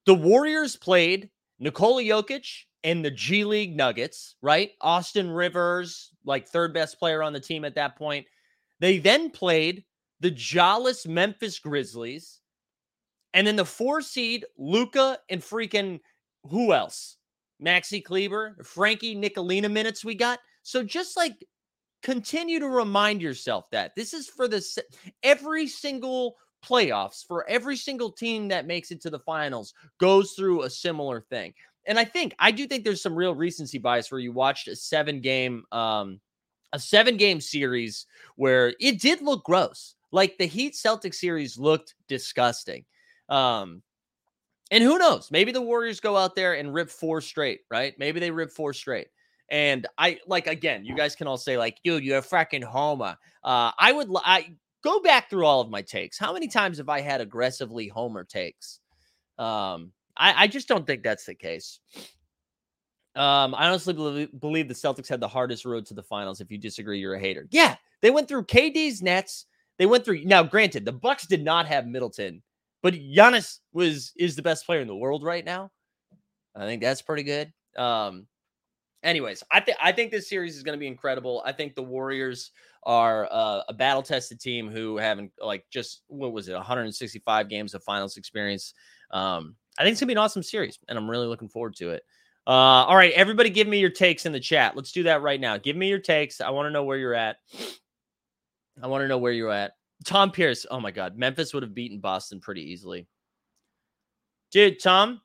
The 0.05 0.15
Warriors 0.15 0.77
played 0.77 1.31
Nikola 1.59 2.03
Jokic 2.03 2.65
and 2.85 3.05
the 3.05 3.11
G 3.11 3.45
League 3.45 3.77
Nuggets, 3.77 4.37
right? 4.43 4.71
Austin 4.81 5.31
Rivers, 5.31 6.11
like 6.25 6.49
third 6.49 6.73
best 6.73 6.99
player 6.99 7.23
on 7.23 7.33
the 7.33 7.41
team 7.41 7.65
at 7.65 7.75
that 7.75 7.97
point. 7.97 8.27
They 8.81 8.99
then 8.99 9.31
played 9.31 9.85
the 10.21 10.31
jawless 10.31 11.07
Memphis 11.07 11.59
Grizzlies, 11.59 12.41
and 13.35 13.47
then 13.47 13.57
the 13.57 13.65
four 13.65 14.01
seed 14.01 14.45
Luka 14.57 15.19
and 15.29 15.41
freaking 15.41 16.01
who 16.45 16.73
else? 16.73 17.17
Maxi 17.63 18.03
Kleber, 18.03 18.57
Frankie 18.65 19.17
Ntilikina 19.17 19.71
minutes 19.71 20.05
we 20.05 20.15
got. 20.15 20.39
So 20.63 20.83
just 20.83 21.17
like 21.17 21.45
continue 22.03 22.61
to 22.61 22.69
remind 22.69 23.21
yourself 23.21 23.69
that 23.73 23.95
this 23.97 24.15
is 24.15 24.29
for 24.29 24.47
the 24.47 24.65
every 25.23 25.67
single 25.67 26.37
playoffs 26.65 27.25
for 27.27 27.49
every 27.49 27.77
single 27.77 28.11
team 28.11 28.49
that 28.49 28.67
makes 28.67 28.91
it 28.91 29.01
to 29.01 29.11
the 29.11 29.19
finals 29.21 29.75
goes 29.99 30.33
through 30.33 30.63
a 30.63 30.71
similar 30.71 31.21
thing. 31.21 31.53
And 31.89 31.99
I 31.99 32.05
think 32.05 32.35
I 32.39 32.53
do 32.53 32.67
think 32.67 32.85
there's 32.85 33.03
some 33.03 33.17
real 33.17 33.35
recency 33.35 33.79
bias 33.79 34.13
where 34.13 34.21
you 34.21 34.31
watched 34.31 34.69
a 34.69 34.77
seven 34.77 35.21
game 35.21 35.65
um 35.73 36.21
a 36.73 36.79
seven 36.79 37.17
game 37.17 37.41
series 37.41 38.07
where 38.37 38.75
it 38.79 39.01
did 39.01 39.23
look 39.23 39.43
gross. 39.45 39.95
Like 40.13 40.39
the 40.39 40.47
Heat 40.47 40.77
Celtic 40.77 41.15
series 41.15 41.59
looked 41.59 41.95
disgusting. 42.07 42.85
Um 43.29 43.83
and 44.71 44.85
who 44.85 44.99
knows? 44.99 45.31
Maybe 45.31 45.51
the 45.51 45.63
Warriors 45.63 45.99
go 45.99 46.17
out 46.17 46.37
there 46.37 46.55
and 46.55 46.75
rip 46.75 46.91
four 46.91 47.23
straight, 47.23 47.61
right? 47.71 47.95
Maybe 47.99 48.21
they 48.21 48.31
rip 48.31 48.53
four 48.53 48.75
straight. 48.75 49.09
And 49.51 49.87
I 49.97 50.21
like 50.27 50.47
again, 50.47 50.85
you 50.85 50.95
guys 50.95 51.17
can 51.17 51.27
all 51.27 51.39
say 51.39 51.57
like, 51.57 51.81
dude, 51.83 52.05
you're 52.05 52.19
a 52.19 52.23
freaking 52.23 52.63
homer. 52.63 53.17
Uh, 53.43 53.73
I 53.79 53.93
would 53.93 54.11
I 54.25 54.55
go 54.85 55.01
back 55.01 55.31
through 55.31 55.47
all 55.47 55.63
of 55.63 55.71
my 55.71 55.81
takes. 55.81 56.19
How 56.19 56.35
many 56.35 56.49
times 56.49 56.77
have 56.79 56.91
I 56.91 57.01
had 57.01 57.23
aggressively 57.23 57.89
homer 57.89 58.25
takes? 58.25 58.81
Um, 59.39 59.93
I, 60.19 60.45
I 60.45 60.47
just 60.47 60.69
don't 60.69 60.87
think 60.87 61.03
that's 61.03 61.25
the 61.25 61.35
case. 61.35 61.81
Um, 63.15 63.55
I 63.55 63.67
honestly 63.67 63.95
believe, 63.95 64.41
believe 64.41 64.69
the 64.69 64.75
Celtics 64.75 65.09
had 65.09 65.21
the 65.21 65.29
hardest 65.29 65.65
road 65.65 65.87
to 65.87 65.95
the 65.95 66.03
finals. 66.03 66.41
If 66.41 66.51
you 66.51 66.59
disagree, 66.59 67.01
you're 67.01 67.15
a 67.15 67.21
hater. 67.21 67.47
Yeah, 67.51 67.77
they 68.01 68.11
went 68.11 68.29
through 68.29 68.45
KD's 68.45 69.03
Nets. 69.03 69.47
They 69.79 69.87
went 69.87 70.05
through 70.05 70.25
now. 70.25 70.43
Granted, 70.43 70.85
the 70.85 70.93
Bucks 70.93 71.27
did 71.27 71.43
not 71.43 71.67
have 71.67 71.87
Middleton, 71.87 72.43
but 72.83 72.95
Giannis 72.95 73.59
was 73.73 74.13
is 74.17 74.37
the 74.37 74.43
best 74.43 74.67
player 74.67 74.81
in 74.81 74.89
the 74.89 74.97
world 74.97 75.25
right 75.25 75.45
now. 75.45 75.71
I 76.55 76.67
think 76.67 76.83
that's 76.83 77.03
pretty 77.03 77.23
good. 77.23 77.53
Um, 77.77 78.27
anyways, 79.03 79.43
I 79.51 79.61
think 79.61 79.79
I 79.81 79.93
think 79.93 80.11
this 80.11 80.29
series 80.29 80.57
is 80.57 80.63
going 80.63 80.77
to 80.77 80.81
be 80.81 80.87
incredible. 80.87 81.43
I 81.45 81.53
think 81.53 81.75
the 81.75 81.83
Warriors 81.83 82.51
are 82.85 83.29
uh, 83.31 83.63
a 83.69 83.75
battle 83.75 84.03
tested 84.03 84.41
team 84.41 84.69
who 84.69 84.97
haven't 84.97 85.33
like 85.41 85.65
just 85.71 86.03
what 86.09 86.33
was 86.33 86.49
it 86.49 86.55
165 86.55 87.49
games 87.49 87.75
of 87.75 87.83
finals 87.85 88.17
experience. 88.17 88.75
Um, 89.11 89.57
I 89.79 89.83
think 89.83 89.93
it's 89.93 90.01
gonna 90.01 90.09
be 90.09 90.15
an 90.15 90.19
awesome 90.19 90.43
series, 90.43 90.79
and 90.89 90.99
I'm 90.99 91.09
really 91.09 91.27
looking 91.27 91.49
forward 91.49 91.77
to 91.77 91.91
it. 91.91 92.03
Uh, 92.47 92.85
all 92.87 92.97
right, 92.97 93.13
everybody, 93.13 93.51
give 93.51 93.69
me 93.69 93.79
your 93.79 93.91
takes 93.91 94.27
in 94.27 94.33
the 94.33 94.41
chat. 94.41 94.75
Let's 94.75 94.93
do 94.93 95.03
that 95.05 95.23
right 95.23 95.41
now. 95.41 95.57
Give 95.59 95.77
me 95.77 95.89
your 95.89 95.99
takes. 95.99 96.41
I 96.41 96.51
want 96.51 96.67
to 96.67 96.71
know 96.71 96.85
where 96.85 96.97
you're 96.97 97.15
at. 97.15 97.37
I 98.83 98.87
want 98.87 99.03
to 99.03 99.09
know 99.09 99.19
where 99.19 99.33
you're 99.33 99.53
at. 99.53 99.73
Tom 100.05 100.31
Pierce. 100.31 100.67
Oh 100.71 100.81
my 100.81 100.91
God, 100.91 101.17
Memphis 101.17 101.53
would 101.53 101.63
have 101.63 101.75
beaten 101.75 102.01
Boston 102.01 102.41
pretty 102.41 102.63
easily. 102.63 103.07
Dude, 104.51 104.81
Tom, 104.81 105.21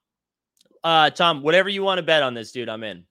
uh, 0.83 1.09
Tom, 1.11 1.41
whatever 1.41 1.69
you 1.69 1.81
want 1.81 1.99
to 1.99 2.03
bet 2.03 2.23
on 2.23 2.33
this, 2.33 2.51
dude, 2.51 2.69
I'm 2.69 2.83
in. 2.83 3.05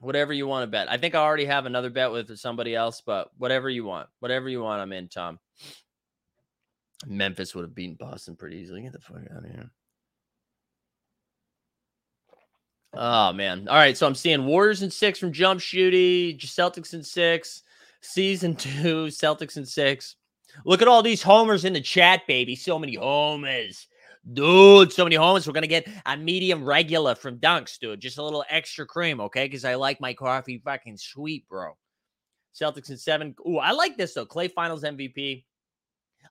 Whatever 0.00 0.32
you 0.32 0.46
want 0.46 0.64
to 0.64 0.66
bet. 0.66 0.90
I 0.90 0.98
think 0.98 1.14
I 1.14 1.20
already 1.20 1.44
have 1.44 1.64
another 1.64 1.88
bet 1.88 2.10
with 2.10 2.36
somebody 2.36 2.74
else, 2.74 3.00
but 3.00 3.30
whatever 3.38 3.70
you 3.70 3.84
want, 3.84 4.08
whatever 4.18 4.48
you 4.48 4.60
want, 4.60 4.82
I'm 4.82 4.92
in, 4.92 5.08
Tom. 5.08 5.38
Memphis 7.06 7.54
would 7.54 7.62
have 7.62 7.74
beaten 7.74 7.96
Boston 7.98 8.36
pretty 8.36 8.56
easily. 8.58 8.82
Get 8.82 8.92
the 8.92 9.00
fuck 9.00 9.22
out 9.34 9.44
of 9.44 9.50
here. 9.50 9.70
Oh 12.94 13.32
man. 13.32 13.68
All 13.68 13.76
right. 13.76 13.96
So 13.96 14.06
I'm 14.06 14.14
seeing 14.14 14.44
Warriors 14.44 14.82
in 14.82 14.90
six 14.90 15.18
from 15.18 15.32
jump 15.32 15.60
shooty, 15.60 16.38
Celtics 16.38 16.94
in 16.94 17.02
six, 17.02 17.62
season 18.00 18.56
two, 18.56 19.06
Celtics 19.06 19.56
in 19.56 19.64
six. 19.64 20.16
Look 20.66 20.82
at 20.82 20.88
all 20.88 21.02
these 21.02 21.22
homers 21.22 21.64
in 21.64 21.72
the 21.72 21.80
chat, 21.80 22.26
baby. 22.26 22.54
So 22.54 22.78
many 22.78 22.94
homers. 22.96 23.86
Dude, 24.32 24.92
so 24.92 25.04
many 25.04 25.16
homers. 25.16 25.46
We're 25.46 25.54
gonna 25.54 25.66
get 25.66 25.88
a 26.06 26.16
medium 26.16 26.64
regular 26.64 27.14
from 27.14 27.38
Dunks, 27.38 27.78
dude. 27.78 28.00
Just 28.00 28.18
a 28.18 28.22
little 28.22 28.44
extra 28.48 28.86
cream, 28.86 29.20
okay? 29.20 29.46
Because 29.46 29.64
I 29.64 29.74
like 29.74 30.00
my 30.00 30.14
coffee 30.14 30.60
fucking 30.64 30.98
sweet, 30.98 31.48
bro. 31.48 31.76
Celtics 32.54 32.90
in 32.90 32.98
seven. 32.98 33.34
Ooh, 33.48 33.58
I 33.58 33.72
like 33.72 33.96
this 33.96 34.14
though. 34.14 34.26
Klay 34.26 34.52
Finals 34.52 34.84
MVP. 34.84 35.44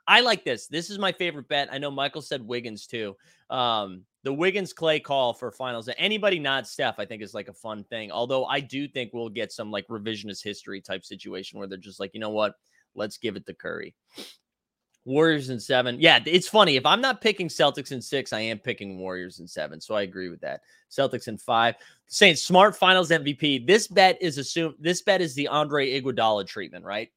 I 0.08 0.22
like 0.22 0.44
this. 0.46 0.68
This 0.68 0.90
is 0.90 1.00
my 1.00 1.12
favorite 1.12 1.48
bet. 1.48 1.70
I 1.72 1.78
know 1.80 1.92
Michael 1.92 2.22
said 2.22 2.46
Wiggins 2.46 2.88
too. 2.88 3.16
Um, 3.50 4.06
the 4.24 4.34
Wiggins 4.34 4.74
Klay 4.74 5.02
call 5.02 5.34
for 5.34 5.52
finals. 5.52 5.90
Anybody 5.98 6.40
not 6.40 6.68
Steph, 6.68 7.00
I 7.00 7.06
think 7.06 7.22
is 7.22 7.34
like 7.34 7.48
a 7.48 7.54
fun 7.54 7.84
thing. 7.86 8.12
Although 8.12 8.46
I 8.46 8.60
do 8.60 8.88
think 8.88 9.12
we'll 9.14 9.30
get 9.30 9.52
some 9.52 9.72
like 9.72 9.88
revisionist 9.88 10.44
history 10.44 10.82
type 10.82 11.04
situation 11.04 11.58
where 11.58 11.68
they're 11.68 11.78
just 11.78 12.00
like, 12.00 12.12
you 12.14 12.20
know 12.20 12.30
what? 12.30 12.56
Let's 12.94 13.18
give 13.18 13.36
it 13.36 13.46
to 13.48 13.54
Curry. 13.54 13.96
Warriors 15.04 15.50
in 15.50 15.60
seven. 15.60 15.98
Yeah, 16.00 16.20
it's 16.26 16.48
funny. 16.48 16.76
If 16.76 16.86
I'm 16.86 17.02
not 17.02 17.22
picking 17.22 17.48
Celtics 17.48 17.92
in 17.92 18.02
six, 18.02 18.34
I 18.34 18.42
am 18.42 18.60
picking 18.60 19.00
Warriors 19.00 19.40
in 19.40 19.48
seven. 19.48 19.82
So 19.82 19.96
I 19.96 20.04
agree 20.04 20.30
with 20.30 20.42
that. 20.42 20.62
Celtics 20.92 21.28
in 21.28 21.40
five. 21.40 21.76
Saying 22.06 22.36
smart 22.36 22.76
finals 22.76 23.10
MVP. 23.10 23.66
This 23.66 23.88
bet 23.88 24.22
is 24.22 24.38
assumed 24.38 24.76
this 24.80 25.02
bet 25.02 25.22
is 25.22 25.34
the 25.34 25.48
Andre 25.48 26.00
Iguodala 26.00 26.46
treatment, 26.46 26.86
right? 26.86 27.10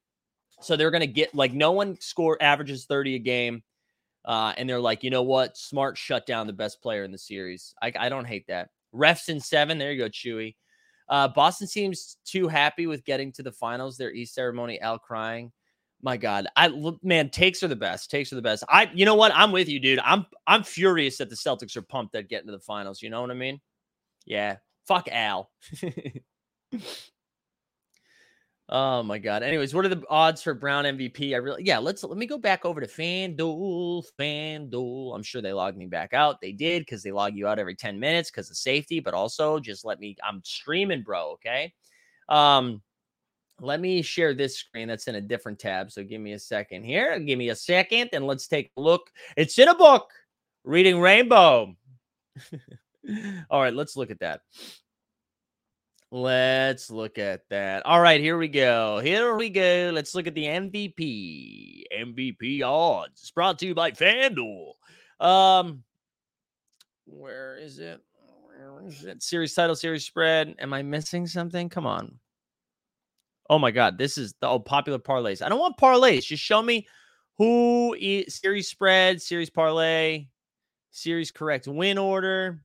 So 0.63 0.77
they're 0.77 0.91
gonna 0.91 1.07
get 1.07 1.35
like 1.35 1.53
no 1.53 1.73
one 1.73 2.01
score 2.01 2.39
averages 2.41 2.87
30 2.87 3.17
a 3.17 3.19
game. 3.19 3.63
Uh, 4.25 4.55
and 4.57 4.69
they're 4.69 4.81
like, 4.81 5.05
you 5.05 5.11
know 5.11 5.23
what? 5.23 5.57
Smart 5.57 5.99
shut 5.99 6.27
down 6.27 6.47
the 6.47 6.53
best 6.53 6.81
player 6.81 7.05
in 7.05 7.13
the 7.13 7.19
series. 7.19 7.75
I, 7.83 7.93
I 7.99 8.09
don't 8.09 8.25
hate 8.25 8.47
that. 8.49 8.71
Refs 8.95 9.29
in 9.29 9.41
seven. 9.41 9.79
There 9.79 9.93
you 9.93 9.99
go, 9.99 10.09
Chewy. 10.09 10.57
Uh, 11.09 11.29
Boston 11.29 11.67
seems 11.67 12.17
too 12.25 12.49
happy 12.49 12.87
with 12.87 13.05
getting 13.05 13.33
to 13.33 13.43
the 13.43 13.53
finals. 13.53 13.97
Their 13.97 14.13
East 14.13 14.35
ceremony, 14.35 14.81
Al 14.81 14.99
crying. 14.99 15.53
My 16.03 16.17
God, 16.19 16.47
I 16.55 16.71
man, 17.03 17.31
takes 17.31 17.63
are 17.63 17.69
the 17.69 17.77
best. 17.77 18.11
Takes 18.11 18.31
are 18.33 18.37
the 18.37 18.43
best. 18.43 18.63
I, 18.69 18.91
you 18.95 19.07
know 19.07 19.15
what? 19.15 19.33
I'm 19.35 19.53
with 19.53 19.69
you, 19.69 19.81
dude. 19.81 20.01
I'm, 20.01 20.27
I'm 20.47 20.63
furious 20.63 21.17
that 21.19 21.31
the 21.31 21.37
Celtics 21.37 21.77
are 21.77 21.83
pumped 21.83 22.15
at 22.15 22.29
getting 22.29 22.47
to 22.47 22.53
the 22.53 22.61
finals. 22.61 23.01
You 23.01 23.09
know 23.09 23.23
what 23.23 23.31
I 23.31 23.35
mean? 23.35 23.61
Yeah. 24.27 24.57
Fuck 24.87 25.09
Al. 25.11 25.51
Oh 28.71 29.03
my 29.03 29.19
god. 29.19 29.43
Anyways, 29.43 29.75
what 29.75 29.85
are 29.85 29.91
the 29.91 30.03
odds 30.09 30.43
for 30.43 30.55
Brown 30.55 30.85
MVP? 30.85 31.35
I 31.35 31.37
really 31.37 31.65
yeah, 31.65 31.79
let's 31.79 32.03
let 32.03 32.17
me 32.17 32.27
go 32.27 32.39
back 32.39 32.65
over 32.65 32.81
to 32.81 32.87
FanDuel. 32.87 34.05
FanDuel. 34.19 35.15
I'm 35.15 35.23
sure 35.23 35.43
they 35.43 35.53
logged 35.53 35.77
me 35.77 35.87
back 35.87 36.15
out. 36.15 36.41
They 36.41 36.53
did 36.53 36.81
because 36.81 37.03
they 37.03 37.13
log 37.13 37.37
you 37.37 37.47
out 37.47 37.59
every 37.59 37.75
10 37.75 38.01
minutes 38.01 38.31
because 38.31 38.51
of 38.51 38.57
safety, 38.57 39.01
but 39.01 39.13
also 39.13 39.59
just 39.59 39.85
let 39.85 40.01
me 40.01 40.17
I'm 40.27 40.41
streaming, 40.45 41.03
bro. 41.03 41.33
Okay. 41.33 41.75
Um, 42.31 42.81
let 43.61 43.81
me 43.81 44.01
share 44.01 44.35
this 44.35 44.57
screen 44.57 44.89
that's 44.89 45.09
in 45.09 45.17
a 45.17 45.21
different 45.21 45.59
tab. 45.59 45.93
So 45.93 46.03
give 46.03 46.21
me 46.21 46.33
a 46.33 46.39
second 46.39 46.85
here. 46.85 47.19
Give 47.21 47.39
me 47.39 47.51
a 47.51 47.57
second 47.57 48.11
and 48.13 48.27
let's 48.27 48.49
take 48.49 48.71
a 48.77 48.81
look. 48.81 49.11
It's 49.37 49.59
in 49.59 49.69
a 49.69 49.75
book, 49.75 50.11
Reading 50.65 51.01
Rainbow. 51.01 51.77
All 53.51 53.61
right, 53.61 53.75
let's 53.75 53.97
look 53.97 54.11
at 54.11 54.21
that. 54.21 54.41
Let's 56.15 56.93
look 56.93 57.19
at 57.19 57.41
that. 57.51 57.85
All 57.85 58.01
right, 58.01 58.21
here 58.21 58.39
we 58.39 58.47
go. 58.47 59.01
Here 59.01 59.35
we 59.35 59.51
go. 59.51 59.91
Let's 59.93 60.15
look 60.15 60.29
at 60.29 60.35
the 60.37 60.45
MVP. 60.45 61.83
MVP 61.93 62.63
odds. 62.63 63.21
It's 63.21 63.33
brought 63.33 63.59
to 63.59 63.67
you 63.67 63.75
by 63.75 63.91
FanDuel. 63.91 64.75
Um, 65.19 65.83
where 67.05 67.57
is 67.57 67.81
it? 67.81 68.01
Where 68.47 68.87
is 68.87 69.05
it? 69.05 69.25
Series 69.25 69.55
title, 69.55 69.75
series 69.75 70.05
spread. 70.05 70.55
Am 70.61 70.73
I 70.73 70.83
missing 70.83 71.27
something? 71.27 71.69
Come 71.69 71.85
on. 71.85 72.21
Oh 73.51 73.59
my 73.59 73.73
god, 73.73 73.99
this 73.99 74.17
is 74.17 74.35
the 74.41 74.47
oh, 74.47 74.61
popular 74.61 75.01
parlays. 75.01 75.45
I 75.45 75.49
don't 75.49 75.59
want 75.59 75.79
parlays. 75.79 76.27
Just 76.27 76.45
show 76.45 76.63
me 76.63 76.87
who 77.39 77.97
is 77.99 78.37
series 78.37 78.69
spread, 78.69 79.21
series 79.21 79.51
parlay, 79.51 80.27
series 80.93 81.33
correct 81.33 81.67
win 81.67 81.99
order. 81.99 82.63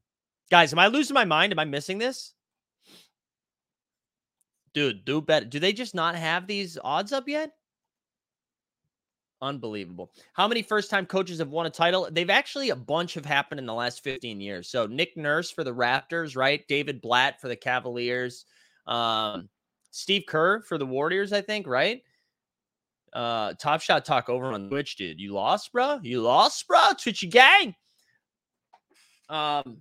Guys, 0.51 0.71
am 0.71 0.77
I 0.77 0.85
losing 0.85 1.15
my 1.15 1.25
mind? 1.25 1.51
Am 1.51 1.57
I 1.57 1.65
missing 1.65 1.97
this? 1.97 2.35
Dude, 4.73 5.05
do 5.05 5.21
better. 5.21 5.45
Do 5.45 5.59
they 5.59 5.73
just 5.73 5.95
not 5.95 6.15
have 6.15 6.47
these 6.47 6.77
odds 6.83 7.11
up 7.11 7.27
yet? 7.27 7.51
Unbelievable. 9.41 10.11
How 10.33 10.47
many 10.47 10.61
first 10.61 10.89
time 10.89 11.05
coaches 11.05 11.39
have 11.39 11.49
won 11.49 11.65
a 11.65 11.69
title? 11.69 12.09
They've 12.11 12.29
actually 12.29 12.71
a 12.71 12.75
bunch 12.75 13.13
have 13.13 13.25
happened 13.25 13.59
in 13.59 13.65
the 13.65 13.73
last 13.73 14.03
15 14.03 14.41
years. 14.41 14.69
So 14.69 14.85
Nick 14.85 15.15
Nurse 15.15 15.49
for 15.49 15.63
the 15.63 15.73
Raptors, 15.73 16.35
right? 16.35 16.67
David 16.67 17.01
Blatt 17.01 17.39
for 17.39 17.47
the 17.47 17.55
Cavaliers. 17.55 18.45
Um, 18.85 19.47
Steve 19.91 20.23
Kerr 20.27 20.61
for 20.61 20.77
the 20.77 20.85
Warriors, 20.85 21.31
I 21.31 21.41
think, 21.41 21.67
right? 21.67 22.01
Uh, 23.13 23.53
Top 23.53 23.81
Shot 23.81 24.03
Talk 24.03 24.29
over 24.29 24.47
on 24.47 24.67
Twitch, 24.67 24.97
dude. 24.97 25.19
You 25.19 25.33
lost, 25.33 25.71
bro? 25.71 25.99
You 26.03 26.21
lost, 26.21 26.67
bro? 26.67 26.81
Twitchy 27.01 27.27
gang. 27.27 27.75
Um, 29.29 29.77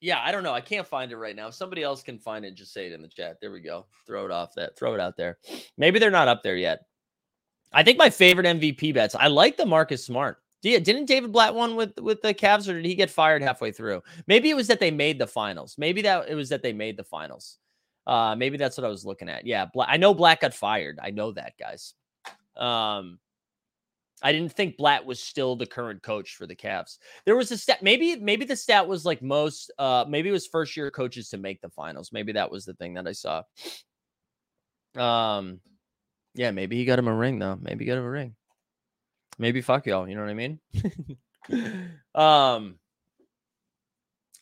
yeah, 0.00 0.20
I 0.22 0.30
don't 0.30 0.42
know. 0.42 0.52
I 0.52 0.60
can't 0.60 0.86
find 0.86 1.10
it 1.10 1.16
right 1.16 1.34
now. 1.34 1.48
If 1.48 1.54
somebody 1.54 1.82
else 1.82 2.02
can 2.02 2.18
find 2.18 2.44
it, 2.44 2.54
just 2.54 2.72
say 2.72 2.86
it 2.86 2.92
in 2.92 3.02
the 3.02 3.08
chat. 3.08 3.38
There 3.40 3.50
we 3.50 3.60
go. 3.60 3.86
Throw 4.06 4.24
it 4.24 4.30
off 4.30 4.54
that. 4.54 4.76
Throw 4.76 4.94
it 4.94 5.00
out 5.00 5.16
there. 5.16 5.38
Maybe 5.78 5.98
they're 5.98 6.10
not 6.10 6.28
up 6.28 6.42
there 6.42 6.56
yet. 6.56 6.86
I 7.72 7.82
think 7.82 7.98
my 7.98 8.10
favorite 8.10 8.46
MVP 8.46 8.94
bets. 8.94 9.14
I 9.14 9.28
like 9.28 9.56
the 9.56 9.66
Marcus 9.66 10.04
Smart. 10.04 10.38
Didn't 10.62 11.04
David 11.04 11.32
Blatt 11.32 11.54
one 11.54 11.76
with 11.76 11.98
with 12.00 12.22
the 12.22 12.34
Cavs, 12.34 12.68
or 12.68 12.74
did 12.74 12.84
he 12.84 12.94
get 12.94 13.10
fired 13.10 13.42
halfway 13.42 13.70
through? 13.70 14.02
Maybe 14.26 14.50
it 14.50 14.56
was 14.56 14.66
that 14.66 14.80
they 14.80 14.90
made 14.90 15.18
the 15.18 15.26
finals. 15.26 15.76
Maybe 15.78 16.02
that 16.02 16.28
it 16.28 16.34
was 16.34 16.48
that 16.48 16.62
they 16.62 16.72
made 16.72 16.96
the 16.96 17.04
finals. 17.04 17.58
Uh, 18.06 18.34
maybe 18.36 18.56
that's 18.56 18.76
what 18.76 18.84
I 18.84 18.88
was 18.88 19.04
looking 19.04 19.28
at. 19.28 19.46
Yeah, 19.46 19.66
Blatt, 19.72 19.88
I 19.90 19.96
know 19.96 20.14
Black 20.14 20.40
got 20.40 20.54
fired. 20.54 20.98
I 21.02 21.10
know 21.10 21.32
that, 21.32 21.54
guys. 21.58 21.94
Um, 22.56 23.18
I 24.22 24.32
didn't 24.32 24.52
think 24.52 24.76
Blatt 24.76 25.04
was 25.04 25.22
still 25.22 25.56
the 25.56 25.66
current 25.66 26.02
coach 26.02 26.36
for 26.36 26.46
the 26.46 26.56
Cavs. 26.56 26.98
There 27.26 27.36
was 27.36 27.50
a 27.52 27.58
stat, 27.58 27.82
maybe, 27.82 28.16
maybe 28.16 28.46
the 28.46 28.56
stat 28.56 28.88
was 28.88 29.04
like 29.04 29.22
most, 29.22 29.70
uh, 29.78 30.06
maybe 30.08 30.30
it 30.30 30.32
was 30.32 30.46
first 30.46 30.76
year 30.76 30.90
coaches 30.90 31.28
to 31.30 31.36
make 31.36 31.60
the 31.60 31.68
finals. 31.68 32.12
Maybe 32.12 32.32
that 32.32 32.50
was 32.50 32.64
the 32.64 32.74
thing 32.74 32.94
that 32.94 33.06
I 33.06 33.12
saw. 33.12 33.42
Um, 34.96 35.60
yeah, 36.34 36.50
maybe 36.50 36.76
he 36.76 36.86
got 36.86 36.98
him 36.98 37.08
a 37.08 37.14
ring 37.14 37.38
though. 37.38 37.58
Maybe 37.60 37.84
he 37.84 37.88
got 37.88 37.98
him 37.98 38.04
a 38.04 38.10
ring. 38.10 38.34
Maybe 39.38 39.60
fuck 39.60 39.86
y'all. 39.86 40.08
You 40.08 40.14
know 40.14 40.22
what 40.22 40.30
I 40.30 40.34
mean? 40.34 40.60
um, 42.14 42.78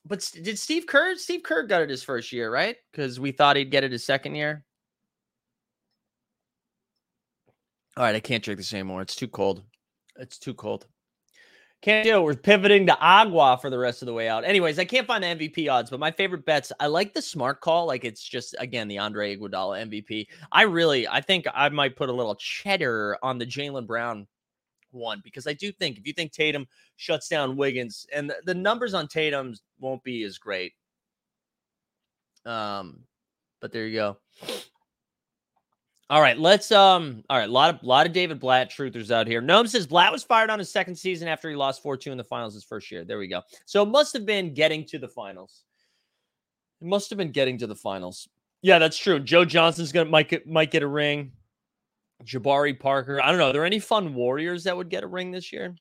But 0.04 0.30
did 0.40 0.58
Steve 0.58 0.86
Kerr? 0.86 1.16
Steve 1.16 1.42
Kerr 1.42 1.64
got 1.64 1.82
it 1.82 1.90
his 1.90 2.04
first 2.04 2.32
year, 2.32 2.52
right? 2.52 2.76
Because 2.92 3.18
we 3.18 3.32
thought 3.32 3.56
he'd 3.56 3.70
get 3.72 3.84
it 3.84 3.92
his 3.92 4.04
second 4.04 4.36
year. 4.36 4.64
All 7.96 8.04
right, 8.04 8.14
I 8.14 8.20
can't 8.20 8.42
drink 8.42 8.58
this 8.58 8.72
anymore. 8.72 9.02
It's 9.02 9.14
too 9.14 9.28
cold. 9.28 9.62
It's 10.16 10.38
too 10.38 10.54
cold. 10.54 10.86
Can't 11.80 12.04
do 12.04 12.16
it. 12.16 12.22
We're 12.22 12.34
pivoting 12.34 12.86
to 12.86 12.98
agua 12.98 13.58
for 13.60 13.68
the 13.68 13.78
rest 13.78 14.00
of 14.00 14.06
the 14.06 14.14
way 14.14 14.26
out. 14.28 14.44
Anyways, 14.44 14.78
I 14.78 14.86
can't 14.86 15.06
find 15.06 15.22
the 15.22 15.28
MVP 15.28 15.70
odds, 15.70 15.90
but 15.90 16.00
my 16.00 16.10
favorite 16.10 16.46
bets, 16.46 16.72
I 16.80 16.86
like 16.86 17.12
the 17.12 17.20
smart 17.20 17.60
call. 17.60 17.86
Like 17.86 18.04
it's 18.04 18.22
just 18.26 18.56
again 18.58 18.88
the 18.88 18.98
Andre 18.98 19.36
Iguodala 19.36 19.86
MVP. 19.86 20.26
I 20.50 20.62
really, 20.62 21.06
I 21.06 21.20
think 21.20 21.46
I 21.54 21.68
might 21.68 21.94
put 21.94 22.08
a 22.08 22.12
little 22.12 22.36
cheddar 22.36 23.18
on 23.22 23.38
the 23.38 23.44
Jaylen 23.44 23.86
Brown 23.86 24.26
one 24.92 25.20
because 25.22 25.46
I 25.46 25.52
do 25.52 25.70
think 25.72 25.98
if 25.98 26.06
you 26.06 26.14
think 26.14 26.32
Tatum 26.32 26.66
shuts 26.96 27.28
down 27.28 27.56
Wiggins, 27.56 28.06
and 28.12 28.30
the, 28.30 28.36
the 28.46 28.54
numbers 28.54 28.94
on 28.94 29.06
Tatum 29.06 29.54
won't 29.78 30.02
be 30.02 30.22
as 30.22 30.38
great. 30.38 30.72
Um, 32.46 33.04
but 33.60 33.72
there 33.72 33.86
you 33.86 33.94
go. 33.94 34.16
All 36.10 36.20
right, 36.20 36.38
let's 36.38 36.70
um. 36.70 37.24
All 37.30 37.38
right, 37.38 37.48
a 37.48 37.52
lot 37.52 37.74
of 37.74 37.82
lot 37.82 38.06
of 38.06 38.12
David 38.12 38.38
Blatt 38.38 38.70
truthers 38.70 39.10
out 39.10 39.26
here. 39.26 39.40
Gnome 39.40 39.66
says 39.66 39.86
Blatt 39.86 40.12
was 40.12 40.22
fired 40.22 40.50
on 40.50 40.58
his 40.58 40.70
second 40.70 40.96
season 40.96 41.28
after 41.28 41.48
he 41.48 41.56
lost 41.56 41.82
four 41.82 41.96
two 41.96 42.12
in 42.12 42.18
the 42.18 42.24
finals 42.24 42.54
his 42.54 42.64
first 42.64 42.90
year. 42.90 43.04
There 43.04 43.18
we 43.18 43.26
go. 43.26 43.40
So 43.64 43.82
it 43.82 43.88
must 43.88 44.12
have 44.12 44.26
been 44.26 44.52
getting 44.52 44.84
to 44.86 44.98
the 44.98 45.08
finals. 45.08 45.64
It 46.82 46.86
must 46.86 47.08
have 47.08 47.16
been 47.16 47.32
getting 47.32 47.56
to 47.58 47.66
the 47.66 47.74
finals. 47.74 48.28
Yeah, 48.60 48.78
that's 48.78 48.98
true. 48.98 49.18
Joe 49.18 49.46
Johnson's 49.46 49.92
gonna 49.92 50.10
might 50.10 50.28
get 50.28 50.46
might 50.46 50.70
get 50.70 50.82
a 50.82 50.86
ring. 50.86 51.32
Jabari 52.22 52.78
Parker. 52.78 53.20
I 53.22 53.30
don't 53.30 53.38
know. 53.38 53.48
Are 53.48 53.52
there 53.52 53.64
any 53.64 53.78
fun 53.78 54.14
Warriors 54.14 54.64
that 54.64 54.76
would 54.76 54.90
get 54.90 55.04
a 55.04 55.06
ring 55.06 55.30
this 55.30 55.52
year? 55.52 55.74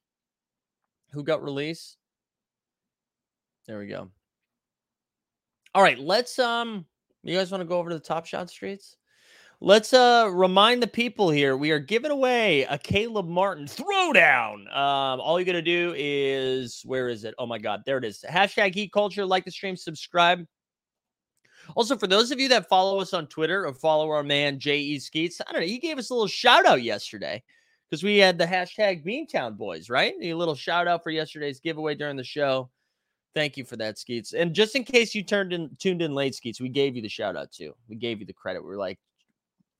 Who 1.11 1.23
got 1.23 1.43
released? 1.43 1.97
There 3.67 3.77
we 3.77 3.87
go. 3.87 4.09
All 5.75 5.83
right, 5.83 5.99
let's 5.99 6.39
um. 6.39 6.85
You 7.23 7.37
guys 7.37 7.51
want 7.51 7.61
to 7.61 7.65
go 7.65 7.77
over 7.77 7.89
to 7.89 7.95
the 7.95 8.01
Top 8.01 8.25
Shot 8.25 8.49
streets? 8.49 8.97
Let's 9.65 9.93
uh 9.93 10.29
remind 10.29 10.83
the 10.83 10.87
people 10.87 11.29
here 11.29 11.55
we 11.55 11.71
are 11.71 11.79
giving 11.79 12.11
away 12.11 12.63
a 12.63 12.77
Caleb 12.77 13.29
Martin 13.29 13.65
throwdown. 13.65 14.67
Um, 14.75 15.21
all 15.21 15.39
you 15.39 15.45
gotta 15.45 15.61
do 15.61 15.93
is 15.97 16.81
where 16.83 17.07
is 17.07 17.23
it? 17.23 17.33
Oh 17.39 17.45
my 17.45 17.59
god, 17.59 17.81
there 17.85 17.97
it 17.97 18.03
is. 18.03 18.25
Hashtag 18.29 18.75
Heat 18.75 18.91
Culture. 18.91 19.25
Like 19.25 19.45
the 19.45 19.51
stream, 19.51 19.77
subscribe. 19.77 20.45
Also, 21.77 21.95
for 21.95 22.07
those 22.07 22.29
of 22.29 22.41
you 22.41 22.49
that 22.49 22.67
follow 22.67 22.99
us 22.99 23.13
on 23.13 23.25
Twitter 23.27 23.65
or 23.65 23.73
follow 23.73 24.09
our 24.09 24.21
man 24.21 24.59
J.E. 24.59 24.99
Skeets, 24.99 25.39
I 25.39 25.53
don't 25.53 25.61
know, 25.61 25.67
he 25.67 25.79
gave 25.79 25.97
us 25.97 26.09
a 26.09 26.13
little 26.13 26.27
shout 26.27 26.65
out 26.65 26.83
yesterday 26.83 27.41
because 27.89 28.03
we 28.03 28.17
had 28.17 28.37
the 28.37 28.45
hashtag 28.45 29.05
Beantown 29.05 29.55
Boys, 29.55 29.89
right? 29.89 30.13
A 30.21 30.33
little 30.33 30.55
shout 30.55 30.89
out 30.89 31.03
for 31.03 31.09
yesterday's 31.09 31.61
giveaway 31.61 31.95
during 31.95 32.17
the 32.17 32.23
show. 32.25 32.69
Thank 33.33 33.55
you 33.55 33.63
for 33.63 33.77
that, 33.77 33.97
Skeets. 33.97 34.33
And 34.33 34.53
just 34.53 34.75
in 34.75 34.83
case 34.83 35.15
you 35.15 35.23
turned 35.23 35.53
in 35.53 35.73
tuned 35.79 36.01
in 36.01 36.13
late, 36.13 36.35
Skeets, 36.35 36.59
we 36.59 36.67
gave 36.67 36.97
you 36.97 37.01
the 37.01 37.07
shout 37.07 37.37
out 37.37 37.53
too. 37.53 37.73
We 37.87 37.95
gave 37.95 38.19
you 38.19 38.25
the 38.25 38.33
credit. 38.33 38.61
We 38.61 38.67
were 38.67 38.75
like, 38.75 38.99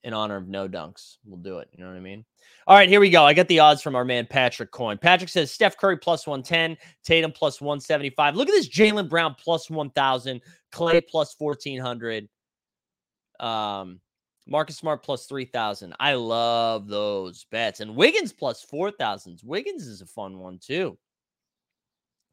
in 0.04 0.14
honor 0.14 0.36
of 0.36 0.48
no 0.48 0.68
dunks, 0.68 1.18
we'll 1.26 1.40
do 1.40 1.60
it. 1.60 1.70
You 1.72 1.84
know 1.84 1.90
what 1.90 1.98
I 1.98 2.02
mean? 2.02 2.26
All 2.68 2.76
right, 2.76 2.90
here 2.90 3.00
we 3.00 3.10
go. 3.10 3.24
I 3.24 3.34
got 3.34 3.48
the 3.48 3.60
odds 3.60 3.82
from 3.82 3.96
our 3.96 4.06
man 4.06 4.26
Patrick 4.26 4.72
Coin. 4.72 4.98
Patrick 4.98 5.30
says 5.30 5.52
Steph 5.52 5.78
Curry 5.78 5.98
plus 5.98 6.28
110, 6.28 6.78
Tatum 7.04 7.32
plus 7.32 7.60
175. 7.60 8.36
Look 8.36 8.50
at 8.50 8.54
this 8.54 8.70
Jaylen 8.70 9.10
Brown 9.10 9.36
plus 9.38 9.70
1,000, 9.70 10.42
Klay 10.72 11.02
plus 11.08 11.36
1,400, 11.38 12.28
um, 13.40 14.00
Marcus 14.48 14.78
Smart 14.78 15.04
plus 15.04 15.26
3,000. 15.26 15.94
I 16.00 16.14
love 16.14 16.88
those 16.88 17.46
bets. 17.52 17.80
And 17.80 17.96
Wiggins 17.96 18.34
plus 18.34 18.62
4,000. 18.62 19.42
Wiggins 19.44 19.88
is 19.88 20.02
a 20.02 20.06
fun 20.06 20.40
one 20.40 20.60
too. 20.60 20.98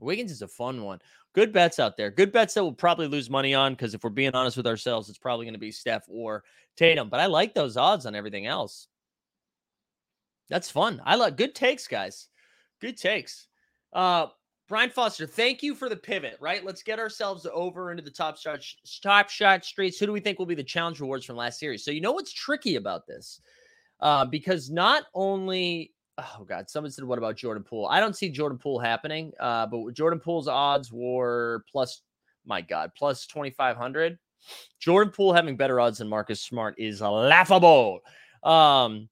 Wiggins 0.00 0.30
is 0.30 0.42
a 0.42 0.48
fun 0.48 0.82
one. 0.82 1.00
Good 1.34 1.52
bets 1.52 1.78
out 1.78 1.96
there. 1.96 2.10
Good 2.10 2.32
bets 2.32 2.54
that 2.54 2.62
we'll 2.62 2.72
probably 2.72 3.06
lose 3.06 3.30
money 3.30 3.54
on 3.54 3.72
because 3.72 3.94
if 3.94 4.02
we're 4.02 4.10
being 4.10 4.34
honest 4.34 4.56
with 4.56 4.66
ourselves, 4.66 5.08
it's 5.08 5.18
probably 5.18 5.46
going 5.46 5.54
to 5.54 5.60
be 5.60 5.70
Steph 5.70 6.04
or 6.08 6.44
Tatum. 6.76 7.08
But 7.08 7.20
I 7.20 7.26
like 7.26 7.54
those 7.54 7.76
odds 7.76 8.06
on 8.06 8.14
everything 8.14 8.46
else. 8.46 8.88
That's 10.48 10.70
fun. 10.70 11.00
I 11.04 11.14
like 11.14 11.36
good 11.36 11.54
takes, 11.54 11.86
guys. 11.86 12.28
Good 12.80 12.96
takes. 12.96 13.46
Uh 13.92 14.26
Brian 14.70 14.88
Foster, 14.88 15.26
thank 15.26 15.64
you 15.64 15.74
for 15.74 15.88
the 15.88 15.96
pivot, 15.96 16.36
right? 16.40 16.64
Let's 16.64 16.84
get 16.84 17.00
ourselves 17.00 17.44
over 17.52 17.90
into 17.90 18.04
the 18.04 18.10
top 18.10 18.38
shot 18.38 18.64
top 19.02 19.28
shot 19.28 19.64
streets. 19.64 19.98
Who 19.98 20.06
do 20.06 20.12
we 20.12 20.20
think 20.20 20.38
will 20.38 20.46
be 20.46 20.54
the 20.54 20.62
challenge 20.62 21.00
rewards 21.00 21.24
from 21.24 21.34
last 21.34 21.58
series? 21.58 21.84
So 21.84 21.90
you 21.90 22.00
know 22.00 22.12
what's 22.12 22.32
tricky 22.32 22.76
about 22.76 23.04
this? 23.04 23.40
Uh, 23.98 24.24
because 24.24 24.70
not 24.70 25.06
only 25.12 25.92
oh 26.38 26.44
god, 26.44 26.68
someone 26.68 26.90
said 26.90 27.04
what 27.04 27.18
about 27.18 27.36
Jordan 27.36 27.62
Poole? 27.62 27.86
I 27.86 28.00
don't 28.00 28.16
see 28.16 28.28
Jordan 28.28 28.58
Poole 28.58 28.78
happening. 28.78 29.32
Uh, 29.40 29.66
but 29.66 29.92
Jordan 29.92 30.20
Poole's 30.20 30.48
odds 30.48 30.92
were 30.92 31.64
plus 31.70 32.02
my 32.44 32.60
god, 32.60 32.92
plus 32.96 33.26
2500. 33.26 34.18
Jordan 34.78 35.12
Poole 35.12 35.32
having 35.32 35.56
better 35.56 35.80
odds 35.80 35.98
than 35.98 36.08
Marcus 36.08 36.40
Smart 36.40 36.74
is 36.78 37.00
laughable. 37.00 38.00
Um, 38.42 39.08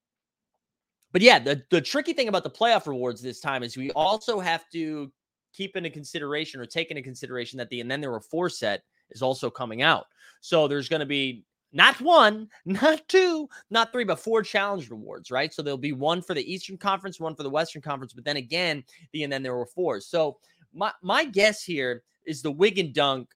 but 1.12 1.23
yeah, 1.23 1.38
the, 1.38 1.62
the 1.71 1.81
tricky 1.81 2.12
thing 2.12 2.29
about 2.29 2.44
the 2.44 2.51
playoff 2.51 2.87
rewards 2.87 3.21
this 3.21 3.40
time 3.40 3.62
is 3.62 3.77
we 3.77 3.90
also 3.92 4.40
have 4.40 4.64
to 4.73 5.11
keep 5.53 5.77
into 5.77 5.90
consideration 5.90 6.61
or 6.61 6.66
take 6.66 6.90
into 6.90 7.03
consideration 7.03 7.59
that 7.59 7.68
the 7.71 7.81
and 7.81 7.90
then 7.90 8.01
there 8.01 8.11
were 8.11 8.21
four 8.21 8.49
set 8.49 8.83
is 9.11 9.23
also 9.23 9.51
coming 9.51 9.83
out. 9.83 10.07
So 10.40 10.68
there's 10.68 10.88
going 10.88 11.01
to 11.01 11.07
be 11.07 11.44
not 11.72 12.00
one, 12.00 12.48
not 12.64 13.07
two, 13.09 13.48
not 13.70 13.92
three, 13.92 14.04
but 14.04 14.20
four 14.20 14.42
challenge 14.42 14.90
rewards, 14.90 15.31
right? 15.31 15.52
So 15.52 15.62
there'll 15.62 15.78
be 15.78 15.92
one 15.92 16.22
for 16.22 16.35
the 16.35 16.52
Eastern 16.52 16.76
Conference, 16.76 17.20
one 17.20 17.35
for 17.35 17.42
the 17.42 17.50
Western 17.50 17.83
Conference, 17.83 18.12
but 18.12 18.24
then 18.24 18.37
again, 18.37 18.85
the 19.12 19.24
and 19.24 19.33
then 19.33 19.42
there 19.42 19.57
were 19.57 19.66
four. 19.66 20.00
So 20.00 20.38
my 20.74 20.92
my 21.02 21.24
guess 21.24 21.62
here 21.62 22.02
is 22.26 22.42
the 22.42 22.50
Wiggin 22.50 22.92
dunk, 22.92 23.31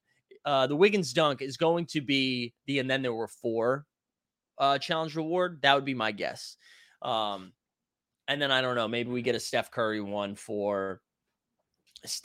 uh, 0.45 0.66
the 0.66 0.77
Wiggins 0.77 1.12
dunk 1.12 1.42
is 1.42 1.57
going 1.57 1.87
to 1.87 2.01
be 2.01 2.53
the 2.66 2.79
and 2.79 2.90
then 2.90 3.03
there 3.03 3.14
were 3.14 3.29
four 3.29 3.87
uh 4.59 4.79
challenge 4.79 5.16
reward. 5.16 5.61
That 5.62 5.75
would 5.75 5.85
be 5.85 5.95
my 5.95 6.12
guess. 6.12 6.57
Um, 7.01 7.53
and 8.29 8.40
then 8.40 8.51
I 8.51 8.61
don't 8.61 8.77
know, 8.77 8.88
maybe 8.88 9.11
we 9.11 9.23
get 9.23 9.35
a 9.35 9.40
Steph 9.40 9.71
Curry 9.71 10.01
one 10.01 10.37
for 10.37 11.01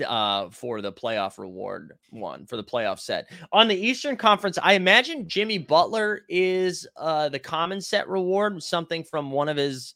uh 0.08 0.50
for 0.50 0.82
the 0.82 0.92
playoff 0.92 1.38
reward 1.38 1.94
one 2.10 2.46
for 2.46 2.58
the 2.58 2.64
playoff 2.64 3.00
set. 3.00 3.30
On 3.52 3.68
the 3.68 3.76
Eastern 3.76 4.18
Conference, 4.18 4.58
I 4.62 4.74
imagine 4.74 5.28
Jimmy 5.28 5.58
Butler 5.58 6.22
is 6.30 6.88
uh 6.98 7.30
the 7.30 7.40
common 7.40 7.82
set 7.82 8.08
reward, 8.08 8.62
something 8.64 9.04
from 9.04 9.32
one 9.32 9.50
of 9.50 9.58
his 9.58 9.96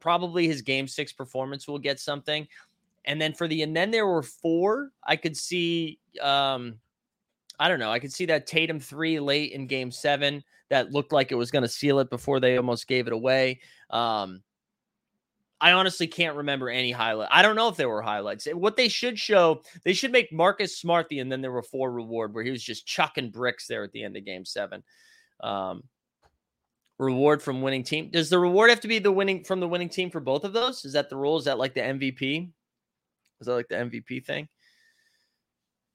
probably 0.00 0.48
his 0.48 0.62
game 0.62 0.88
6 0.88 1.12
performance 1.12 1.66
will 1.66 1.78
get 1.78 2.00
something. 2.00 2.46
And 3.04 3.20
then 3.20 3.32
for 3.32 3.48
the 3.48 3.62
and 3.62 3.74
then 3.74 3.90
there 3.90 4.06
were 4.06 4.22
four, 4.22 4.90
I 5.02 5.16
could 5.16 5.36
see 5.36 5.98
um 6.20 6.78
I 7.58 7.68
don't 7.68 7.78
know, 7.78 7.92
I 7.92 8.00
could 8.00 8.12
see 8.12 8.26
that 8.26 8.46
Tatum 8.46 8.80
3 8.80 9.20
late 9.20 9.52
in 9.52 9.66
game 9.66 9.90
7 9.90 10.42
that 10.68 10.90
looked 10.90 11.12
like 11.12 11.32
it 11.32 11.36
was 11.36 11.50
going 11.50 11.62
to 11.62 11.68
seal 11.68 12.00
it 12.00 12.10
before 12.10 12.40
they 12.40 12.56
almost 12.56 12.88
gave 12.88 13.06
it 13.06 13.12
away. 13.12 13.60
Um 13.90 14.42
I 15.62 15.72
honestly 15.72 16.08
can't 16.08 16.36
remember 16.36 16.68
any 16.68 16.90
highlight. 16.90 17.28
I 17.30 17.40
don't 17.40 17.54
know 17.54 17.68
if 17.68 17.76
there 17.76 17.88
were 17.88 18.02
highlights. 18.02 18.48
What 18.52 18.76
they 18.76 18.88
should 18.88 19.16
show, 19.16 19.62
they 19.84 19.92
should 19.92 20.10
make 20.10 20.32
Marcus 20.32 20.76
Smart 20.76 21.08
the 21.08 21.20
and 21.20 21.30
then 21.30 21.40
there 21.40 21.52
were 21.52 21.62
four 21.62 21.92
reward 21.92 22.34
where 22.34 22.42
he 22.42 22.50
was 22.50 22.64
just 22.64 22.84
chucking 22.84 23.30
bricks 23.30 23.68
there 23.68 23.84
at 23.84 23.92
the 23.92 24.02
end 24.02 24.16
of 24.16 24.24
game 24.24 24.44
seven. 24.44 24.82
Um, 25.38 25.84
reward 26.98 27.40
from 27.42 27.62
winning 27.62 27.84
team. 27.84 28.10
Does 28.10 28.28
the 28.28 28.40
reward 28.40 28.70
have 28.70 28.80
to 28.80 28.88
be 28.88 28.98
the 28.98 29.12
winning 29.12 29.44
from 29.44 29.60
the 29.60 29.68
winning 29.68 29.88
team 29.88 30.10
for 30.10 30.18
both 30.18 30.42
of 30.42 30.52
those? 30.52 30.84
Is 30.84 30.94
that 30.94 31.08
the 31.08 31.16
rule? 31.16 31.36
Is 31.36 31.44
that 31.44 31.58
like 31.58 31.74
the 31.74 31.80
MVP? 31.80 32.50
Is 33.40 33.46
that 33.46 33.54
like 33.54 33.68
the 33.68 33.76
MVP 33.76 34.26
thing? 34.26 34.48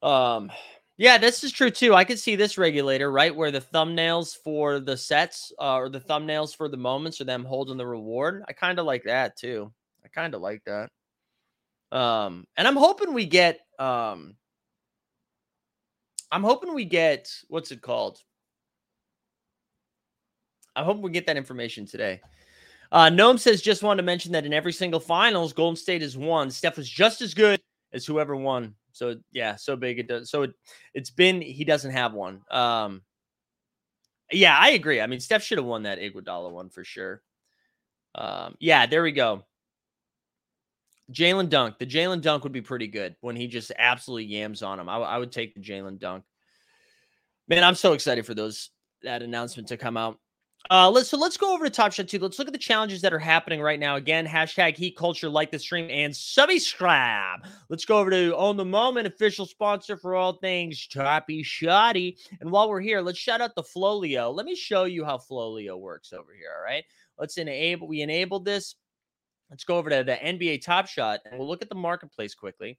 Um, 0.02 0.50
yeah, 0.98 1.20
this 1.20 1.44
is 1.44 1.52
true 1.52 1.70
too. 1.70 1.94
I 1.94 2.04
could 2.04 2.18
see 2.18 2.36
this 2.36 2.58
regulator, 2.58 3.12
right? 3.12 3.36
Where 3.36 3.52
the 3.52 3.62
thumbnails 3.62 4.36
for 4.36 4.80
the 4.80 4.98
sets 4.98 5.52
uh, 5.60 5.76
or 5.76 5.90
the 5.90 6.00
thumbnails 6.00 6.56
for 6.56 6.68
the 6.68 6.78
moments 6.78 7.22
are 7.22 7.26
them 7.26 7.46
holding 7.46 7.78
the 7.78 7.86
reward. 7.86 8.44
I 8.48 8.54
kind 8.54 8.80
of 8.80 8.86
like 8.86 9.04
that 9.04 9.38
too. 9.38 9.72
I 10.04 10.08
kind 10.08 10.34
of 10.34 10.42
like 10.42 10.64
that. 10.66 10.90
Um, 11.96 12.46
and 12.58 12.68
I'm 12.68 12.76
hoping 12.76 13.14
we 13.14 13.26
get 13.26 13.60
um 13.78 14.36
I'm 16.32 16.44
hoping 16.44 16.74
we 16.74 16.84
get 16.84 17.32
what's 17.48 17.72
it 17.72 17.82
called? 17.82 18.20
I 20.76 20.84
hope 20.84 20.98
we 20.98 21.12
get 21.12 21.28
that 21.28 21.38
information 21.38 21.86
today. 21.86 22.22
Uh 22.92 23.10
Gnome 23.10 23.38
says 23.38 23.62
just 23.62 23.84
wanted 23.84 24.02
to 24.02 24.06
mention 24.06 24.32
that 24.32 24.46
in 24.46 24.54
every 24.54 24.74
single 24.74 25.00
finals, 25.00 25.54
Golden 25.54 25.76
State 25.76 26.02
has 26.02 26.18
won. 26.18 26.50
Steph 26.50 26.78
was 26.78 26.90
just 26.90 27.22
as 27.22 27.36
good 27.36 27.62
as 27.94 28.06
whoever 28.06 28.36
won. 28.36 28.74
So 28.98 29.16
yeah, 29.32 29.56
so 29.56 29.76
big 29.76 30.00
it 30.00 30.08
does. 30.08 30.30
So 30.30 30.44
it, 30.44 30.52
it's 30.94 31.10
been 31.10 31.42
he 31.42 31.64
doesn't 31.64 31.92
have 31.92 32.14
one. 32.14 32.42
Um 32.52 33.02
yeah, 34.32 34.58
I 34.58 34.72
agree. 34.72 35.00
I 35.00 35.08
mean, 35.08 35.20
Steph 35.20 35.44
should 35.44 35.58
have 35.58 35.66
won 35.66 35.84
that 35.84 36.00
Iguodala 36.00 36.52
one 36.52 36.70
for 36.70 36.84
sure. 36.84 37.22
Um, 38.16 38.56
yeah, 38.60 38.86
there 38.86 39.04
we 39.04 39.12
go. 39.12 39.46
Jaylen 41.12 41.50
Dunk. 41.50 41.78
The 41.80 41.86
Jaylen 41.86 42.22
Dunk 42.22 42.44
would 42.44 42.52
be 42.52 42.62
pretty 42.62 42.88
good 42.88 43.16
when 43.22 43.36
he 43.36 43.48
just 43.48 43.72
absolutely 43.78 44.26
yams 44.26 44.62
on 44.62 44.80
him. 44.80 44.90
I, 44.90 44.98
I 44.98 45.18
would 45.18 45.32
take 45.32 45.54
the 45.54 45.62
Jaylen 45.62 46.00
Dunk. 46.00 46.26
Man, 47.48 47.64
I'm 47.64 47.76
so 47.76 47.94
excited 47.94 48.26
for 48.26 48.34
those 48.34 48.72
that 49.04 49.22
announcement 49.22 49.70
to 49.70 49.78
come 49.78 49.96
out. 49.96 50.20
Uh, 50.70 50.90
let's 50.90 51.10
so 51.10 51.18
let's 51.18 51.38
go 51.38 51.54
over 51.54 51.64
to 51.64 51.70
Top 51.70 51.94
Shot 51.94 52.08
2. 52.08 52.20
Let's 52.20 52.38
look 52.40 52.48
at 52.48 52.54
the 52.54 52.60
challenges 52.60 53.02
that 53.02 53.14
are 53.14 53.20
happening 53.20 53.62
right 53.62 53.80
now. 53.80 53.96
Again, 53.96 54.26
hashtag 54.26 54.76
heat 54.76 54.98
culture, 54.98 55.30
like 55.30 55.50
the 55.50 55.60
stream, 55.60 55.90
and 55.90 56.16
subscribe. 56.16 57.46
Let's 57.70 57.86
go 57.86 58.00
over 58.00 58.10
to 58.10 58.36
Own 58.36 58.58
the 58.58 58.66
Moment, 58.66 59.08
official 59.08 59.46
sponsor 59.46 59.96
for 59.96 60.16
all 60.16 60.34
things 60.34 60.78
Choppy 60.78 61.42
Shoddy. 61.42 62.18
And 62.42 62.52
while 62.52 62.70
we're 62.70 62.82
here, 62.82 63.00
let's 63.02 63.18
shout 63.18 63.40
out 63.40 63.56
the 63.56 63.64
Flowlio. 63.64 64.34
Let 64.34 64.46
me 64.46 64.56
show 64.56 64.84
you 64.84 65.06
how 65.06 65.18
Flowlio 65.18 65.80
works 65.80 66.12
over 66.12 66.34
here. 66.38 66.52
All 66.58 66.64
right. 66.64 66.84
Let's 67.18 67.38
enable 67.38 67.88
we 67.88 68.02
enabled 68.02 68.44
this. 68.44 68.76
Let's 69.50 69.64
go 69.64 69.78
over 69.78 69.90
to 69.90 70.04
the 70.04 70.16
NBA 70.16 70.62
Top 70.62 70.88
Shot 70.88 71.22
and 71.26 71.40
we'll 71.40 71.48
look 71.48 71.62
at 71.62 71.70
the 71.70 71.76
marketplace 71.76 72.36
quickly. 72.36 72.78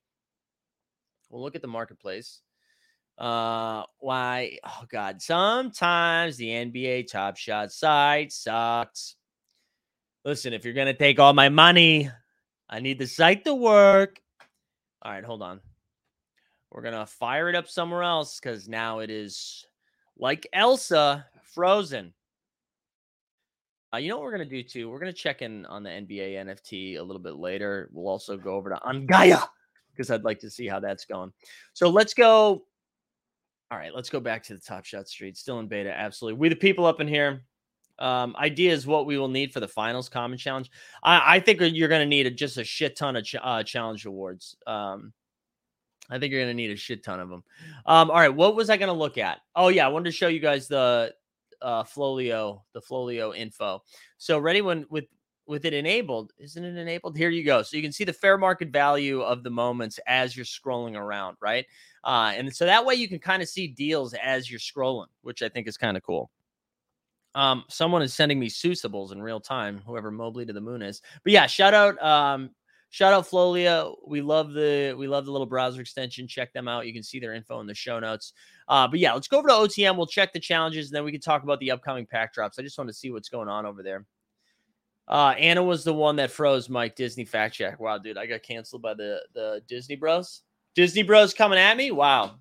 We'll 1.30 1.42
look 1.42 1.56
at 1.56 1.62
the 1.62 1.68
marketplace. 1.68 2.40
Uh, 3.18 3.82
why? 3.98 4.58
Oh 4.64 4.84
God! 4.88 5.20
Sometimes 5.20 6.36
the 6.36 6.48
NBA 6.48 7.10
Top 7.10 7.36
Shot 7.36 7.72
site 7.72 8.32
sucks. 8.32 9.16
Listen, 10.24 10.52
if 10.52 10.64
you're 10.64 10.74
gonna 10.74 10.94
take 10.94 11.18
all 11.18 11.32
my 11.32 11.48
money, 11.48 12.10
I 12.70 12.78
need 12.78 13.00
the 13.00 13.08
site 13.08 13.44
to 13.44 13.54
work. 13.54 14.20
All 15.02 15.10
right, 15.10 15.24
hold 15.24 15.42
on. 15.42 15.60
We're 16.70 16.82
gonna 16.82 17.06
fire 17.06 17.48
it 17.48 17.56
up 17.56 17.68
somewhere 17.68 18.04
else 18.04 18.38
because 18.38 18.68
now 18.68 19.00
it 19.00 19.10
is 19.10 19.66
like 20.16 20.46
Elsa 20.52 21.26
frozen. 21.42 22.12
Uh, 23.92 23.96
you 23.96 24.10
know 24.10 24.16
what 24.16 24.24
we're 24.24 24.32
gonna 24.32 24.44
do 24.44 24.62
too? 24.62 24.88
We're 24.90 24.98
gonna 25.00 25.12
check 25.12 25.42
in 25.42 25.66
on 25.66 25.82
the 25.82 25.90
NBA 25.90 26.34
NFT 26.34 26.98
a 26.98 27.02
little 27.02 27.22
bit 27.22 27.34
later. 27.34 27.88
We'll 27.92 28.06
also 28.06 28.36
go 28.36 28.54
over 28.54 28.70
to 28.70 28.76
Angaya 28.76 29.42
because 29.90 30.10
I'd 30.12 30.24
like 30.24 30.38
to 30.40 30.50
see 30.50 30.68
how 30.68 30.78
that's 30.78 31.04
going. 31.04 31.32
So 31.72 31.88
let's 31.88 32.14
go. 32.14 32.62
All 33.70 33.78
right, 33.78 33.94
let's 33.94 34.08
go 34.08 34.20
back 34.20 34.42
to 34.44 34.54
the 34.54 34.60
Top 34.60 34.84
Shot 34.84 35.08
Street. 35.08 35.36
Still 35.36 35.60
in 35.60 35.68
beta, 35.68 35.92
absolutely. 35.92 36.38
We 36.38 36.48
the 36.48 36.56
people 36.56 36.86
up 36.86 37.00
in 37.00 37.08
here. 37.08 37.42
Um, 37.98 38.34
idea 38.38 38.72
is 38.72 38.86
what 38.86 39.06
we 39.06 39.18
will 39.18 39.28
need 39.28 39.52
for 39.52 39.60
the 39.60 39.68
finals 39.68 40.08
common 40.08 40.38
challenge. 40.38 40.70
I, 41.02 41.36
I 41.36 41.40
think 41.40 41.60
you're 41.60 41.88
going 41.88 42.00
to 42.00 42.06
need 42.06 42.26
a, 42.26 42.30
just 42.30 42.56
a 42.56 42.64
shit 42.64 42.96
ton 42.96 43.16
of 43.16 43.24
ch- 43.24 43.36
uh, 43.42 43.62
challenge 43.64 44.06
awards. 44.06 44.56
Um, 44.66 45.12
I 46.08 46.18
think 46.18 46.32
you're 46.32 46.40
going 46.40 46.56
to 46.56 46.62
need 46.62 46.70
a 46.70 46.76
shit 46.76 47.04
ton 47.04 47.20
of 47.20 47.28
them. 47.28 47.44
Um, 47.84 48.10
all 48.10 48.16
right, 48.16 48.34
what 48.34 48.54
was 48.54 48.70
I 48.70 48.76
going 48.76 48.88
to 48.88 48.94
look 48.94 49.18
at? 49.18 49.40
Oh 49.54 49.68
yeah, 49.68 49.84
I 49.84 49.88
wanted 49.88 50.06
to 50.06 50.12
show 50.12 50.28
you 50.28 50.40
guys 50.40 50.68
the 50.68 51.12
uh, 51.60 51.82
Flowlio, 51.82 52.62
the 52.72 52.80
Flowlio 52.80 53.36
info. 53.36 53.82
So 54.16 54.38
ready 54.38 54.62
when 54.62 54.86
with 54.88 55.04
with 55.48 55.64
it 55.64 55.72
enabled, 55.72 56.32
isn't 56.38 56.62
it 56.62 56.76
enabled? 56.76 57.16
Here 57.16 57.30
you 57.30 57.42
go. 57.42 57.62
So 57.62 57.76
you 57.76 57.82
can 57.82 57.90
see 57.90 58.04
the 58.04 58.12
fair 58.12 58.36
market 58.36 58.68
value 58.68 59.22
of 59.22 59.42
the 59.42 59.50
moments 59.50 59.98
as 60.06 60.36
you're 60.36 60.44
scrolling 60.44 60.94
around, 60.94 61.38
right? 61.40 61.64
Uh, 62.04 62.32
and 62.36 62.54
so 62.54 62.66
that 62.66 62.84
way 62.84 62.94
you 62.94 63.08
can 63.08 63.18
kind 63.18 63.42
of 63.42 63.48
see 63.48 63.66
deals 63.66 64.14
as 64.14 64.50
you're 64.50 64.60
scrolling, 64.60 65.06
which 65.22 65.42
I 65.42 65.48
think 65.48 65.66
is 65.66 65.78
kind 65.78 65.96
of 65.96 66.02
cool. 66.02 66.30
Um, 67.34 67.64
someone 67.68 68.02
is 68.02 68.14
sending 68.14 68.38
me 68.38 68.48
Susables 68.48 69.12
in 69.12 69.22
real 69.22 69.40
time, 69.40 69.80
whoever 69.86 70.10
Mobley 70.10 70.44
to 70.44 70.52
the 70.52 70.60
moon 70.60 70.82
is. 70.82 71.00
But 71.24 71.32
yeah, 71.32 71.46
shout 71.46 71.72
out, 71.72 72.02
um, 72.02 72.50
shout 72.90 73.12
out 73.12 73.26
Flowlio. 73.26 73.96
We 74.06 74.20
love 74.20 74.52
the 74.52 74.94
we 74.98 75.08
love 75.08 75.24
the 75.24 75.32
little 75.32 75.46
browser 75.46 75.80
extension. 75.80 76.26
Check 76.26 76.52
them 76.52 76.68
out. 76.68 76.86
You 76.86 76.92
can 76.92 77.02
see 77.02 77.20
their 77.20 77.34
info 77.34 77.60
in 77.60 77.66
the 77.66 77.74
show 77.74 78.00
notes. 78.00 78.32
Uh, 78.66 78.88
but 78.88 78.98
yeah, 78.98 79.12
let's 79.12 79.28
go 79.28 79.38
over 79.38 79.48
to 79.48 79.54
OTM. 79.54 79.96
We'll 79.96 80.06
check 80.06 80.32
the 80.32 80.40
challenges, 80.40 80.88
and 80.88 80.96
then 80.96 81.04
we 81.04 81.12
can 81.12 81.20
talk 81.20 81.42
about 81.42 81.60
the 81.60 81.70
upcoming 81.70 82.06
pack 82.06 82.34
drops. 82.34 82.58
I 82.58 82.62
just 82.62 82.76
want 82.76 82.88
to 82.88 82.94
see 82.94 83.10
what's 83.10 83.28
going 83.28 83.48
on 83.48 83.66
over 83.66 83.82
there. 83.82 84.04
Uh, 85.08 85.34
Anna 85.38 85.62
was 85.62 85.84
the 85.84 85.94
one 85.94 86.16
that 86.16 86.30
froze 86.30 86.68
Mike 86.68 86.94
Disney 86.94 87.24
fact 87.24 87.54
check. 87.54 87.80
Wow, 87.80 87.98
dude, 87.98 88.18
I 88.18 88.26
got 88.26 88.42
canceled 88.42 88.82
by 88.82 88.94
the 88.94 89.22
the 89.34 89.62
Disney 89.66 89.96
Bros. 89.96 90.42
Disney 90.74 91.02
Bros 91.02 91.32
coming 91.32 91.58
at 91.58 91.76
me. 91.76 91.90
Wow, 91.90 92.36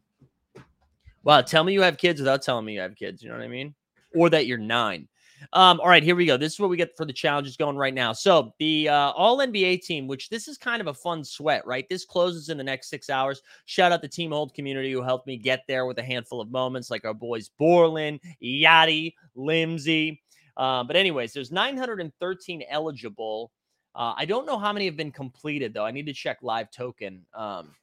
wow. 1.23 1.41
Tell 1.41 1.63
me 1.63 1.73
you 1.73 1.81
have 1.81 1.97
kids 1.97 2.19
without 2.19 2.41
telling 2.41 2.65
me 2.65 2.73
you 2.73 2.81
have 2.81 2.95
kids. 2.95 3.23
You 3.23 3.29
know 3.29 3.35
what 3.35 3.43
I 3.43 3.47
mean? 3.47 3.73
Or 4.13 4.29
that 4.29 4.47
you're 4.47 4.57
nine. 4.57 5.07
Um, 5.53 5.79
all 5.79 5.87
right, 5.87 6.03
here 6.03 6.15
we 6.15 6.25
go. 6.25 6.37
This 6.37 6.53
is 6.53 6.59
what 6.59 6.69
we 6.69 6.77
get 6.77 6.95
for 6.97 7.05
the 7.05 7.13
challenges 7.13 7.57
going 7.57 7.77
right 7.77 7.93
now. 7.93 8.13
So 8.13 8.53
the 8.59 8.89
uh, 8.89 9.11
All 9.11 9.37
NBA 9.37 9.83
team, 9.83 10.07
which 10.07 10.29
this 10.29 10.47
is 10.47 10.57
kind 10.57 10.81
of 10.81 10.87
a 10.87 10.93
fun 10.93 11.23
sweat, 11.23 11.65
right? 11.65 11.87
This 11.89 12.05
closes 12.05 12.49
in 12.49 12.57
the 12.57 12.63
next 12.63 12.89
six 12.89 13.09
hours. 13.09 13.41
Shout 13.65 13.91
out 13.91 14.01
the 14.01 14.07
Team 14.07 14.31
Hold 14.31 14.53
community 14.53 14.91
who 14.91 15.01
helped 15.01 15.27
me 15.27 15.37
get 15.37 15.63
there 15.67 15.85
with 15.85 15.99
a 15.99 16.03
handful 16.03 16.41
of 16.41 16.51
moments, 16.51 16.89
like 16.89 17.05
our 17.05 17.13
boys 17.13 17.49
Borland, 17.49 18.19
Yachty, 18.43 19.13
Limsey. 19.35 20.19
Um, 20.57 20.87
but 20.87 20.95
anyways, 20.95 21.33
there's 21.33 21.51
913 21.51 22.63
eligible. 22.69 23.51
Uh, 23.95 24.13
I 24.17 24.25
don't 24.25 24.45
know 24.45 24.57
how 24.57 24.73
many 24.73 24.85
have 24.85 24.97
been 24.97 25.11
completed 25.11 25.73
though. 25.73 25.85
I 25.85 25.91
need 25.91 26.07
to 26.07 26.13
check 26.13 26.39
live 26.41 26.71
token. 26.71 27.25
Um, 27.33 27.75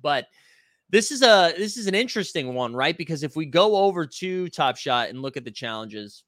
but 0.00 0.26
this 0.90 1.10
is 1.10 1.22
a 1.22 1.52
this 1.56 1.76
is 1.76 1.86
an 1.86 1.94
interesting 1.94 2.54
one, 2.54 2.74
right? 2.74 2.96
Because 2.96 3.22
if 3.22 3.36
we 3.36 3.46
go 3.46 3.76
over 3.76 4.06
to 4.06 4.48
Top 4.48 4.76
Shot 4.76 5.10
and 5.10 5.20
look 5.20 5.36
at 5.36 5.44
the 5.44 5.50
challenges, 5.50 6.24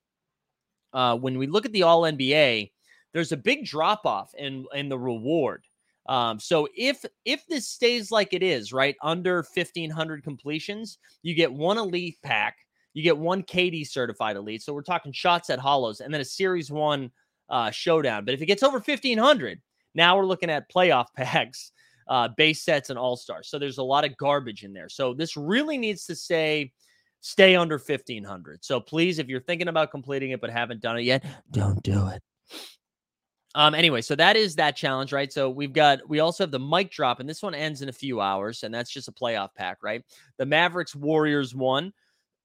uh, 0.93 1.17
when 1.17 1.39
we 1.39 1.47
look 1.47 1.65
at 1.65 1.73
the 1.73 1.85
All 1.85 2.03
NBA, 2.03 2.71
there's 3.13 3.33
a 3.33 3.37
big 3.37 3.65
drop 3.65 4.05
off 4.05 4.35
in 4.37 4.67
in 4.75 4.89
the 4.89 4.99
reward. 4.99 5.65
Um, 6.07 6.41
so 6.41 6.69
if 6.77 7.05
if 7.25 7.47
this 7.47 7.69
stays 7.69 8.11
like 8.11 8.33
it 8.33 8.43
is, 8.43 8.73
right, 8.73 8.97
under 9.03 9.37
1500 9.55 10.23
completions, 10.25 10.99
you 11.23 11.35
get 11.35 11.53
one 11.53 11.79
elite 11.79 12.19
pack, 12.23 12.59
you 12.95 13.03
get 13.03 13.17
one 13.17 13.43
KD 13.43 13.87
certified 13.87 14.37
elite. 14.37 14.63
So 14.63 14.73
we're 14.73 14.83
talking 14.83 15.13
shots 15.13 15.51
at 15.51 15.59
hollows, 15.59 16.01
and 16.01 16.13
then 16.13 16.21
a 16.21 16.25
series 16.25 16.71
one 16.71 17.11
uh, 17.49 17.71
showdown. 17.71 18.25
But 18.25 18.35
if 18.35 18.43
it 18.43 18.47
gets 18.47 18.63
over 18.63 18.79
1500, 18.79 19.61
now 19.95 20.17
we're 20.17 20.27
looking 20.27 20.51
at 20.51 20.71
playoff 20.71 21.07
packs, 21.17 21.73
uh, 22.09 22.29
base 22.37 22.63
sets, 22.63 22.91
and 22.91 22.99
all 22.99 23.17
stars. 23.17 23.49
So 23.49 23.59
there's 23.59 23.79
a 23.79 23.83
lot 23.83 24.05
of 24.05 24.17
garbage 24.17 24.65
in 24.65 24.73
there. 24.73 24.89
So 24.89 25.15
this 25.15 25.37
really 25.37 25.79
needs 25.79 26.07
to 26.07 26.15
say 26.15 26.73
stay 27.21 27.57
under 27.57 27.77
1500. 27.77 28.65
So 28.65 28.81
please, 28.81 29.19
if 29.19 29.29
you're 29.29 29.41
thinking 29.41 29.69
about 29.69 29.91
completing 29.91 30.31
it 30.31 30.41
but 30.41 30.51
haven't 30.51 30.81
done 30.81 30.99
it 30.99 31.03
yet, 31.03 31.25
don't 31.51 31.83
do 31.83 32.09
it. 32.09 32.23
Um, 33.57 33.75
anyway, 33.75 34.01
so 34.01 34.15
that 34.15 34.37
is 34.37 34.55
that 34.57 34.77
challenge, 34.77 35.13
right? 35.13 35.33
So 35.33 35.51
we've 35.51 35.73
got 35.73 36.09
we 36.09 36.21
also 36.21 36.45
have 36.45 36.53
the 36.53 36.61
mic 36.61 36.91
drop, 36.91 37.19
and 37.19 37.29
this 37.29 37.43
one 37.43 37.55
ends 37.55 37.83
in 37.83 37.89
a 37.89 37.93
few 37.93 38.21
hours, 38.21 38.63
and 38.63 38.73
that's 38.73 38.91
just 38.91 39.09
a 39.09 39.13
playoff 39.13 39.55
pack, 39.57 39.79
right? 39.83 40.05
The 40.39 40.47
Mavericks 40.47 40.95
Warriors 40.95 41.53
one, 41.53 41.93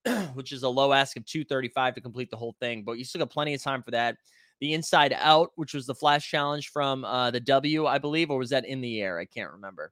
which 0.34 0.52
is 0.52 0.63
a 0.63 0.70
low 0.70 0.94
ask 0.94 1.18
of 1.18 1.26
235 1.26 1.96
to 1.96 2.02
complete 2.02 2.30
the 2.30 2.38
whole 2.38 2.56
thing, 2.60 2.84
but 2.84 2.94
you 2.94 3.04
still 3.04 3.20
got 3.20 3.30
plenty 3.30 3.54
of 3.54 3.62
time 3.62 3.84
for 3.84 3.91
that. 3.91 4.18
The 4.62 4.74
Inside 4.74 5.13
Out, 5.18 5.52
which 5.56 5.74
was 5.74 5.86
the 5.86 5.96
flash 5.96 6.30
challenge 6.30 6.70
from 6.70 7.04
uh, 7.04 7.32
the 7.32 7.41
W, 7.41 7.88
I 7.88 7.98
believe, 7.98 8.32
or 8.32 8.38
was 8.38 8.52
that 8.52 8.65
in 8.65 8.82
the 8.82 9.02
air? 9.02 9.20
I 9.20 9.26
can't 9.26 9.52
remember. 9.52 9.91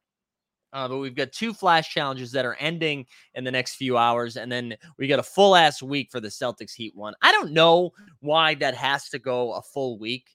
Uh, 0.71 0.87
but 0.87 0.97
we've 0.97 1.15
got 1.15 1.31
two 1.31 1.53
flash 1.53 1.93
challenges 1.93 2.31
that 2.31 2.45
are 2.45 2.55
ending 2.55 3.05
in 3.35 3.43
the 3.43 3.51
next 3.51 3.75
few 3.75 3.97
hours, 3.97 4.37
and 4.37 4.51
then 4.51 4.75
we 4.97 5.07
got 5.07 5.19
a 5.19 5.23
full 5.23 5.55
ass 5.55 5.83
week 5.83 6.09
for 6.11 6.19
the 6.19 6.29
Celtics 6.29 6.73
Heat 6.73 6.95
one. 6.95 7.13
I 7.21 7.31
don't 7.31 7.51
know 7.51 7.91
why 8.21 8.55
that 8.55 8.73
has 8.73 9.09
to 9.09 9.19
go 9.19 9.53
a 9.53 9.61
full 9.61 9.99
week. 9.99 10.29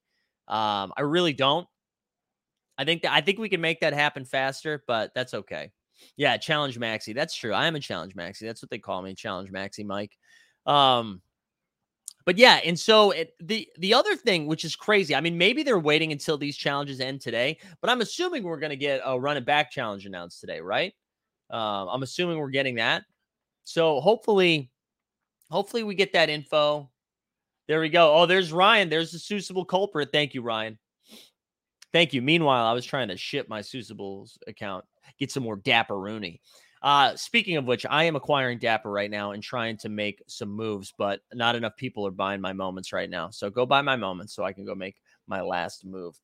Um, 0.47 0.93
I 0.97 1.03
really 1.03 1.33
don't. 1.33 1.67
I 2.79 2.85
think 2.85 3.03
that 3.03 3.13
I 3.13 3.21
think 3.21 3.41
we 3.41 3.49
can 3.49 3.61
make 3.61 3.81
that 3.81 3.93
happen 3.93 4.25
faster, 4.25 4.85
but 4.87 5.13
that's 5.15 5.35
okay. 5.35 5.73
Yeah, 6.17 6.37
challenge 6.37 6.79
Maxi. 6.79 7.15
That's 7.15 7.35
true. 7.35 7.53
I 7.53 7.67
am 7.67 7.77
a 7.77 7.81
challenge 7.81 8.15
Maxi. 8.15 8.41
That's 8.41 8.63
what 8.63 8.71
they 8.71 8.79
call 8.79 9.03
me, 9.03 9.15
challenge 9.15 9.51
Maxi, 9.51 9.85
Mike. 9.85 10.17
Um, 10.67 11.23
but 12.25 12.37
yeah, 12.37 12.61
and 12.65 12.79
so 12.79 13.13
it, 13.13 13.35
the 13.41 13.67
the 13.79 13.95
other 13.95 14.15
thing, 14.15 14.47
which 14.47 14.65
is 14.65 14.77
crazy, 14.77 15.15
I 15.15 15.21
mean, 15.23 15.39
maybe 15.39 15.63
they're 15.63 15.79
waiting 15.79 16.13
until 16.13 16.37
these 16.37 16.59
challenges 16.59 17.01
end 17.01 17.23
today, 17.23 17.59
but 17.81 17.89
I'm 17.89 18.03
assuming 18.03 18.43
we're 18.43 18.59
going 18.59 18.69
to 18.71 18.77
get 18.77 19.01
a 19.05 19.19
run 19.19 19.43
back 19.45 19.71
challenge 19.71 20.05
announced 20.05 20.41
today, 20.41 20.61
right? 20.61 20.93
Um, 21.51 21.89
I'm 21.89 22.03
assuming 22.03 22.39
we're 22.39 22.51
getting 22.51 22.75
that. 22.75 23.05
So 23.65 24.01
hopefully, 24.01 24.71
hopefully 25.51 25.85
we 25.85 25.95
get 25.95 26.13
that 26.13 26.29
info. 26.29 26.91
There 27.67 27.81
we 27.81 27.89
go. 27.89 28.15
Oh, 28.15 28.27
there's 28.27 28.53
Ryan. 28.53 28.89
There's 28.89 29.13
the 29.13 29.19
Susible 29.19 29.65
culprit. 29.65 30.11
Thank 30.13 30.35
you, 30.35 30.43
Ryan. 30.43 30.79
Thank 31.93 32.13
you. 32.13 32.21
Meanwhile, 32.21 32.67
I 32.67 32.73
was 32.73 32.85
trying 32.85 33.09
to 33.09 33.17
ship 33.17 33.49
my 33.49 33.61
Susibles 33.61 34.37
account, 34.47 34.85
get 35.19 35.31
some 35.31 35.43
more 35.43 35.57
Dapper 35.57 35.99
Rooney. 35.99 36.41
Uh, 36.81 37.17
speaking 37.17 37.57
of 37.57 37.65
which, 37.65 37.85
I 37.89 38.05
am 38.05 38.17
acquiring 38.17 38.59
Dapper 38.59 38.91
right 38.91 39.11
now 39.11 39.33
and 39.33 39.43
trying 39.43 39.77
to 39.79 39.89
make 39.89 40.23
some 40.29 40.51
moves, 40.51 40.93
but 40.97 41.21
not 41.35 41.57
enough 41.57 41.77
people 41.77 42.07
are 42.07 42.13
buying 42.13 42.41
my 42.41 42.53
moments 42.53 42.93
right 42.93 43.11
now. 43.11 43.31
So 43.31 43.51
go 43.51 43.67
buy 43.67 43.83
my 43.83 43.97
moments 43.97 44.33
so 44.33 44.45
I 44.45 44.53
can 44.53 44.65
go 44.65 44.75
make 44.75 44.97
my 45.27 45.41
last 45.41 45.85
move. 45.85 46.19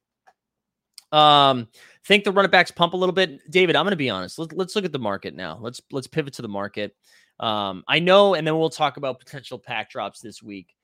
Um, 1.10 1.68
think 2.06 2.24
the 2.24 2.32
running 2.32 2.50
backs 2.50 2.70
pump 2.70 2.92
a 2.92 2.96
little 2.96 3.12
bit. 3.12 3.50
David, 3.50 3.76
I'm 3.76 3.84
going 3.84 3.92
to 3.92 3.96
be 3.96 4.10
honest. 4.10 4.38
Let's 4.38 4.52
let's 4.52 4.76
look 4.76 4.84
at 4.84 4.92
the 4.92 4.98
market 4.98 5.34
now. 5.34 5.58
Let's 5.60 5.80
let's 5.92 6.06
pivot 6.06 6.34
to 6.34 6.42
the 6.42 6.48
market. 6.48 6.96
Um, 7.40 7.84
I 7.88 8.00
know, 8.00 8.34
and 8.34 8.46
then 8.46 8.58
we'll 8.58 8.70
talk 8.70 8.96
about 8.96 9.18
potential 9.18 9.58
pack 9.58 9.90
drops 9.90 10.20
this 10.20 10.42
week. 10.42 10.74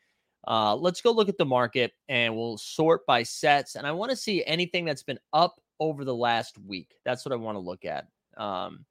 Uh, 0.47 0.75
let's 0.75 1.01
go 1.01 1.13
look 1.13 1.29
at 1.29 1.37
the 1.37 1.45
market 1.45 1.93
and 2.09 2.35
we'll 2.35 2.59
sort 2.59 3.05
by 3.07 3.23
sets. 3.23 3.77
And 3.77 3.87
I 3.87 3.93
want 3.93 4.11
to 4.11 4.17
see 4.17 4.45
anything 4.45 4.85
that's 4.85 5.03
been 5.03 5.19
up 5.33 5.61
over 5.81 6.05
the 6.05 6.15
last 6.15 6.59
week. 6.59 6.95
That's 7.05 7.25
what 7.25 7.33
I 7.33 7.37
want 7.37 7.57
to 7.57 7.61
look 7.61 7.85
at. 7.85 8.07
Um, 8.37 8.85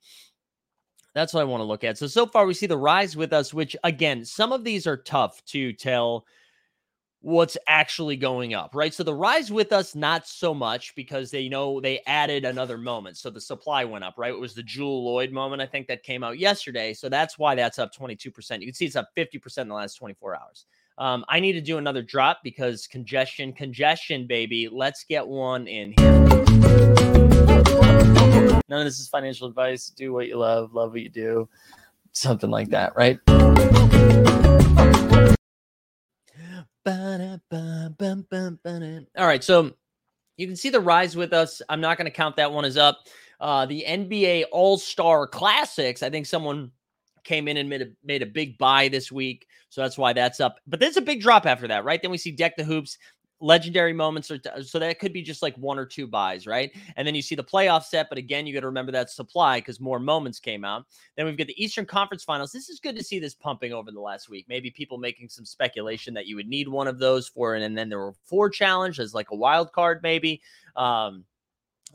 that's 1.16 1.34
what 1.34 1.42
I 1.42 1.46
want 1.46 1.62
to 1.62 1.66
look 1.66 1.84
at. 1.84 1.98
So, 1.98 2.08
so 2.08 2.26
far 2.26 2.46
we 2.46 2.54
see 2.54 2.66
the 2.66 2.78
rise 2.78 3.16
with 3.16 3.34
us, 3.34 3.54
which 3.54 3.76
again, 3.84 4.26
some 4.26 4.52
of 4.52 4.64
these 4.64 4.86
are 4.86 4.98
tough 4.98 5.44
to 5.46 5.74
tell 5.74 6.26
what's 7.22 7.58
actually 7.68 8.16
going 8.16 8.54
up, 8.54 8.74
right? 8.74 8.94
So 8.94 9.04
the 9.04 9.14
rise 9.14 9.52
with 9.52 9.74
us, 9.74 9.94
not 9.94 10.26
so 10.26 10.54
much 10.54 10.96
because 10.96 11.32
they 11.32 11.50
know 11.50 11.82
they 11.82 12.02
added 12.08 12.46
another 12.46 12.78
moment. 12.78 13.18
So 13.18 13.30
the 13.30 13.42
supply 13.42 13.84
went 13.84 14.06
up, 14.06 14.16
right? 14.18 14.32
It 14.32 14.40
was 14.40 14.54
the 14.54 14.64
Jewell 14.64 15.04
Loyd 15.06 15.32
moment, 15.32 15.62
I 15.62 15.66
think, 15.66 15.88
that 15.88 16.04
came 16.04 16.24
out 16.24 16.40
yesterday. 16.40 16.94
So 16.94 17.10
that's 17.10 17.38
why 17.38 17.56
that's 17.56 17.80
up 17.80 17.94
22%. 17.94 18.62
You 18.62 18.68
can 18.68 18.74
see 18.74 18.86
it's 18.86 18.96
up 18.96 19.10
50% 19.18 19.58
in 19.58 19.68
the 19.68 19.76
last 19.76 19.96
24 19.96 20.40
hours. 20.40 20.66
Um, 21.00 21.24
I 21.30 21.40
need 21.40 21.54
to 21.54 21.62
do 21.62 21.78
another 21.78 22.02
drop 22.02 22.42
because 22.44 22.86
congestion, 22.86 23.54
congestion, 23.54 24.28
baby. 24.28 24.68
Let's 24.70 25.06
get 25.06 25.26
one 25.26 25.66
in 25.66 25.94
here. 25.98 26.12
None 28.68 28.80
of 28.82 28.84
this 28.84 29.00
is 29.00 29.08
financial 29.08 29.48
advice. 29.48 29.88
Do 29.88 30.12
what 30.12 30.28
you 30.28 30.36
love, 30.36 30.74
love 30.74 30.92
what 30.92 31.00
you 31.00 31.08
do, 31.08 31.48
something 32.12 32.50
like 32.50 32.68
that, 32.72 32.98
right? 32.98 33.18
All 39.18 39.26
right, 39.26 39.42
so 39.42 39.72
you 40.36 40.48
can 40.48 40.58
see 40.58 40.70
the 40.70 40.82
rise 40.82 41.16
with 41.16 41.32
us. 41.32 41.62
I'm 41.70 41.80
not 41.80 41.98
going 41.98 42.06
to 42.06 42.12
count 42.12 42.36
that 42.36 42.52
one 42.52 42.66
as 42.66 42.76
up. 42.76 43.08
Uh, 43.40 43.66
the 43.66 43.86
NBA 43.88 44.48
All 44.52 44.78
Star 44.78 45.28
Classics. 45.28 46.04
I 46.04 46.10
think 46.10 46.26
someone 46.26 46.72
came 47.30 47.48
in 47.48 47.58
and 47.58 47.70
made 47.70 47.84
a 47.84 47.88
made 48.04 48.24
a 48.24 48.26
big 48.26 48.58
buy 48.58 48.88
this 48.88 49.12
week, 49.12 49.46
so 49.70 49.82
that's 49.82 50.00
why 50.00 50.14
that's 50.14 50.40
up. 50.40 50.58
But 50.66 50.80
there's 50.80 50.98
a 50.98 51.02
big 51.02 51.22
drop 51.22 51.46
after 51.46 51.68
that, 51.68 51.86
right? 51.86 52.02
Then 52.02 52.10
we 52.10 52.18
see 52.18 52.32
Deck 52.32 52.58
the 52.58 52.64
Hoops, 52.64 52.98
legendary 53.40 53.94
moments, 53.94 54.32
or 54.32 54.40
so 54.64 54.80
that 54.80 54.98
could 54.98 55.14
be 55.14 55.22
just 55.22 55.44
like 55.44 55.56
one 55.56 55.78
or 55.78 55.86
two 55.86 56.08
buys, 56.08 56.48
right? 56.48 56.72
And 56.98 57.08
then 57.08 57.14
you 57.14 57.22
see 57.22 57.36
the 57.36 57.44
playoff 57.44 57.84
set, 57.84 58.10
but 58.10 58.18
again, 58.18 58.48
you 58.48 58.54
got 58.54 58.62
to 58.62 58.66
remember 58.66 58.92
that 58.94 59.12
supply 59.12 59.60
because 59.60 59.80
more 59.80 60.00
moments 60.00 60.40
came 60.40 60.66
out. 60.66 60.88
Then 61.16 61.28
we've 61.28 61.38
got 61.38 61.46
the 61.46 61.64
Eastern 61.64 61.86
Conference 61.86 62.24
Finals. 62.24 62.52
This 62.52 62.68
is 62.68 62.80
good 62.80 62.98
to 62.98 63.04
see 63.04 63.20
this 63.20 63.36
pumping 63.36 63.72
over 63.72 63.92
the 63.92 64.02
last 64.02 64.28
week. 64.28 64.48
Maybe 64.50 64.72
people 64.72 64.98
making 64.98 65.30
some 65.30 65.46
speculation 65.46 66.16
that 66.16 66.26
you 66.26 66.36
would 66.36 66.48
need 66.48 66.68
one 66.68 66.88
of 66.88 66.98
those 66.98 67.28
for, 67.28 67.54
and, 67.54 67.64
and 67.64 67.78
then 67.78 67.90
there 67.90 68.00
were 68.00 68.16
four 68.26 68.50
challenge 68.50 69.00
as 69.00 69.14
like 69.14 69.30
a 69.30 69.36
wild 69.36 69.72
card, 69.72 70.00
maybe. 70.02 70.42
Um, 70.76 71.26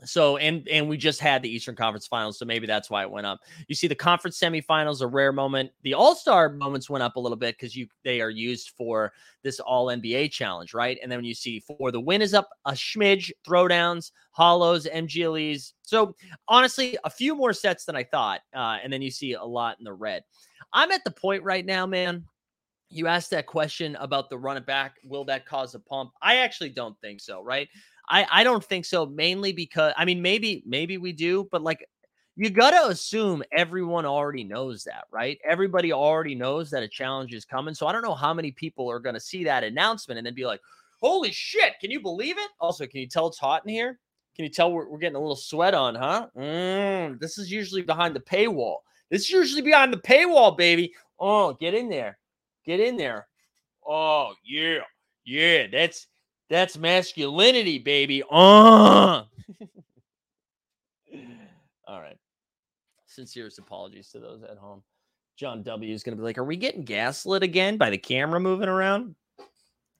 so 0.03 0.37
and 0.37 0.67
and 0.67 0.89
we 0.89 0.97
just 0.97 1.21
had 1.21 1.41
the 1.41 1.49
Eastern 1.49 1.75
Conference 1.75 2.05
Finals, 2.05 2.37
so 2.37 2.45
maybe 2.45 2.67
that's 2.67 2.89
why 2.89 3.03
it 3.03 3.09
went 3.09 3.25
up. 3.25 3.39
You 3.67 3.75
see 3.75 3.87
the 3.87 3.95
conference 3.95 4.37
semifinals, 4.37 5.01
a 5.01 5.07
rare 5.07 5.31
moment. 5.31 5.71
The 5.83 5.93
All 5.93 6.15
Star 6.15 6.49
moments 6.49 6.89
went 6.89 7.03
up 7.03 7.15
a 7.15 7.19
little 7.19 7.37
bit 7.37 7.55
because 7.57 7.75
you 7.75 7.87
they 8.03 8.19
are 8.19 8.29
used 8.29 8.71
for 8.77 9.13
this 9.43 9.59
All 9.61 9.87
NBA 9.87 10.31
challenge, 10.31 10.73
right? 10.73 10.97
And 11.01 11.09
then 11.11 11.19
when 11.19 11.25
you 11.25 11.33
see 11.33 11.61
for 11.61 11.91
the 11.91 12.01
win 12.01 12.21
is 12.21 12.33
up 12.33 12.49
a 12.65 12.71
smidge, 12.71 13.31
throwdowns, 13.47 14.11
hollows, 14.31 14.85
MGLEs. 14.85 15.73
So 15.83 16.15
honestly, 16.47 16.97
a 17.05 17.09
few 17.09 17.35
more 17.35 17.53
sets 17.53 17.85
than 17.85 17.95
I 17.95 18.03
thought, 18.03 18.41
uh, 18.53 18.77
and 18.83 18.91
then 18.91 19.01
you 19.01 19.11
see 19.11 19.33
a 19.33 19.43
lot 19.43 19.77
in 19.79 19.85
the 19.85 19.93
red. 19.93 20.23
I'm 20.73 20.91
at 20.91 21.03
the 21.05 21.11
point 21.11 21.43
right 21.43 21.65
now, 21.65 21.85
man. 21.85 22.25
You 22.89 23.07
asked 23.07 23.31
that 23.31 23.47
question 23.47 23.95
about 23.95 24.29
the 24.29 24.37
run 24.37 24.57
it 24.57 24.65
back. 24.65 24.95
Will 25.03 25.25
that 25.25 25.45
cause 25.45 25.73
a 25.73 25.79
pump? 25.79 26.11
I 26.21 26.37
actually 26.37 26.69
don't 26.69 26.99
think 27.01 27.19
so, 27.19 27.41
right? 27.41 27.67
I 28.09 28.25
I 28.31 28.43
don't 28.43 28.63
think 28.63 28.85
so. 28.85 29.05
Mainly 29.05 29.51
because 29.51 29.93
I 29.97 30.05
mean 30.05 30.21
maybe 30.21 30.63
maybe 30.65 30.97
we 30.97 31.11
do, 31.11 31.47
but 31.51 31.61
like 31.61 31.87
you 32.35 32.49
got 32.49 32.71
to 32.71 32.87
assume 32.89 33.43
everyone 33.57 34.05
already 34.05 34.43
knows 34.43 34.83
that, 34.83 35.05
right? 35.09 35.39
Everybody 35.47 35.93
already 35.93 36.35
knows 36.35 36.69
that 36.71 36.83
a 36.83 36.87
challenge 36.87 37.33
is 37.33 37.45
coming. 37.45 37.73
So 37.73 37.87
I 37.87 37.93
don't 37.93 38.01
know 38.01 38.13
how 38.13 38.33
many 38.33 38.51
people 38.51 38.91
are 38.91 38.99
going 38.99 39.15
to 39.15 39.21
see 39.21 39.45
that 39.45 39.63
announcement 39.63 40.17
and 40.17 40.27
then 40.27 40.35
be 40.35 40.45
like, 40.45 40.61
"Holy 40.99 41.31
shit! 41.31 41.73
Can 41.79 41.91
you 41.91 42.01
believe 42.01 42.37
it?" 42.37 42.49
Also, 42.59 42.85
can 42.85 42.99
you 42.99 43.07
tell 43.07 43.27
it's 43.27 43.39
hot 43.39 43.63
in 43.65 43.69
here? 43.73 43.99
Can 44.35 44.43
you 44.43 44.51
tell 44.51 44.71
we're, 44.71 44.89
we're 44.89 44.97
getting 44.97 45.15
a 45.15 45.19
little 45.19 45.35
sweat 45.35 45.73
on, 45.73 45.95
huh? 45.95 46.27
Mm, 46.37 47.19
this 47.19 47.37
is 47.37 47.49
usually 47.49 47.81
behind 47.81 48.15
the 48.15 48.19
paywall. 48.19 48.77
This 49.09 49.21
is 49.21 49.29
usually 49.29 49.61
behind 49.61 49.93
the 49.93 49.97
paywall, 49.97 50.57
baby. 50.57 50.93
Oh, 51.19 51.53
get 51.53 51.73
in 51.73 51.89
there. 51.89 52.17
Get 52.65 52.81
in 52.81 52.97
there. 52.97 53.27
Oh, 53.87 54.33
yeah. 54.43 54.79
Yeah, 55.23 55.67
that's 55.71 56.07
that's 56.49 56.77
masculinity, 56.77 57.79
baby. 57.79 58.23
Uh. 58.29 58.35
All 61.87 62.01
right. 62.01 62.17
Sincerest 63.05 63.59
apologies 63.59 64.09
to 64.09 64.19
those 64.19 64.43
at 64.43 64.57
home. 64.57 64.83
John 65.37 65.63
W 65.63 65.93
is 65.93 66.03
going 66.03 66.15
to 66.15 66.21
be 66.21 66.23
like, 66.23 66.37
"Are 66.37 66.43
we 66.43 66.57
getting 66.57 66.83
gaslit 66.83 67.43
again 67.43 67.77
by 67.77 67.89
the 67.89 67.97
camera 67.97 68.39
moving 68.39 68.69
around?" 68.69 69.15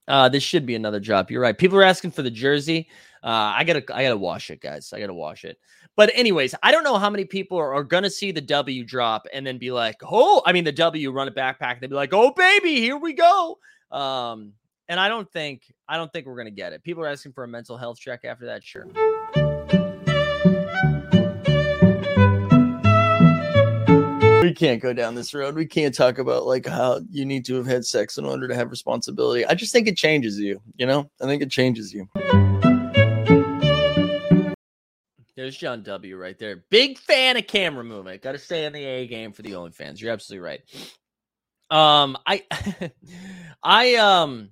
Uh, 0.08 0.28
this 0.28 0.42
should 0.42 0.66
be 0.66 0.74
another 0.74 1.00
drop. 1.00 1.30
You're 1.30 1.42
right. 1.42 1.56
People 1.56 1.78
are 1.78 1.82
asking 1.82 2.12
for 2.12 2.22
the 2.22 2.30
jersey. 2.30 2.88
Uh, 3.24 3.52
I 3.56 3.64
gotta, 3.64 3.82
I 3.92 4.04
gotta 4.04 4.16
wash 4.16 4.50
it, 4.50 4.60
guys. 4.60 4.92
I 4.92 5.00
gotta 5.00 5.14
wash 5.14 5.44
it. 5.44 5.58
But 5.96 6.12
anyways, 6.14 6.54
I 6.62 6.70
don't 6.70 6.84
know 6.84 6.96
how 6.96 7.10
many 7.10 7.24
people 7.24 7.58
are, 7.58 7.74
are 7.74 7.82
gonna 7.82 8.10
see 8.10 8.30
the 8.30 8.40
W 8.40 8.84
drop 8.84 9.26
and 9.32 9.46
then 9.46 9.58
be 9.58 9.72
like, 9.72 9.96
"Oh, 10.02 10.42
I 10.46 10.52
mean 10.52 10.64
the 10.64 10.72
W 10.72 11.10
run 11.10 11.28
a 11.28 11.32
backpack." 11.32 11.80
They'd 11.80 11.90
be 11.90 11.96
like, 11.96 12.14
"Oh, 12.14 12.32
baby, 12.32 12.76
here 12.76 12.96
we 12.96 13.14
go." 13.14 13.58
Um, 13.90 14.52
and 14.88 15.00
I 15.00 15.08
don't 15.08 15.30
think, 15.30 15.62
I 15.88 15.96
don't 15.96 16.12
think 16.12 16.26
we're 16.26 16.36
gonna 16.36 16.50
get 16.50 16.72
it. 16.72 16.82
People 16.82 17.02
are 17.04 17.08
asking 17.08 17.32
for 17.32 17.44
a 17.44 17.48
mental 17.48 17.76
health 17.76 17.98
check 17.98 18.24
after 18.24 18.46
that. 18.46 18.64
Sure. 18.64 18.86
we 24.46 24.54
can't 24.54 24.80
go 24.80 24.92
down 24.92 25.16
this 25.16 25.34
road. 25.34 25.56
We 25.56 25.66
can't 25.66 25.92
talk 25.94 26.18
about 26.18 26.46
like 26.46 26.66
how 26.66 27.00
you 27.10 27.24
need 27.24 27.44
to 27.46 27.56
have 27.56 27.66
had 27.66 27.84
sex 27.84 28.16
in 28.16 28.24
order 28.24 28.46
to 28.46 28.54
have 28.54 28.70
responsibility. 28.70 29.44
I 29.44 29.54
just 29.54 29.72
think 29.72 29.88
it 29.88 29.96
changes 29.96 30.38
you, 30.38 30.60
you 30.76 30.86
know? 30.86 31.10
I 31.20 31.24
think 31.24 31.42
it 31.42 31.50
changes 31.50 31.92
you. 31.92 32.08
There's 35.34 35.56
John 35.56 35.82
W 35.82 36.16
right 36.16 36.38
there. 36.38 36.64
Big 36.70 36.98
fan 36.98 37.36
of 37.36 37.46
camera 37.48 37.82
movement. 37.82 38.22
Got 38.22 38.32
to 38.32 38.38
stay 38.38 38.64
in 38.64 38.72
the 38.72 38.84
A 38.84 39.06
game 39.08 39.32
for 39.32 39.42
the 39.42 39.50
OnlyFans. 39.50 40.00
You're 40.00 40.12
absolutely 40.12 40.46
right. 40.46 40.60
Um, 41.68 42.16
I, 42.24 42.44
I, 43.62 43.96
um, 43.96 44.50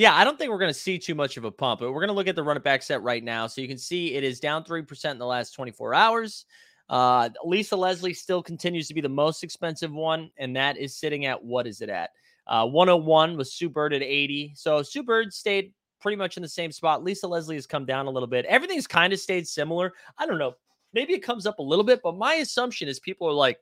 yeah, 0.00 0.16
I 0.16 0.24
don't 0.24 0.38
think 0.38 0.50
we're 0.50 0.58
going 0.58 0.72
to 0.72 0.78
see 0.78 0.98
too 0.98 1.14
much 1.14 1.36
of 1.36 1.44
a 1.44 1.50
pump, 1.50 1.80
but 1.80 1.92
we're 1.92 2.00
going 2.00 2.08
to 2.08 2.14
look 2.14 2.26
at 2.26 2.34
the 2.34 2.42
run 2.42 2.56
it 2.56 2.64
back 2.64 2.82
set 2.82 3.02
right 3.02 3.22
now. 3.22 3.46
So 3.46 3.60
you 3.60 3.68
can 3.68 3.76
see 3.76 4.14
it 4.14 4.24
is 4.24 4.40
down 4.40 4.64
3% 4.64 5.10
in 5.10 5.18
the 5.18 5.26
last 5.26 5.50
24 5.50 5.92
hours. 5.92 6.46
Uh, 6.88 7.28
Lisa 7.44 7.76
Leslie 7.76 8.14
still 8.14 8.42
continues 8.42 8.88
to 8.88 8.94
be 8.94 9.02
the 9.02 9.10
most 9.10 9.44
expensive 9.44 9.92
one, 9.92 10.30
and 10.38 10.56
that 10.56 10.78
is 10.78 10.96
sitting 10.96 11.26
at 11.26 11.44
what 11.44 11.66
is 11.66 11.82
it 11.82 11.90
at? 11.90 12.12
Uh, 12.46 12.66
101 12.66 13.36
with 13.36 13.48
Sue 13.48 13.68
Bird 13.68 13.92
at 13.92 14.00
80. 14.00 14.54
So 14.56 14.82
Sue 14.82 15.02
Bird 15.02 15.34
stayed 15.34 15.74
pretty 16.00 16.16
much 16.16 16.38
in 16.38 16.42
the 16.42 16.48
same 16.48 16.72
spot. 16.72 17.04
Lisa 17.04 17.28
Leslie 17.28 17.56
has 17.56 17.66
come 17.66 17.84
down 17.84 18.06
a 18.06 18.10
little 18.10 18.26
bit. 18.26 18.46
Everything's 18.46 18.86
kind 18.86 19.12
of 19.12 19.20
stayed 19.20 19.46
similar. 19.46 19.92
I 20.16 20.24
don't 20.24 20.38
know. 20.38 20.54
Maybe 20.94 21.12
it 21.12 21.22
comes 21.22 21.44
up 21.44 21.58
a 21.58 21.62
little 21.62 21.84
bit, 21.84 22.00
but 22.02 22.16
my 22.16 22.36
assumption 22.36 22.88
is 22.88 23.00
people 23.00 23.28
are 23.28 23.34
like, 23.34 23.58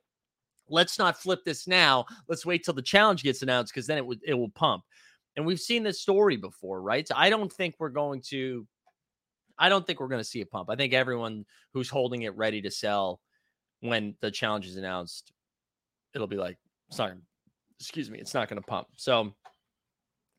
let's 0.69 1.01
not 1.01 1.21
flip 1.21 1.45
this 1.45 1.67
now. 1.67 2.07
Let's 2.29 2.47
wait 2.47 2.65
till 2.65 2.75
the 2.75 2.83
challenge 2.83 3.25
gets 3.25 3.43
announced 3.43 3.75
because 3.75 3.89
then 3.89 3.99
it 3.99 4.07
would 4.07 4.21
it 4.25 4.35
will 4.35 4.51
pump. 4.51 4.85
And 5.39 5.47
we've 5.47 5.61
seen 5.61 5.85
this 5.85 6.01
story 6.01 6.37
before, 6.37 6.83
right? 6.83 7.07
So 7.07 7.15
I 7.17 7.31
don't 7.31 7.53
think 7.53 7.77
we're 7.79 7.91
going 7.91 8.23
to 8.31 8.67
I 9.57 9.69
don't 9.69 9.87
think 9.87 10.01
we're 10.01 10.09
going 10.09 10.21
to 10.21 10.29
see 10.29 10.41
a 10.41 10.47
pump. 10.47 10.69
I 10.69 10.75
think 10.75 10.93
everyone 10.93 11.47
who's 11.73 11.89
holding 11.89 12.23
it 12.23 12.37
ready 12.37 12.61
to 12.63 12.73
sell 12.73 13.21
when 13.81 14.17
the 14.21 14.33
challenge 14.33 14.67
is 14.67 14.77
announced, 14.77 15.33
it'll 16.13 16.27
be 16.27 16.37
like, 16.37 16.59
sorry, 16.91 17.15
excuse 17.79 18.11
me, 18.11 18.19
it's 18.19 18.35
not 18.35 18.49
going 18.49 18.61
to 18.61 18.67
pump. 18.67 18.89
So 18.97 19.33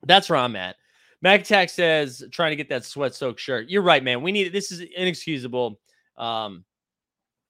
that's 0.05 0.29
where 0.29 0.37
I'm 0.37 0.57
at. 0.57 0.75
MagTac 1.23 1.69
says 1.69 2.21
trying 2.33 2.51
to 2.51 2.57
get 2.57 2.67
that 2.67 2.83
sweat 2.83 3.15
soaked 3.15 3.39
shirt. 3.39 3.69
You're 3.69 3.83
right, 3.83 4.03
man. 4.03 4.21
We 4.21 4.33
need 4.33 4.51
this 4.51 4.69
is 4.69 4.81
inexcusable. 4.81 5.79
Um, 6.17 6.65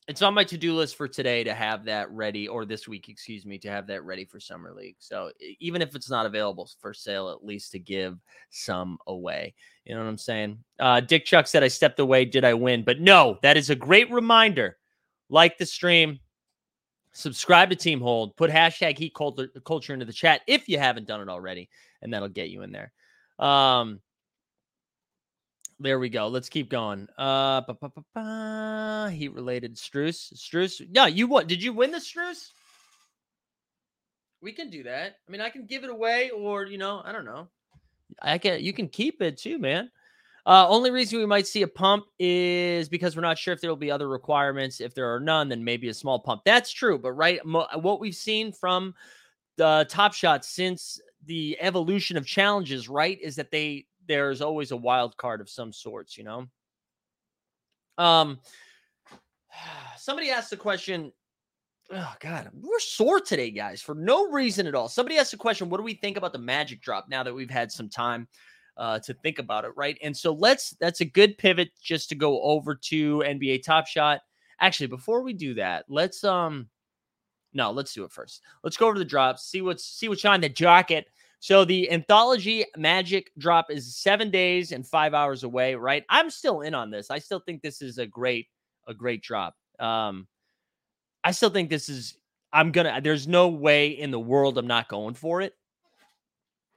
it's 0.10 0.24
on 0.24 0.34
my 0.34 0.44
to-do 0.44 0.74
list 0.74 0.96
for 0.96 1.08
today 1.08 1.44
to 1.44 1.54
have 1.54 1.86
that 1.86 2.10
ready, 2.10 2.48
or 2.48 2.66
this 2.66 2.88
week, 2.88 3.10
excuse 3.10 3.46
me, 3.46 3.60
to 3.60 3.70
have 3.70 3.86
that 3.86 4.04
ready 4.04 4.26
for 4.26 4.40
summer 4.40 4.74
league. 4.74 4.96
So 4.98 5.32
even 5.60 5.84
if 5.84 5.96
it's 5.96 6.10
not 6.10 6.26
available 6.26 6.68
for 6.80 6.96
sale, 6.96 7.30
at 7.30 7.46
least 7.46 7.72
to 7.74 7.80
give 7.80 8.18
some 8.50 8.98
away. 9.06 9.54
You 9.86 9.94
know 9.94 10.02
what 10.02 10.10
I'm 10.10 10.18
saying? 10.18 10.64
Uh, 10.80 11.00
Dick 11.00 11.26
Chuck 11.26 11.46
said 11.46 11.64
I 11.64 11.68
stepped 11.68 12.00
away. 12.00 12.26
Did 12.26 12.44
I 12.44 12.56
win? 12.56 12.84
But 12.84 13.00
no, 13.00 13.38
that 13.44 13.56
is 13.56 13.70
a 13.70 13.76
great 13.76 14.12
reminder. 14.12 14.78
Like 15.30 15.60
the 15.60 15.66
stream, 15.68 16.20
subscribe 17.14 17.70
to 17.70 17.76
Team 17.76 18.02
Hold, 18.02 18.36
put 18.36 18.50
hashtag 18.50 18.98
Heat 18.98 19.14
culture 19.14 19.94
into 19.94 20.06
the 20.06 20.12
chat 20.12 20.42
if 20.48 20.68
you 20.68 20.80
haven't 20.80 21.06
done 21.06 21.22
it 21.22 21.30
already, 21.30 21.70
and 22.02 22.12
that'll 22.12 22.30
get 22.30 22.50
you 22.50 22.64
in 22.64 22.72
there. 22.72 22.92
Um, 23.38 24.00
there 25.80 26.00
we 26.00 26.10
go. 26.10 26.28
Let's 26.28 26.50
keep 26.50 26.70
going. 26.70 27.08
Uh, 27.18 27.62
heat 29.10 29.34
related 29.34 29.76
Struce. 29.76 30.34
Struce. 30.36 30.86
Yeah, 30.92 31.08
you 31.08 31.28
what? 31.28 31.48
Did 31.48 31.64
you 31.64 31.74
win 31.74 31.92
the 31.92 32.00
Struce? 32.00 32.52
We 34.42 34.52
can 34.52 34.70
do 34.70 34.84
that. 34.84 35.16
I 35.28 35.32
mean, 35.32 35.42
I 35.42 35.50
can 35.50 35.66
give 35.66 35.84
it 35.84 35.90
away, 35.90 36.30
or 36.32 36.66
you 36.66 36.78
know, 36.78 37.02
I 37.04 37.12
don't 37.12 37.26
know. 37.26 37.48
I 38.22 38.38
can. 38.38 38.64
You 38.64 38.74
can 38.74 38.88
keep 38.88 39.22
it 39.22 39.38
too, 39.38 39.58
man. 39.58 39.90
Uh, 40.46 40.68
only 40.68 40.90
reason 40.90 41.20
we 41.20 41.26
might 41.26 41.46
see 41.46 41.62
a 41.62 41.68
pump 41.68 42.06
is 42.18 42.90
because 42.90 43.16
we're 43.16 43.22
not 43.22 43.38
sure 43.38 43.54
if 43.54 43.62
there 43.62 43.70
will 43.70 43.76
be 43.78 43.92
other 43.92 44.10
requirements. 44.10 44.82
If 44.82 44.96
there 44.96 45.14
are 45.14 45.20
none, 45.20 45.50
then 45.50 45.64
maybe 45.64 45.90
a 45.90 45.94
small 45.94 46.20
pump. 46.20 46.42
That's 46.46 46.72
true. 46.72 46.98
But 46.98 47.12
right, 47.12 47.46
mo- 47.46 47.68
what 47.76 48.00
we've 48.00 48.16
seen 48.16 48.52
from 48.52 48.96
the 49.58 49.86
Top 49.90 50.14
Shot 50.14 50.44
since 50.46 51.00
the 51.26 51.58
evolution 51.60 52.18
of 52.18 52.26
challenges, 52.26 52.90
right, 52.90 53.20
is 53.22 53.36
that 53.36 53.52
they 53.52 53.86
there's 54.10 54.42
always 54.42 54.72
a 54.72 54.78
wild 54.78 55.16
card 55.16 55.40
of 55.40 55.50
some 55.50 55.72
sorts, 55.72 56.18
you 56.18 56.26
know. 56.26 56.48
Um, 57.98 58.40
somebody 59.98 60.32
asked 60.32 60.50
the 60.50 60.58
question. 60.58 61.14
Oh 61.92 62.14
God, 62.20 62.50
we're 62.54 62.80
sore 62.80 63.20
today, 63.20 63.50
guys, 63.50 63.82
for 63.82 63.96
no 63.96 64.30
reason 64.30 64.68
at 64.68 64.76
all. 64.76 64.90
Somebody 64.90 65.18
asked 65.18 65.32
the 65.32 65.38
question, 65.38 65.70
"What 65.70 65.78
do 65.78 65.84
we 65.84 65.94
think 65.94 66.18
about 66.18 66.34
the 66.34 66.40
Magic 66.40 66.82
drop?" 66.82 67.08
Now 67.08 67.24
that 67.24 67.34
we've 67.34 67.50
had 67.50 67.72
some 67.72 67.88
time 67.88 68.28
uh, 68.78 69.00
to 69.00 69.14
think 69.14 69.40
about 69.40 69.66
it, 69.66 69.72
right? 69.76 69.98
And 70.04 70.16
so 70.16 70.34
let's. 70.34 70.72
That's 70.80 71.02
a 71.02 71.06
good 71.06 71.38
pivot 71.38 71.70
just 71.82 72.10
to 72.10 72.16
go 72.16 72.42
over 72.42 72.76
to 72.76 73.20
NBA 73.20 73.64
Top 73.64 73.88
Shot. 73.88 74.22
Actually, 74.60 74.88
before 74.88 75.22
we 75.22 75.34
do 75.34 75.54
that, 75.56 75.86
let's 75.88 76.24
um, 76.24 76.68
no, 77.54 77.72
let's 77.72 77.94
do 77.94 78.04
it 78.04 78.12
first. 78.12 78.42
Let's 78.64 78.78
go 78.78 78.88
over 78.88 79.00
the 79.00 79.06
drops, 79.06 79.46
see 79.46 79.62
what's 79.62 79.86
see 79.86 80.10
what's 80.10 80.26
on 80.26 80.42
the 80.42 80.50
jacket 80.50 81.08
So 81.40 81.64
the 81.64 81.90
anthology 81.92 82.66
magic 82.76 83.32
drop 83.38 83.72
is 83.72 83.96
seven 83.96 84.30
days 84.30 84.72
and 84.74 84.86
five 84.86 85.14
hours 85.14 85.44
away, 85.44 85.76
right? 85.76 86.04
I'm 86.10 86.30
still 86.30 86.62
in 86.62 86.74
on 86.74 86.92
this. 86.92 87.10
I 87.10 87.20
still 87.20 87.40
think 87.40 87.62
this 87.62 87.82
is 87.82 87.98
a 87.98 88.06
great, 88.06 88.48
a 88.88 88.94
great 88.94 89.22
drop. 89.24 89.56
Um, 89.80 90.28
I 91.24 91.32
still 91.32 91.50
think 91.50 91.70
this 91.70 91.88
is. 91.90 92.18
I'm 92.52 92.72
gonna. 92.72 93.00
There's 93.02 93.28
no 93.28 93.50
way 93.50 93.90
in 93.90 94.12
the 94.12 94.20
world 94.20 94.58
I'm 94.58 94.68
not 94.68 94.90
going 94.90 95.14
for 95.14 95.42
it. 95.42 95.54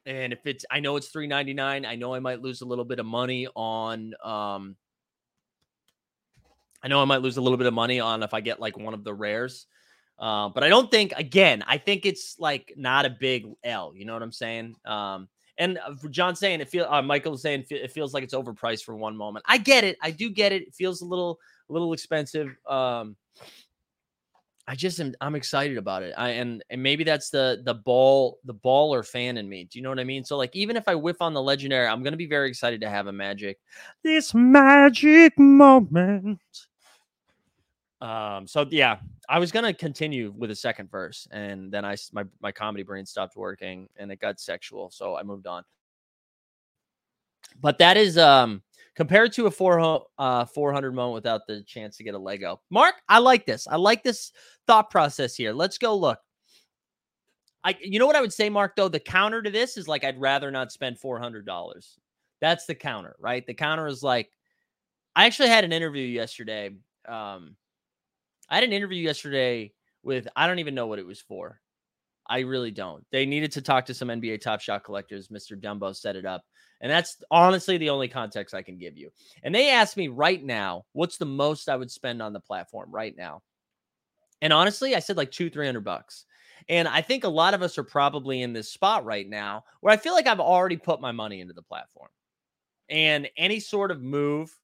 And 0.04 0.32
if 0.32 0.46
it's, 0.46 0.64
I 0.70 0.80
know 0.80 0.96
it's 0.96 1.12
3.99. 1.12 1.86
I 1.86 1.94
know 1.94 2.12
I 2.14 2.18
might 2.18 2.42
lose 2.42 2.60
a 2.60 2.64
little 2.64 2.84
bit 2.84 2.98
of 2.98 3.06
money 3.06 3.46
on. 3.54 4.14
Um, 4.22 4.76
I 6.82 6.88
know 6.88 7.00
I 7.00 7.04
might 7.04 7.22
lose 7.22 7.36
a 7.36 7.40
little 7.40 7.58
bit 7.58 7.68
of 7.68 7.74
money 7.74 8.00
on 8.00 8.22
if 8.22 8.34
I 8.34 8.40
get 8.40 8.60
like 8.60 8.76
one 8.76 8.94
of 8.94 9.04
the 9.04 9.14
rares. 9.14 9.66
Uh, 10.22 10.48
but 10.48 10.62
I 10.62 10.68
don't 10.68 10.88
think 10.88 11.12
again, 11.16 11.64
I 11.66 11.78
think 11.78 12.06
it's 12.06 12.36
like 12.38 12.72
not 12.76 13.04
a 13.04 13.10
big 13.10 13.44
L. 13.64 13.92
You 13.92 14.04
know 14.04 14.12
what 14.12 14.22
I'm 14.22 14.30
saying? 14.30 14.76
Um, 14.84 15.28
and 15.58 15.80
uh, 15.84 15.94
John 16.10 16.36
saying 16.36 16.60
it 16.60 16.68
feels, 16.68 16.86
uh, 16.88 17.02
Michael 17.02 17.36
saying 17.36 17.64
it 17.70 17.90
feels 17.90 18.14
like 18.14 18.22
it's 18.22 18.32
overpriced 18.32 18.84
for 18.84 18.94
one 18.94 19.16
moment. 19.16 19.44
I 19.48 19.58
get 19.58 19.82
it. 19.82 19.98
I 20.00 20.12
do 20.12 20.30
get 20.30 20.52
it. 20.52 20.62
It 20.62 20.74
feels 20.74 21.00
a 21.00 21.04
little 21.04 21.40
a 21.68 21.72
little 21.72 21.92
expensive. 21.92 22.56
Um, 22.68 23.16
I 24.68 24.76
just 24.76 25.00
am 25.00 25.12
I'm 25.20 25.34
excited 25.34 25.76
about 25.76 26.04
it. 26.04 26.14
I 26.16 26.30
and 26.30 26.62
and 26.70 26.80
maybe 26.80 27.02
that's 27.02 27.30
the 27.30 27.60
the 27.64 27.74
ball 27.74 28.38
the 28.44 28.54
baller 28.54 29.04
fan 29.04 29.38
in 29.38 29.48
me. 29.48 29.64
Do 29.64 29.76
you 29.76 29.82
know 29.82 29.88
what 29.88 29.98
I 29.98 30.04
mean? 30.04 30.24
So 30.24 30.36
like 30.36 30.54
even 30.54 30.76
if 30.76 30.86
I 30.86 30.94
whiff 30.94 31.20
on 31.20 31.34
the 31.34 31.42
legendary, 31.42 31.88
I'm 31.88 32.04
gonna 32.04 32.16
be 32.16 32.28
very 32.28 32.48
excited 32.48 32.80
to 32.82 32.88
have 32.88 33.08
a 33.08 33.12
magic. 33.12 33.58
This 34.04 34.32
magic 34.34 35.36
moment. 35.36 36.38
Um, 38.03 38.48
so 38.48 38.66
yeah, 38.68 38.98
I 39.28 39.38
was 39.38 39.53
gonna 39.53 39.72
continue 39.72 40.34
with 40.36 40.50
a 40.50 40.57
second 40.57 40.90
verse, 40.90 41.28
and 41.30 41.70
then 41.72 41.84
I 41.84 41.96
my 42.12 42.24
my 42.40 42.50
comedy 42.50 42.82
brain 42.82 43.07
stopped 43.07 43.36
working, 43.36 43.88
and 43.96 44.11
it 44.11 44.18
got 44.18 44.40
sexual, 44.40 44.90
so 44.90 45.16
I 45.16 45.22
moved 45.22 45.46
on. 45.46 45.62
But 47.61 47.78
that 47.78 47.96
is 47.96 48.18
um 48.18 48.62
compared 48.96 49.32
to 49.34 49.46
a 49.46 49.50
four 49.53 50.05
uh 50.18 50.44
400 50.46 50.92
moment 50.92 51.14
without 51.14 51.46
the 51.46 51.62
chance 51.62 51.96
to 51.98 52.03
get 52.03 52.14
a 52.14 52.18
Lego. 52.18 52.61
Mark, 52.70 52.96
I 53.09 53.20
like 53.20 53.46
this. 53.46 53.68
I 53.68 53.76
like 53.76 54.03
this 54.03 54.32
thought 54.66 54.90
process 54.90 55.36
here. 55.36 55.53
Let's 55.53 55.78
go 55.78 55.96
look. 55.96 56.18
I 57.62 57.76
you 57.80 58.00
know 58.00 58.09
what 58.09 58.16
I 58.16 58.20
would 58.20 58.32
say, 58.32 58.50
Mark, 58.50 58.74
though? 58.74 58.88
The 58.88 58.98
counter 58.98 59.42
to 59.42 59.50
this 59.50 59.76
is 59.76 59.86
like 59.86 60.03
I'd 60.03 60.20
rather 60.20 60.50
not 60.50 60.72
spend 60.72 60.98
$400. 60.98 61.44
That's 62.40 62.66
the 62.66 62.74
counter, 62.74 63.14
right? 63.20 63.46
The 63.46 63.55
counter 63.55 63.86
is 63.86 64.03
like 64.03 64.28
I 65.14 65.26
actually 65.26 65.50
had 65.50 65.64
an 65.64 65.72
interview 65.72 66.05
yesterday. 66.05 66.70
Um 67.07 67.57
I 68.53 68.57
had 68.57 68.64
an 68.64 68.74
interview 68.74 69.03
yesterday 69.03 69.72
with 70.03 70.28
I 70.36 70.46
don't 70.46 70.59
even 70.59 70.74
know 70.74 70.86
what 70.86 70.98
it 70.98 71.07
was 71.07 71.22
for. 71.22 71.59
I 72.28 72.40
really 72.40 72.70
don't. 72.70 73.03
They 73.11 73.24
needed 73.24 73.50
to 73.53 73.62
talk 73.62 73.86
to 73.86 73.94
some 73.94 74.09
NBA 74.09 74.42
top 74.42 74.61
shot 74.61 74.84
collectors. 74.84 75.28
Mr. 75.28 75.59
Dumbo 75.59 75.96
set 75.96 76.16
it 76.16 76.26
up. 76.26 76.44
And 76.82 76.92
that's 76.92 77.16
honestly 77.30 77.78
the 77.78 77.88
only 77.88 78.09
context 78.09 78.55
I 78.55 78.61
can 78.61 78.76
give 78.76 78.98
you. 78.98 79.09
And 79.42 79.55
they 79.55 79.70
asked 79.70 79.96
me 79.96 80.09
right 80.09 80.44
now, 80.44 80.84
what's 80.92 81.16
the 81.16 81.24
most 81.24 81.70
I 81.70 81.76
would 81.76 81.90
spend 81.90 82.20
on 82.20 82.34
the 82.34 82.40
platform 82.40 82.90
right 82.92 83.16
now? 83.16 83.40
And 84.42 84.53
honestly, 84.53 84.94
I 84.94 84.98
said 84.98 85.16
like 85.16 85.30
two, 85.30 85.48
300 85.48 85.80
bucks. 85.80 86.26
And 86.68 86.86
I 86.86 87.00
think 87.00 87.24
a 87.24 87.30
lot 87.30 87.55
of 87.55 87.62
us 87.62 87.78
are 87.78 87.84
probably 87.84 88.42
in 88.42 88.53
this 88.53 88.68
spot 88.68 89.07
right 89.07 89.26
now 89.26 89.64
where 89.80 89.94
I 89.94 89.96
feel 89.96 90.12
like 90.12 90.26
I've 90.26 90.40
already 90.40 90.76
put 90.76 91.00
my 91.00 91.11
money 91.11 91.40
into 91.40 91.55
the 91.55 91.62
platform. 91.62 92.11
And 92.90 93.30
any 93.38 93.61
sort 93.61 93.90
of 93.90 94.03
move, 94.03 94.55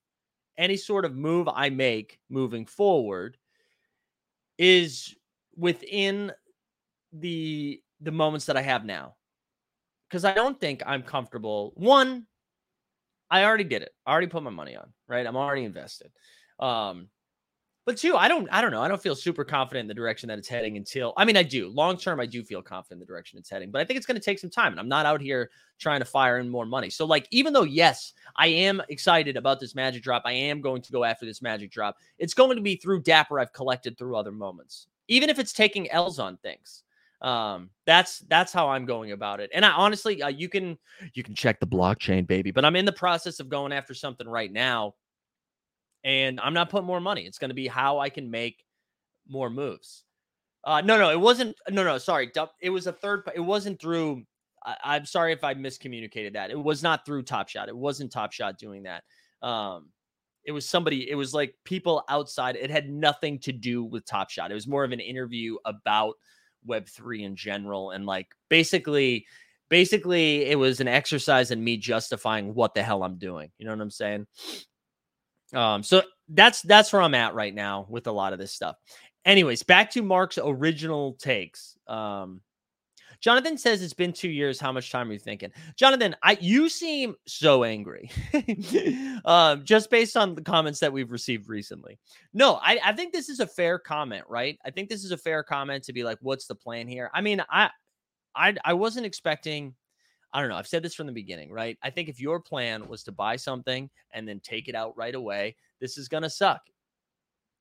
any 0.58 0.76
sort 0.76 1.06
of 1.06 1.16
move 1.16 1.48
I 1.48 1.70
make 1.70 2.18
moving 2.28 2.66
forward 2.66 3.37
is 4.58 5.14
within 5.56 6.32
the 7.12 7.80
the 8.00 8.12
moments 8.12 8.46
that 8.46 8.56
I 8.56 8.62
have 8.62 8.84
now. 8.84 9.16
Cuz 10.10 10.24
I 10.24 10.34
don't 10.34 10.58
think 10.60 10.82
I'm 10.86 11.02
comfortable. 11.02 11.72
One, 11.76 12.26
I 13.30 13.44
already 13.44 13.64
did 13.64 13.82
it. 13.82 13.92
I 14.06 14.12
already 14.12 14.26
put 14.28 14.42
my 14.42 14.50
money 14.50 14.76
on, 14.76 14.92
right? 15.06 15.26
I'm 15.26 15.36
already 15.36 15.64
invested. 15.64 16.10
Um 16.58 17.08
but 17.88 17.96
two, 17.96 18.16
I 18.16 18.28
don't 18.28 18.46
I 18.52 18.60
don't 18.60 18.70
know. 18.70 18.82
I 18.82 18.88
don't 18.88 19.00
feel 19.00 19.14
super 19.14 19.46
confident 19.46 19.84
in 19.84 19.88
the 19.88 19.94
direction 19.94 20.28
that 20.28 20.36
it's 20.36 20.46
heading 20.46 20.76
until 20.76 21.14
I 21.16 21.24
mean 21.24 21.38
I 21.38 21.42
do. 21.42 21.68
Long 21.70 21.96
term 21.96 22.20
I 22.20 22.26
do 22.26 22.44
feel 22.44 22.60
confident 22.60 22.96
in 22.96 23.00
the 23.00 23.06
direction 23.06 23.38
it's 23.38 23.48
heading, 23.48 23.70
but 23.70 23.80
I 23.80 23.84
think 23.86 23.96
it's 23.96 24.04
going 24.04 24.20
to 24.20 24.22
take 24.22 24.38
some 24.38 24.50
time 24.50 24.72
and 24.72 24.78
I'm 24.78 24.90
not 24.90 25.06
out 25.06 25.22
here 25.22 25.48
trying 25.78 26.00
to 26.00 26.04
fire 26.04 26.38
in 26.38 26.50
more 26.50 26.66
money. 26.66 26.90
So 26.90 27.06
like 27.06 27.26
even 27.30 27.54
though 27.54 27.62
yes, 27.62 28.12
I 28.36 28.48
am 28.48 28.82
excited 28.90 29.38
about 29.38 29.58
this 29.58 29.74
magic 29.74 30.02
drop, 30.02 30.20
I 30.26 30.32
am 30.32 30.60
going 30.60 30.82
to 30.82 30.92
go 30.92 31.02
after 31.02 31.24
this 31.24 31.40
magic 31.40 31.70
drop. 31.70 31.96
It's 32.18 32.34
going 32.34 32.56
to 32.56 32.62
be 32.62 32.76
through 32.76 33.04
Dapper 33.04 33.40
I've 33.40 33.54
collected 33.54 33.96
through 33.96 34.16
other 34.16 34.32
moments. 34.32 34.88
Even 35.08 35.30
if 35.30 35.38
it's 35.38 35.54
taking 35.54 35.90
L's 35.90 36.18
on 36.18 36.36
things. 36.36 36.82
Um 37.22 37.70
that's 37.86 38.18
that's 38.28 38.52
how 38.52 38.68
I'm 38.68 38.84
going 38.84 39.12
about 39.12 39.40
it. 39.40 39.48
And 39.54 39.64
I 39.64 39.70
honestly 39.70 40.22
uh, 40.22 40.28
you 40.28 40.50
can 40.50 40.76
you 41.14 41.22
can 41.22 41.34
check 41.34 41.58
the 41.58 41.66
blockchain 41.66 42.26
baby, 42.26 42.50
but 42.50 42.66
I'm 42.66 42.76
in 42.76 42.84
the 42.84 42.92
process 42.92 43.40
of 43.40 43.48
going 43.48 43.72
after 43.72 43.94
something 43.94 44.28
right 44.28 44.52
now 44.52 44.92
and 46.04 46.40
I'm 46.40 46.54
not 46.54 46.70
putting 46.70 46.86
more 46.86 47.00
money. 47.00 47.26
It's 47.26 47.38
going 47.38 47.50
to 47.50 47.54
be 47.54 47.66
how 47.66 47.98
I 47.98 48.08
can 48.08 48.30
make 48.30 48.64
more 49.28 49.50
moves. 49.50 50.04
Uh, 50.64 50.80
no, 50.80 50.98
no, 50.98 51.10
it 51.10 51.20
wasn't. 51.20 51.56
No, 51.70 51.84
no, 51.84 51.98
sorry. 51.98 52.30
It 52.60 52.70
was 52.70 52.86
a 52.86 52.92
third. 52.92 53.22
It 53.34 53.40
wasn't 53.40 53.80
through. 53.80 54.24
I, 54.64 54.76
I'm 54.84 55.06
sorry 55.06 55.32
if 55.32 55.44
I 55.44 55.54
miscommunicated 55.54 56.34
that. 56.34 56.50
It 56.50 56.58
was 56.58 56.82
not 56.82 57.06
through 57.06 57.22
Top 57.22 57.48
Shot. 57.48 57.68
It 57.68 57.76
wasn't 57.76 58.12
Top 58.12 58.32
Shot 58.32 58.58
doing 58.58 58.82
that. 58.84 59.04
Um, 59.40 59.90
it 60.44 60.52
was 60.52 60.68
somebody. 60.68 61.08
It 61.08 61.14
was 61.14 61.32
like 61.32 61.54
people 61.64 62.04
outside. 62.08 62.56
It 62.56 62.70
had 62.70 62.90
nothing 62.90 63.38
to 63.40 63.52
do 63.52 63.84
with 63.84 64.04
Top 64.04 64.30
Shot. 64.30 64.50
It 64.50 64.54
was 64.54 64.66
more 64.66 64.84
of 64.84 64.92
an 64.92 65.00
interview 65.00 65.56
about 65.64 66.14
Web 66.66 66.88
three 66.88 67.22
in 67.22 67.36
general, 67.36 67.90
and 67.92 68.04
like 68.04 68.26
basically, 68.48 69.26
basically, 69.68 70.46
it 70.46 70.58
was 70.58 70.80
an 70.80 70.88
exercise 70.88 71.50
in 71.50 71.62
me 71.62 71.76
justifying 71.76 72.52
what 72.52 72.74
the 72.74 72.82
hell 72.82 73.04
I'm 73.04 73.16
doing. 73.16 73.50
You 73.58 73.66
know 73.66 73.72
what 73.72 73.80
I'm 73.80 73.90
saying? 73.90 74.26
Um, 75.54 75.82
so 75.82 76.02
that's 76.28 76.62
that's 76.62 76.92
where 76.92 77.02
I'm 77.02 77.14
at 77.14 77.34
right 77.34 77.54
now 77.54 77.86
with 77.88 78.06
a 78.06 78.12
lot 78.12 78.32
of 78.32 78.38
this 78.38 78.52
stuff. 78.52 78.76
Anyways, 79.24 79.62
back 79.62 79.90
to 79.92 80.02
Mark's 80.02 80.38
original 80.42 81.14
takes. 81.14 81.76
Um, 81.86 82.40
Jonathan 83.20 83.58
says 83.58 83.82
it's 83.82 83.94
been 83.94 84.12
two 84.12 84.30
years. 84.30 84.60
How 84.60 84.70
much 84.70 84.92
time 84.92 85.10
are 85.10 85.12
you 85.12 85.18
thinking, 85.18 85.50
Jonathan? 85.76 86.14
I 86.22 86.38
you 86.40 86.68
seem 86.68 87.16
so 87.26 87.64
angry, 87.64 88.10
um, 89.24 89.64
just 89.64 89.90
based 89.90 90.16
on 90.16 90.34
the 90.34 90.42
comments 90.42 90.78
that 90.80 90.92
we've 90.92 91.10
received 91.10 91.48
recently. 91.48 91.98
No, 92.32 92.60
I, 92.62 92.78
I 92.84 92.92
think 92.92 93.12
this 93.12 93.28
is 93.28 93.40
a 93.40 93.46
fair 93.46 93.78
comment, 93.78 94.24
right? 94.28 94.56
I 94.64 94.70
think 94.70 94.88
this 94.88 95.04
is 95.04 95.10
a 95.10 95.16
fair 95.16 95.42
comment 95.42 95.84
to 95.84 95.92
be 95.92 96.04
like, 96.04 96.18
what's 96.20 96.46
the 96.46 96.54
plan 96.54 96.86
here? 96.86 97.10
I 97.12 97.20
mean, 97.20 97.42
I 97.50 97.70
I 98.34 98.54
I 98.64 98.74
wasn't 98.74 99.06
expecting. 99.06 99.74
I 100.32 100.40
don't 100.40 100.50
know. 100.50 100.56
I've 100.56 100.66
said 100.66 100.82
this 100.82 100.94
from 100.94 101.06
the 101.06 101.12
beginning, 101.12 101.50
right? 101.50 101.78
I 101.82 101.90
think 101.90 102.08
if 102.08 102.20
your 102.20 102.40
plan 102.40 102.86
was 102.86 103.02
to 103.04 103.12
buy 103.12 103.36
something 103.36 103.88
and 104.12 104.28
then 104.28 104.40
take 104.40 104.68
it 104.68 104.74
out 104.74 104.96
right 104.96 105.14
away, 105.14 105.56
this 105.80 105.96
is 105.96 106.08
going 106.08 106.22
to 106.22 106.30
suck. 106.30 106.60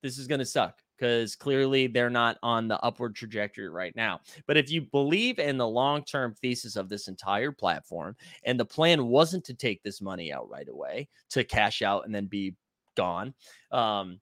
This 0.03 0.17
is 0.17 0.27
going 0.27 0.39
to 0.39 0.45
suck 0.45 0.79
because 0.97 1.35
clearly 1.35 1.87
they're 1.87 2.09
not 2.09 2.37
on 2.43 2.67
the 2.67 2.79
upward 2.81 3.15
trajectory 3.15 3.69
right 3.69 3.95
now. 3.95 4.19
But 4.47 4.57
if 4.57 4.69
you 4.69 4.81
believe 4.81 5.39
in 5.39 5.57
the 5.57 5.67
long 5.67 6.03
term 6.03 6.35
thesis 6.35 6.75
of 6.75 6.89
this 6.89 7.07
entire 7.07 7.51
platform 7.51 8.15
and 8.43 8.59
the 8.59 8.65
plan 8.65 9.07
wasn't 9.07 9.45
to 9.45 9.53
take 9.53 9.81
this 9.83 10.01
money 10.01 10.31
out 10.31 10.49
right 10.49 10.67
away, 10.67 11.07
to 11.29 11.43
cash 11.43 11.81
out 11.81 12.05
and 12.05 12.13
then 12.13 12.25
be 12.25 12.55
gone, 12.95 13.33
um, 13.71 14.19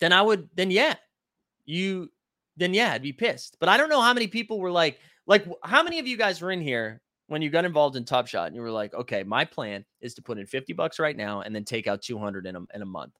then 0.00 0.12
I 0.12 0.22
would, 0.22 0.48
then 0.54 0.70
yeah, 0.70 0.94
you, 1.66 2.10
then 2.56 2.72
yeah, 2.72 2.92
I'd 2.92 3.02
be 3.02 3.12
pissed. 3.12 3.56
But 3.58 3.68
I 3.68 3.76
don't 3.76 3.88
know 3.88 4.00
how 4.00 4.14
many 4.14 4.28
people 4.28 4.60
were 4.60 4.70
like, 4.70 4.98
like, 5.26 5.46
how 5.62 5.82
many 5.82 5.98
of 5.98 6.06
you 6.06 6.16
guys 6.16 6.40
were 6.40 6.50
in 6.50 6.60
here 6.60 7.00
when 7.28 7.42
you 7.42 7.50
got 7.50 7.64
involved 7.64 7.96
in 7.96 8.04
Top 8.04 8.26
Shot 8.26 8.46
and 8.46 8.56
you 8.56 8.62
were 8.62 8.70
like, 8.70 8.94
okay, 8.94 9.22
my 9.22 9.44
plan 9.44 9.84
is 10.00 10.14
to 10.14 10.22
put 10.22 10.38
in 10.38 10.46
50 10.46 10.72
bucks 10.72 10.98
right 10.98 11.16
now 11.16 11.42
and 11.42 11.54
then 11.54 11.64
take 11.64 11.86
out 11.86 12.02
200 12.02 12.46
in 12.46 12.56
a, 12.56 12.60
in 12.74 12.82
a 12.82 12.86
month. 12.86 13.12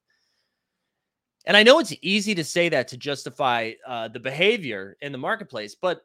And 1.45 1.55
I 1.55 1.63
know 1.63 1.79
it's 1.79 1.93
easy 2.01 2.35
to 2.35 2.43
say 2.43 2.69
that 2.69 2.87
to 2.89 2.97
justify 2.97 3.73
uh, 3.87 4.09
the 4.09 4.19
behavior 4.19 4.97
in 5.01 5.11
the 5.11 5.17
marketplace, 5.17 5.75
but 5.79 6.01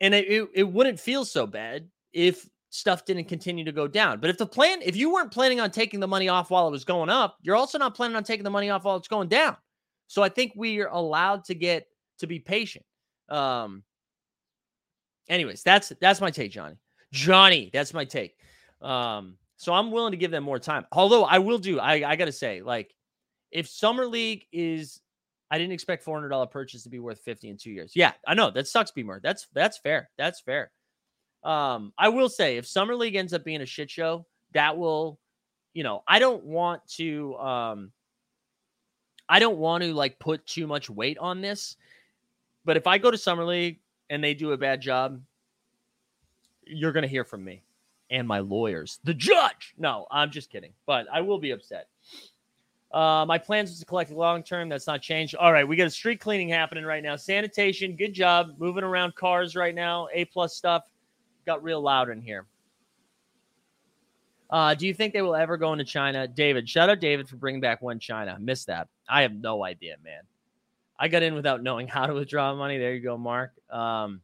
and 0.00 0.14
it, 0.14 0.26
it, 0.26 0.48
it 0.54 0.62
wouldn't 0.62 0.98
feel 0.98 1.24
so 1.24 1.46
bad 1.46 1.88
if 2.12 2.48
stuff 2.70 3.04
didn't 3.04 3.24
continue 3.24 3.64
to 3.64 3.72
go 3.72 3.86
down. 3.86 4.20
But 4.20 4.30
if 4.30 4.38
the 4.38 4.46
plan, 4.46 4.80
if 4.82 4.96
you 4.96 5.12
weren't 5.12 5.30
planning 5.30 5.60
on 5.60 5.70
taking 5.70 6.00
the 6.00 6.08
money 6.08 6.28
off 6.28 6.50
while 6.50 6.66
it 6.66 6.72
was 6.72 6.84
going 6.84 7.08
up, 7.08 7.36
you're 7.42 7.56
also 7.56 7.78
not 7.78 7.94
planning 7.94 8.16
on 8.16 8.24
taking 8.24 8.44
the 8.44 8.50
money 8.50 8.70
off 8.70 8.84
while 8.84 8.96
it's 8.96 9.08
going 9.08 9.28
down. 9.28 9.56
So 10.06 10.22
I 10.22 10.28
think 10.28 10.52
we 10.56 10.80
are 10.80 10.88
allowed 10.88 11.44
to 11.44 11.54
get 11.54 11.86
to 12.18 12.26
be 12.26 12.38
patient. 12.38 12.84
Um, 13.28 13.82
anyways, 15.28 15.62
that's 15.62 15.92
that's 16.00 16.20
my 16.20 16.30
take, 16.30 16.52
Johnny. 16.52 16.76
Johnny, 17.14 17.70
that's 17.72 17.94
my 17.94 18.04
take. 18.04 18.36
Um, 18.82 19.36
so 19.56 19.72
I'm 19.72 19.92
willing 19.92 20.10
to 20.10 20.16
give 20.16 20.32
them 20.32 20.42
more 20.42 20.58
time. 20.58 20.84
Although 20.90 21.24
I 21.24 21.38
will 21.38 21.58
do, 21.58 21.78
I, 21.78 22.10
I 22.10 22.16
gotta 22.16 22.32
say, 22.32 22.60
like, 22.60 22.92
if 23.52 23.68
Summer 23.68 24.04
League 24.04 24.46
is 24.52 25.00
I 25.48 25.58
didn't 25.58 25.72
expect 25.72 26.02
four 26.02 26.16
hundred 26.16 26.30
dollar 26.30 26.46
purchase 26.46 26.82
to 26.82 26.88
be 26.88 26.98
worth 26.98 27.20
fifty 27.20 27.48
in 27.48 27.56
two 27.56 27.70
years. 27.70 27.92
Yeah, 27.94 28.12
I 28.26 28.34
know 28.34 28.50
that 28.50 28.66
sucks, 28.66 28.90
Beamer. 28.90 29.20
That's 29.22 29.46
that's 29.52 29.78
fair. 29.78 30.10
That's 30.18 30.40
fair. 30.40 30.72
Um, 31.44 31.92
I 31.96 32.08
will 32.08 32.28
say 32.28 32.56
if 32.56 32.66
Summer 32.66 32.96
League 32.96 33.14
ends 33.14 33.32
up 33.32 33.44
being 33.44 33.60
a 33.60 33.66
shit 33.66 33.90
show, 33.90 34.26
that 34.54 34.76
will, 34.76 35.20
you 35.72 35.84
know, 35.84 36.02
I 36.08 36.18
don't 36.18 36.44
want 36.44 36.84
to 36.96 37.36
um 37.36 37.92
I 39.28 39.38
don't 39.38 39.58
want 39.58 39.84
to 39.84 39.94
like 39.94 40.18
put 40.18 40.44
too 40.46 40.66
much 40.66 40.90
weight 40.90 41.18
on 41.18 41.40
this. 41.40 41.76
But 42.64 42.76
if 42.76 42.88
I 42.88 42.98
go 42.98 43.12
to 43.12 43.18
Summer 43.18 43.44
League 43.44 43.80
and 44.10 44.24
they 44.24 44.34
do 44.34 44.50
a 44.50 44.58
bad 44.58 44.80
job, 44.80 45.20
you're 46.66 46.92
going 46.92 47.02
to 47.02 47.08
hear 47.08 47.24
from 47.24 47.44
me 47.44 47.62
and 48.10 48.28
my 48.28 48.40
lawyers, 48.40 49.00
the 49.04 49.14
judge. 49.14 49.74
No, 49.78 50.06
I'm 50.10 50.30
just 50.30 50.50
kidding, 50.50 50.72
but 50.86 51.06
I 51.12 51.20
will 51.20 51.38
be 51.38 51.50
upset. 51.50 51.88
Uh, 52.92 53.24
my 53.26 53.38
plans 53.38 53.70
was 53.70 53.80
to 53.80 53.84
collect 53.84 54.12
long 54.12 54.42
term. 54.42 54.68
That's 54.68 54.86
not 54.86 55.02
changed. 55.02 55.34
All 55.34 55.52
right, 55.52 55.66
we 55.66 55.74
got 55.74 55.88
a 55.88 55.90
street 55.90 56.20
cleaning 56.20 56.48
happening 56.48 56.84
right 56.84 57.02
now. 57.02 57.16
Sanitation, 57.16 57.96
good 57.96 58.12
job. 58.12 58.54
Moving 58.58 58.84
around 58.84 59.16
cars 59.16 59.56
right 59.56 59.74
now. 59.74 60.06
A 60.14 60.26
plus 60.26 60.54
stuff. 60.54 60.84
Got 61.44 61.64
real 61.64 61.80
loud 61.80 62.08
in 62.08 62.22
here. 62.22 62.46
Uh, 64.48 64.74
do 64.74 64.86
you 64.86 64.94
think 64.94 65.12
they 65.12 65.22
will 65.22 65.34
ever 65.34 65.56
go 65.56 65.72
into 65.72 65.84
China? 65.84 66.28
David, 66.28 66.68
shout 66.68 66.88
out 66.88 67.00
David 67.00 67.28
for 67.28 67.34
bringing 67.34 67.60
back 67.60 67.82
one 67.82 67.98
China. 67.98 68.38
Missed 68.38 68.68
that. 68.68 68.86
I 69.08 69.22
have 69.22 69.34
no 69.34 69.64
idea, 69.64 69.96
man. 70.04 70.22
I 70.96 71.08
got 71.08 71.24
in 71.24 71.34
without 71.34 71.64
knowing 71.64 71.88
how 71.88 72.06
to 72.06 72.14
withdraw 72.14 72.54
money. 72.54 72.78
There 72.78 72.94
you 72.94 73.00
go, 73.00 73.18
Mark. 73.18 73.52
Um, 73.70 74.20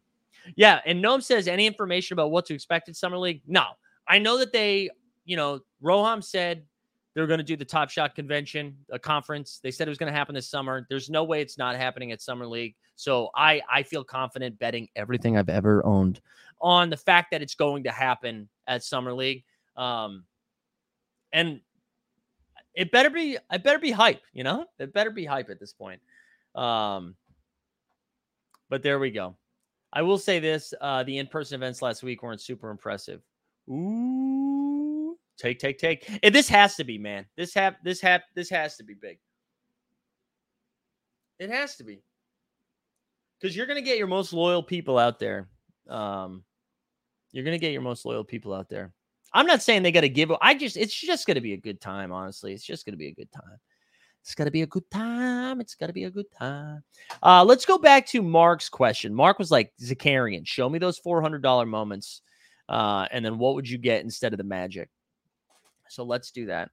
yeah, 0.57 0.81
and 0.87 1.01
Gnome 1.01 1.21
says 1.21 1.49
any 1.49 1.67
information 1.67 2.15
about 2.15 2.31
what 2.31 2.47
to 2.47 2.55
expect 2.55 2.89
at 2.89 2.97
Summer 2.97 3.19
League? 3.19 3.43
No, 3.47 3.65
I 4.09 4.19
know 4.19 4.39
that 4.39 4.53
they, 4.53 4.91
you 5.25 5.37
know, 5.37 5.61
Roham 5.83 6.23
said 6.23 6.65
they're 7.15 7.27
going 7.27 7.39
to 7.39 7.45
do 7.45 7.57
the 7.57 7.65
Top 7.65 7.91
Shot 7.91 8.15
convention, 8.15 8.77
a 8.91 8.99
conference. 8.99 9.61
They 9.63 9.71
said 9.71 9.89
it 9.89 9.91
was 9.91 9.99
going 9.99 10.13
to 10.13 10.17
happen 10.17 10.35
this 10.35 10.49
summer. 10.49 10.87
There's 10.89 11.11
no 11.11 11.25
way 11.25 11.41
it's 11.41 11.59
not 11.59 11.77
happening 11.77 12.13
at 12.13 12.23
Summer 12.23 12.47
League. 12.47 12.77
So 12.97 13.31
I 13.35 13.61
I 13.71 13.83
feel 13.83 14.05
confident 14.05 14.59
betting 14.59 14.89
everything 14.97 15.37
I've 15.37 15.49
ever 15.49 15.85
owned 15.85 16.21
on 16.61 16.91
the 16.91 16.97
fact 16.97 17.31
that 17.31 17.43
it's 17.43 17.55
going 17.55 17.85
to 17.85 17.91
happen 17.91 18.49
at 18.67 18.85
Summer 18.85 19.13
League. 19.13 19.45
Um, 19.77 20.25
and 21.33 21.61
it 22.75 22.93
better 22.93 23.11
be 23.11 23.39
I 23.51 23.59
better 23.59 23.79
be 23.79 23.91
hype, 23.91 24.23
you 24.33 24.45
know? 24.45 24.67
It 24.79 24.93
better 24.93 25.11
be 25.11 25.25
hype 25.25 25.51
at 25.51 25.59
this 25.59 25.73
point. 25.73 26.01
Um, 26.55 27.17
but 28.69 28.83
there 28.83 28.99
we 28.99 29.11
go. 29.11 29.37
I 29.93 30.03
will 30.03 30.19
say 30.19 30.39
this: 30.39 30.73
uh, 30.81 31.03
the 31.03 31.19
in-person 31.19 31.57
events 31.57 31.83
last 31.83 32.03
week 32.03 32.23
weren't 32.23 32.41
super 32.41 32.71
impressive. 32.71 33.23
Ooh, 33.69 35.17
take, 35.37 35.59
take, 35.59 35.79
take. 35.79 36.09
And 36.23 36.35
this 36.35 36.49
has 36.49 36.77
to 36.77 36.85
be, 36.85 36.99
man. 36.99 37.27
This 37.37 37.55
have 37.55 37.77
this 37.83 38.01
have 38.01 38.23
this 38.35 38.51
has 38.51 38.77
to 38.77 38.85
be 38.85 38.95
big. 38.95 39.19
It 41.39 41.51
has 41.51 41.77
to 41.77 41.85
be 41.85 42.03
because 43.41 43.57
you're 43.57 43.67
gonna 43.67 43.81
get 43.81 43.99
your 43.99 44.07
most 44.07 44.33
loyal 44.33 44.63
people 44.63 44.99
out 44.99 45.19
there. 45.19 45.49
Um, 45.89 46.45
you're 47.33 47.45
gonna 47.45 47.59
get 47.59 47.73
your 47.73 47.83
most 47.83 48.05
loyal 48.05 48.25
people 48.25 48.53
out 48.53 48.69
there. 48.69 48.93
I'm 49.33 49.47
not 49.47 49.63
saying 49.63 49.83
they 49.83 49.93
got 49.93 50.01
to 50.01 50.09
give. 50.09 50.33
I 50.41 50.55
just, 50.55 50.77
it's 50.77 50.95
just 50.95 51.27
gonna 51.27 51.41
be 51.41 51.53
a 51.53 51.57
good 51.57 51.81
time. 51.81 52.11
Honestly, 52.13 52.53
it's 52.53 52.65
just 52.65 52.85
gonna 52.85 52.97
be 52.97 53.09
a 53.09 53.15
good 53.15 53.31
time. 53.31 53.59
It's 54.23 54.35
got 54.35 54.45
to 54.45 54.51
be 54.51 54.63
a 54.63 54.67
good 54.67 54.89
time. 54.91 55.61
It's 55.61 55.75
got 55.75 55.87
to 55.87 55.93
be 55.93 56.05
a 56.05 56.11
good 56.11 56.31
time. 56.39 56.83
Uh, 57.23 57.45
let's 57.45 57.65
go 57.65 57.79
back 57.79 58.07
to 58.09 58.23
Mark's 58.23 58.69
question. 58.69 59.15
Mark 59.15 59.39
was 59.39 59.51
like, 59.51 59.73
Zakarian, 59.81 60.47
show 60.47 60.69
me 60.69 60.79
those 60.79 61.01
$400 61.01 61.67
moments. 61.67 62.23
Uh, 62.69 63.07
and 63.11 63.25
then 63.25 63.39
what 63.39 63.55
would 63.55 63.69
you 63.69 63.79
get 63.79 64.05
instead 64.05 64.33
of 64.33 64.39
the 64.39 64.45
magic? 64.45 64.89
So 65.89 66.05
let's 66.05 66.31
do 66.31 66.47
that. 66.47 66.71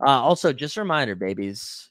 Uh, 0.00 0.10
also, 0.10 0.52
just 0.52 0.76
a 0.76 0.80
reminder, 0.80 1.14
babies, 1.14 1.90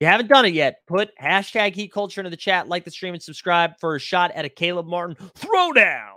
you 0.00 0.06
haven't 0.06 0.28
done 0.28 0.44
it 0.44 0.54
yet, 0.54 0.86
put 0.86 1.10
hashtag 1.20 1.74
heat 1.74 1.92
culture 1.92 2.20
into 2.20 2.30
the 2.30 2.36
chat, 2.36 2.68
like 2.68 2.84
the 2.84 2.90
stream, 2.90 3.14
and 3.14 3.22
subscribe 3.22 3.78
for 3.80 3.96
a 3.96 4.00
shot 4.00 4.30
at 4.32 4.44
a 4.44 4.48
Caleb 4.48 4.86
Martin 4.86 5.16
throwdown. 5.34 6.14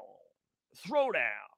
Throwdown. 0.88 1.51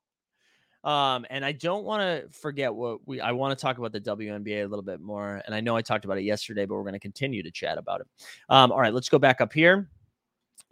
Um, 0.83 1.25
and 1.29 1.45
I 1.45 1.53
don't 1.53 1.85
want 1.85 2.01
to 2.01 2.37
forget 2.37 2.73
what 2.73 3.07
we 3.07 3.21
I 3.21 3.31
want 3.31 3.57
to 3.57 3.61
talk 3.61 3.77
about 3.77 3.93
the 3.93 4.01
WNBA 4.01 4.65
a 4.65 4.67
little 4.67 4.83
bit 4.83 4.99
more. 4.99 5.41
And 5.45 5.55
I 5.55 5.61
know 5.61 5.77
I 5.77 5.81
talked 5.81 6.03
about 6.03 6.17
it 6.17 6.23
yesterday, 6.23 6.65
but 6.65 6.75
we're 6.75 6.81
going 6.83 6.93
to 6.93 6.99
continue 6.99 7.41
to 7.41 7.51
chat 7.51 7.77
about 7.77 8.01
it. 8.01 8.07
Um, 8.49 8.71
all 8.71 8.81
right, 8.81 8.93
let's 8.93 9.07
go 9.07 9.17
back 9.17 9.39
up 9.39 9.53
here. 9.53 9.89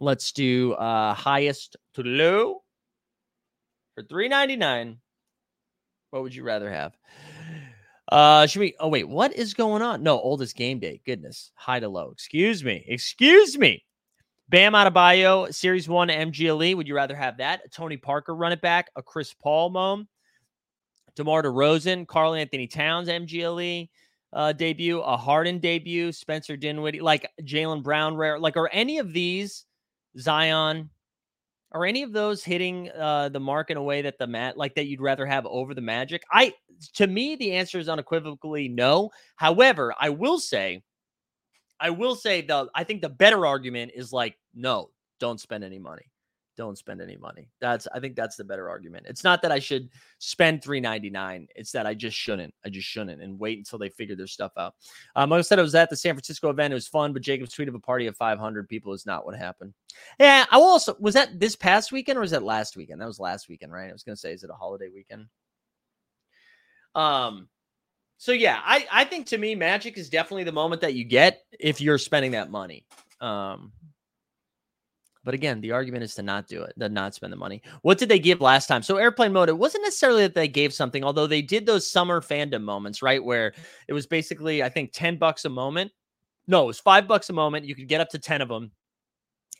Let's 0.00 0.32
do 0.32 0.72
uh 0.74 1.14
highest 1.14 1.76
to 1.94 2.02
low 2.02 2.62
for 3.94 4.02
399. 4.02 4.98
What 6.10 6.22
would 6.22 6.34
you 6.34 6.42
rather 6.42 6.70
have? 6.70 6.96
Uh 8.10 8.46
should 8.46 8.60
we 8.60 8.74
oh 8.80 8.88
wait, 8.88 9.08
what 9.08 9.32
is 9.32 9.54
going 9.54 9.80
on? 9.80 10.02
No, 10.02 10.20
oldest 10.20 10.56
game 10.56 10.78
day. 10.78 11.00
Goodness. 11.06 11.52
High 11.54 11.80
to 11.80 11.88
low. 11.88 12.10
Excuse 12.10 12.62
me. 12.62 12.84
Excuse 12.86 13.56
me. 13.56 13.84
Bam 14.48 14.72
Adebayo, 14.72 15.52
Series 15.52 15.88
1 15.88 16.08
MGLE. 16.08 16.76
Would 16.76 16.88
you 16.88 16.94
rather 16.94 17.16
have 17.16 17.38
that? 17.38 17.62
A 17.64 17.68
Tony 17.68 17.96
Parker 17.96 18.34
run 18.34 18.52
it 18.52 18.60
back, 18.60 18.90
a 18.96 19.02
Chris 19.02 19.34
Paul 19.34 19.70
mom, 19.70 20.08
DeMar 21.16 21.42
DeRozan, 21.42 22.06
Karl-Anthony 22.06 22.66
Towns 22.66 23.08
MGLE 23.08 23.88
uh, 24.32 24.52
debut, 24.52 25.00
a 25.00 25.16
Harden 25.16 25.58
debut, 25.58 26.12
Spencer 26.12 26.56
Dinwiddie, 26.56 27.00
like 27.00 27.30
Jaylen 27.42 27.82
Brown 27.82 28.16
rare, 28.16 28.38
like 28.38 28.56
are 28.56 28.70
any 28.72 28.98
of 28.98 29.12
these 29.12 29.64
Zion? 30.18 30.90
Are 31.72 31.86
any 31.86 32.02
of 32.02 32.12
those 32.12 32.44
hitting 32.44 32.90
uh, 32.90 33.30
the 33.30 33.40
mark 33.40 33.70
in 33.70 33.78
a 33.78 33.82
way 33.82 34.02
that 34.02 34.18
the 34.18 34.26
mat 34.26 34.58
like 34.58 34.74
that 34.74 34.86
you'd 34.86 35.00
rather 35.00 35.24
have 35.24 35.46
over 35.46 35.72
the 35.72 35.80
Magic? 35.80 36.22
I 36.30 36.52
to 36.94 37.06
me 37.06 37.34
the 37.36 37.52
answer 37.52 37.78
is 37.78 37.88
unequivocally 37.88 38.68
no. 38.68 39.10
However, 39.36 39.94
I 39.98 40.10
will 40.10 40.38
say 40.38 40.82
I 41.82 41.90
will 41.90 42.14
say 42.14 42.40
though, 42.40 42.70
I 42.74 42.84
think 42.84 43.02
the 43.02 43.08
better 43.08 43.44
argument 43.44 43.92
is 43.94 44.12
like 44.12 44.38
no, 44.54 44.90
don't 45.18 45.40
spend 45.40 45.64
any 45.64 45.78
money. 45.78 46.04
Don't 46.56 46.76
spend 46.76 47.00
any 47.00 47.16
money. 47.16 47.48
That's 47.60 47.88
I 47.94 47.98
think 47.98 48.14
that's 48.14 48.36
the 48.36 48.44
better 48.44 48.68
argument. 48.68 49.06
It's 49.08 49.24
not 49.24 49.42
that 49.42 49.50
I 49.50 49.58
should 49.58 49.88
spend 50.18 50.62
399. 50.62 51.48
It's 51.56 51.72
that 51.72 51.86
I 51.86 51.94
just 51.94 52.16
shouldn't. 52.16 52.54
I 52.64 52.68
just 52.68 52.86
shouldn't 52.86 53.20
and 53.20 53.38
wait 53.38 53.58
until 53.58 53.78
they 53.78 53.88
figure 53.88 54.14
their 54.14 54.26
stuff 54.26 54.52
out. 54.56 54.74
Um, 55.16 55.32
I 55.32 55.40
said 55.40 55.58
I 55.58 55.62
was 55.62 55.74
at 55.74 55.90
the 55.90 55.96
San 55.96 56.14
Francisco 56.14 56.50
event. 56.50 56.72
It 56.72 56.74
was 56.74 56.86
fun, 56.86 57.12
but 57.12 57.22
Jacob's 57.22 57.54
tweet 57.54 57.68
of 57.68 57.74
a 57.74 57.80
party 57.80 58.06
of 58.06 58.16
500 58.16 58.68
people 58.68 58.92
is 58.92 59.06
not 59.06 59.24
what 59.24 59.34
happened. 59.34 59.72
Yeah, 60.20 60.44
I 60.50 60.56
also 60.56 60.94
was 61.00 61.14
that 61.14 61.40
this 61.40 61.56
past 61.56 61.90
weekend 61.90 62.18
or 62.18 62.20
was 62.20 62.32
that 62.32 62.42
last 62.42 62.76
weekend? 62.76 63.00
That 63.00 63.08
was 63.08 63.18
last 63.18 63.48
weekend, 63.48 63.72
right? 63.72 63.88
I 63.88 63.92
was 63.92 64.04
gonna 64.04 64.16
say, 64.16 64.32
is 64.32 64.44
it 64.44 64.50
a 64.50 64.54
holiday 64.54 64.90
weekend? 64.94 65.26
Um, 66.94 67.48
so 68.22 68.30
yeah, 68.30 68.60
I 68.64 68.86
I 68.92 69.04
think 69.04 69.26
to 69.26 69.36
me, 69.36 69.56
Magic 69.56 69.98
is 69.98 70.08
definitely 70.08 70.44
the 70.44 70.52
moment 70.52 70.80
that 70.82 70.94
you 70.94 71.02
get 71.02 71.42
if 71.58 71.80
you're 71.80 71.98
spending 71.98 72.30
that 72.30 72.52
money. 72.52 72.86
Um, 73.20 73.72
but 75.24 75.34
again, 75.34 75.60
the 75.60 75.72
argument 75.72 76.04
is 76.04 76.14
to 76.14 76.22
not 76.22 76.46
do 76.46 76.62
it, 76.62 76.72
to 76.78 76.88
not 76.88 77.16
spend 77.16 77.32
the 77.32 77.36
money. 77.36 77.62
What 77.80 77.98
did 77.98 78.08
they 78.08 78.20
give 78.20 78.40
last 78.40 78.68
time? 78.68 78.84
So 78.84 78.96
airplane 78.96 79.32
mode, 79.32 79.48
it 79.48 79.58
wasn't 79.58 79.82
necessarily 79.82 80.22
that 80.22 80.36
they 80.36 80.46
gave 80.46 80.72
something, 80.72 81.02
although 81.02 81.26
they 81.26 81.42
did 81.42 81.66
those 81.66 81.90
summer 81.90 82.20
fandom 82.20 82.62
moments, 82.62 83.02
right? 83.02 83.24
Where 83.24 83.54
it 83.88 83.92
was 83.92 84.06
basically, 84.06 84.62
I 84.62 84.68
think, 84.68 84.92
10 84.92 85.18
bucks 85.18 85.44
a 85.44 85.48
moment. 85.48 85.90
No, 86.46 86.62
it 86.62 86.66
was 86.68 86.78
five 86.78 87.08
bucks 87.08 87.28
a 87.28 87.32
moment. 87.32 87.66
You 87.66 87.74
could 87.74 87.88
get 87.88 88.00
up 88.00 88.10
to 88.10 88.20
10 88.20 88.40
of 88.40 88.48
them 88.48 88.70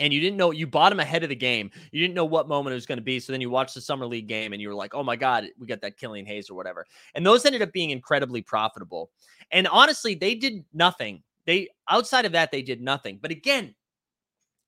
and 0.01 0.13
you 0.13 0.21
didn't 0.21 0.37
know 0.37 0.51
you 0.51 0.67
bought 0.67 0.93
him 0.93 1.01
ahead 1.01 1.23
of 1.23 1.29
the 1.29 1.37
game. 1.37 1.71
You 1.91 2.01
didn't 2.01 2.15
know 2.15 2.25
what 2.25 2.49
moment 2.49 2.73
it 2.73 2.77
was 2.77 2.87
going 2.87 2.99
to 2.99 3.05
be. 3.05 3.21
So 3.21 3.33
then 3.33 3.41
you 3.41 3.51
watched 3.51 3.75
the 3.75 3.81
summer 3.81 4.07
league 4.07 4.27
game 4.27 4.53
and 4.53 4.61
you 4.61 4.69
were 4.69 4.75
like, 4.75 4.95
oh 4.95 5.03
my 5.03 5.17
God, 5.17 5.49
we 5.59 5.67
got 5.67 5.81
that 5.83 5.99
Killian 5.99 6.27
Hayes 6.27 6.51
or 6.51 6.55
whatever. 6.55 6.87
And 7.15 7.25
those 7.25 7.45
ended 7.45 7.63
up 7.63 7.73
being 7.73 7.91
incredibly 7.91 8.43
profitable. 8.43 9.11
And 9.51 9.69
honestly, 9.69 10.15
they 10.15 10.35
did 10.35 10.65
nothing. 10.73 11.23
They 11.47 11.69
outside 11.89 12.25
of 12.25 12.33
that, 12.33 12.51
they 12.51 12.63
did 12.63 12.81
nothing. 12.81 13.19
But 13.21 13.31
again, 13.31 13.75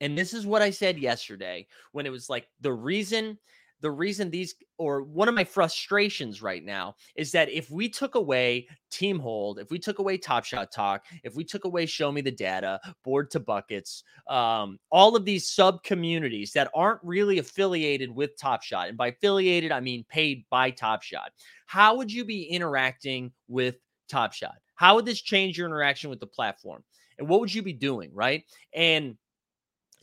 and 0.01 0.18
this 0.18 0.35
is 0.35 0.47
what 0.47 0.62
I 0.62 0.70
said 0.70 0.99
yesterday 0.99 1.66
when 1.93 2.05
it 2.05 2.11
was 2.11 2.29
like 2.29 2.47
the 2.61 2.72
reason 2.72 3.39
the 3.85 3.91
reason 3.91 4.30
these 4.30 4.55
or 4.78 5.03
one 5.03 5.28
of 5.28 5.35
my 5.35 5.45
frustrations 5.45 6.43
right 6.43 6.64
now 6.64 6.97
is 7.14 7.30
that 7.30 7.49
if 7.51 7.70
we 7.70 7.89
took 7.89 8.16
away 8.16 8.66
team 8.91 9.18
hold 9.18 9.59
if 9.59 9.70
we 9.70 9.78
took 9.78 9.99
away 9.99 10.16
top 10.16 10.45
shot 10.45 10.72
talk 10.72 11.05
if 11.22 11.37
we 11.37 11.45
took 11.45 11.64
away 11.64 11.87
show 11.87 12.11
me 12.11 12.20
the 12.20 12.30
data 12.30 12.80
board 13.05 13.30
to 13.30 13.39
buckets 13.39 14.03
um, 14.28 14.78
all 14.91 15.14
of 15.14 15.24
these 15.24 15.49
sub 15.49 15.82
communities 15.82 16.53
that 16.53 16.70
aren't 16.74 17.01
really 17.03 17.39
affiliated 17.39 18.11
with 18.11 18.37
top 18.37 18.62
shot 18.62 18.89
and 18.89 18.97
by 18.97 19.09
affiliated 19.09 19.70
i 19.70 19.80
mean 19.80 20.05
paid 20.09 20.45
by 20.51 20.70
top 20.70 21.03
shot 21.03 21.30
how 21.66 21.97
would 21.97 22.12
you 22.12 22.24
be 22.24 22.45
interacting 22.45 23.30
with 23.49 23.76
top 24.09 24.32
shot? 24.32 24.57
How 24.76 24.95
would 24.95 25.07
this 25.07 25.20
change 25.20 25.57
your 25.59 25.66
interaction 25.66 26.11
with 26.11 26.20
the 26.20 26.26
platform? 26.26 26.82
And 27.18 27.28
what 27.28 27.41
would 27.41 27.55
you 27.55 27.62
be 27.62 27.72
doing 27.72 28.11
right? 28.12 28.45
And 28.74 29.16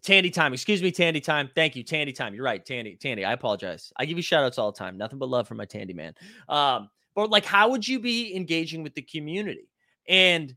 Tandy 0.04 0.32
time. 0.32 0.54
Excuse 0.54 0.82
me, 0.82 0.91
Tandy 0.91 1.22
time. 1.22 1.49
Thank 1.54 1.76
you, 1.76 1.84
Tandy 1.84 2.12
time. 2.12 2.34
You're 2.34 2.43
right, 2.43 2.66
Tandy. 2.66 2.95
Tandy, 2.95 3.24
I 3.24 3.34
apologize. 3.34 3.93
I 3.97 4.06
give 4.06 4.18
you 4.18 4.24
shout 4.24 4.43
outs 4.43 4.58
all 4.58 4.72
the 4.72 4.78
time. 4.78 4.97
Nothing 4.97 5.20
but 5.20 5.30
love 5.30 5.47
for 5.47 5.56
my 5.56 5.66
Tandy 5.66 5.93
man. 5.93 6.14
Um, 6.49 6.89
but 7.14 7.30
like, 7.30 7.45
how 7.45 7.70
would 7.70 7.88
you 7.88 7.99
be 7.99 8.36
engaging 8.36 8.84
with 8.84 8.95
the 8.95 9.04
community? 9.04 9.70
And 10.08 10.56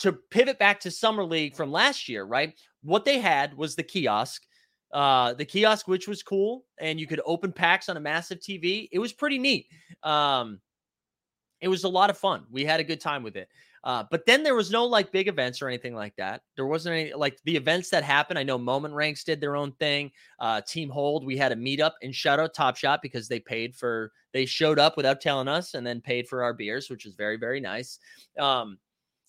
to 0.00 0.12
pivot 0.12 0.58
back 0.58 0.80
to 0.80 0.90
Summer 0.90 1.24
League 1.24 1.54
from 1.54 1.70
last 1.70 2.08
year, 2.08 2.24
right? 2.24 2.54
What 2.82 3.04
they 3.04 3.18
had 3.18 3.54
was 3.54 3.76
the 3.76 3.82
kiosk. 3.82 4.42
Uh, 4.92 5.34
the 5.34 5.44
kiosk, 5.44 5.86
which 5.86 6.08
was 6.08 6.22
cool, 6.22 6.64
and 6.80 6.98
you 6.98 7.06
could 7.06 7.20
open 7.26 7.52
packs 7.52 7.88
on 7.88 7.96
a 7.96 8.00
massive 8.00 8.38
TV. 8.38 8.88
It 8.90 8.98
was 8.98 9.12
pretty 9.12 9.38
neat. 9.38 9.66
Um, 10.02 10.60
it 11.60 11.68
was 11.68 11.84
a 11.84 11.88
lot 11.88 12.10
of 12.10 12.16
fun. 12.16 12.44
We 12.50 12.64
had 12.64 12.80
a 12.80 12.84
good 12.84 13.00
time 13.00 13.22
with 13.22 13.36
it. 13.36 13.48
Uh, 13.84 14.04
but 14.10 14.26
then 14.26 14.42
there 14.42 14.54
was 14.54 14.70
no 14.70 14.84
like 14.84 15.12
big 15.12 15.28
events 15.28 15.62
or 15.62 15.68
anything 15.68 15.94
like 15.94 16.14
that. 16.16 16.42
There 16.56 16.66
wasn't 16.66 16.96
any 16.96 17.14
like 17.14 17.38
the 17.44 17.56
events 17.56 17.90
that 17.90 18.04
happened. 18.04 18.38
I 18.38 18.42
know 18.42 18.58
Moment 18.58 18.94
Ranks 18.94 19.24
did 19.24 19.40
their 19.40 19.56
own 19.56 19.72
thing. 19.72 20.10
Uh, 20.38 20.60
Team 20.60 20.88
Hold, 20.90 21.24
we 21.24 21.36
had 21.36 21.52
a 21.52 21.56
meetup 21.56 21.92
and 22.02 22.14
shout 22.14 22.40
out 22.40 22.54
Top 22.54 22.76
Shot 22.76 23.00
because 23.02 23.28
they 23.28 23.40
paid 23.40 23.74
for 23.74 24.12
they 24.32 24.46
showed 24.46 24.78
up 24.78 24.96
without 24.96 25.20
telling 25.20 25.48
us 25.48 25.74
and 25.74 25.86
then 25.86 26.00
paid 26.00 26.28
for 26.28 26.42
our 26.42 26.52
beers, 26.52 26.90
which 26.90 27.04
was 27.04 27.14
very 27.14 27.36
very 27.36 27.60
nice. 27.60 27.98
Um, 28.38 28.78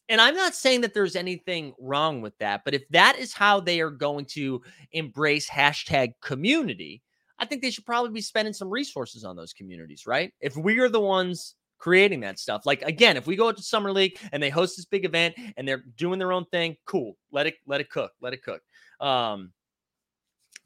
and 0.09 0.19
I'm 0.19 0.35
not 0.35 0.55
saying 0.55 0.81
that 0.81 0.95
there's 0.95 1.15
anything 1.15 1.73
wrong 1.79 2.21
with 2.21 2.35
that, 2.39 2.63
but 2.65 2.73
if 2.73 2.87
that 2.89 3.19
is 3.19 3.31
how 3.31 3.59
they 3.59 3.79
are 3.79 3.91
going 3.91 4.25
to 4.31 4.61
embrace 4.91 5.47
hashtag 5.47 6.13
community, 6.21 7.03
I 7.37 7.45
think 7.45 7.61
they 7.61 7.69
should 7.69 7.85
probably 7.85 8.11
be 8.11 8.21
spending 8.21 8.53
some 8.53 8.69
resources 8.69 9.23
on 9.23 9.35
those 9.35 9.53
communities, 9.53 10.07
right? 10.07 10.33
If 10.41 10.57
we 10.57 10.79
are 10.79 10.89
the 10.89 10.99
ones 10.99 11.55
creating 11.79 12.19
that 12.21 12.37
stuff, 12.37 12.65
like 12.65 12.81
again, 12.83 13.17
if 13.17 13.25
we 13.25 13.35
go 13.35 13.51
to 13.51 13.61
Summer 13.61 13.91
League 13.91 14.19
and 14.31 14.43
they 14.43 14.49
host 14.49 14.75
this 14.77 14.85
big 14.85 15.05
event 15.05 15.35
and 15.57 15.67
they're 15.67 15.83
doing 15.97 16.19
their 16.19 16.31
own 16.31 16.45
thing, 16.45 16.77
cool. 16.85 17.17
Let 17.31 17.47
it 17.47 17.55
let 17.65 17.81
it 17.81 17.89
cook. 17.89 18.11
Let 18.21 18.33
it 18.33 18.43
cook. 18.43 18.61
Um, 18.99 19.51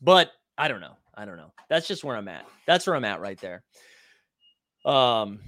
but 0.01 0.31
I 0.57 0.67
don't 0.67 0.81
know. 0.81 0.97
I 1.15 1.25
don't 1.25 1.37
know. 1.37 1.53
That's 1.69 1.87
just 1.87 2.03
where 2.03 2.17
I'm 2.17 2.27
at. 2.27 2.45
That's 2.67 2.85
where 2.87 2.95
I'm 2.95 3.05
at 3.05 3.21
right 3.21 3.39
there. 3.39 3.63
Um, 4.85 5.39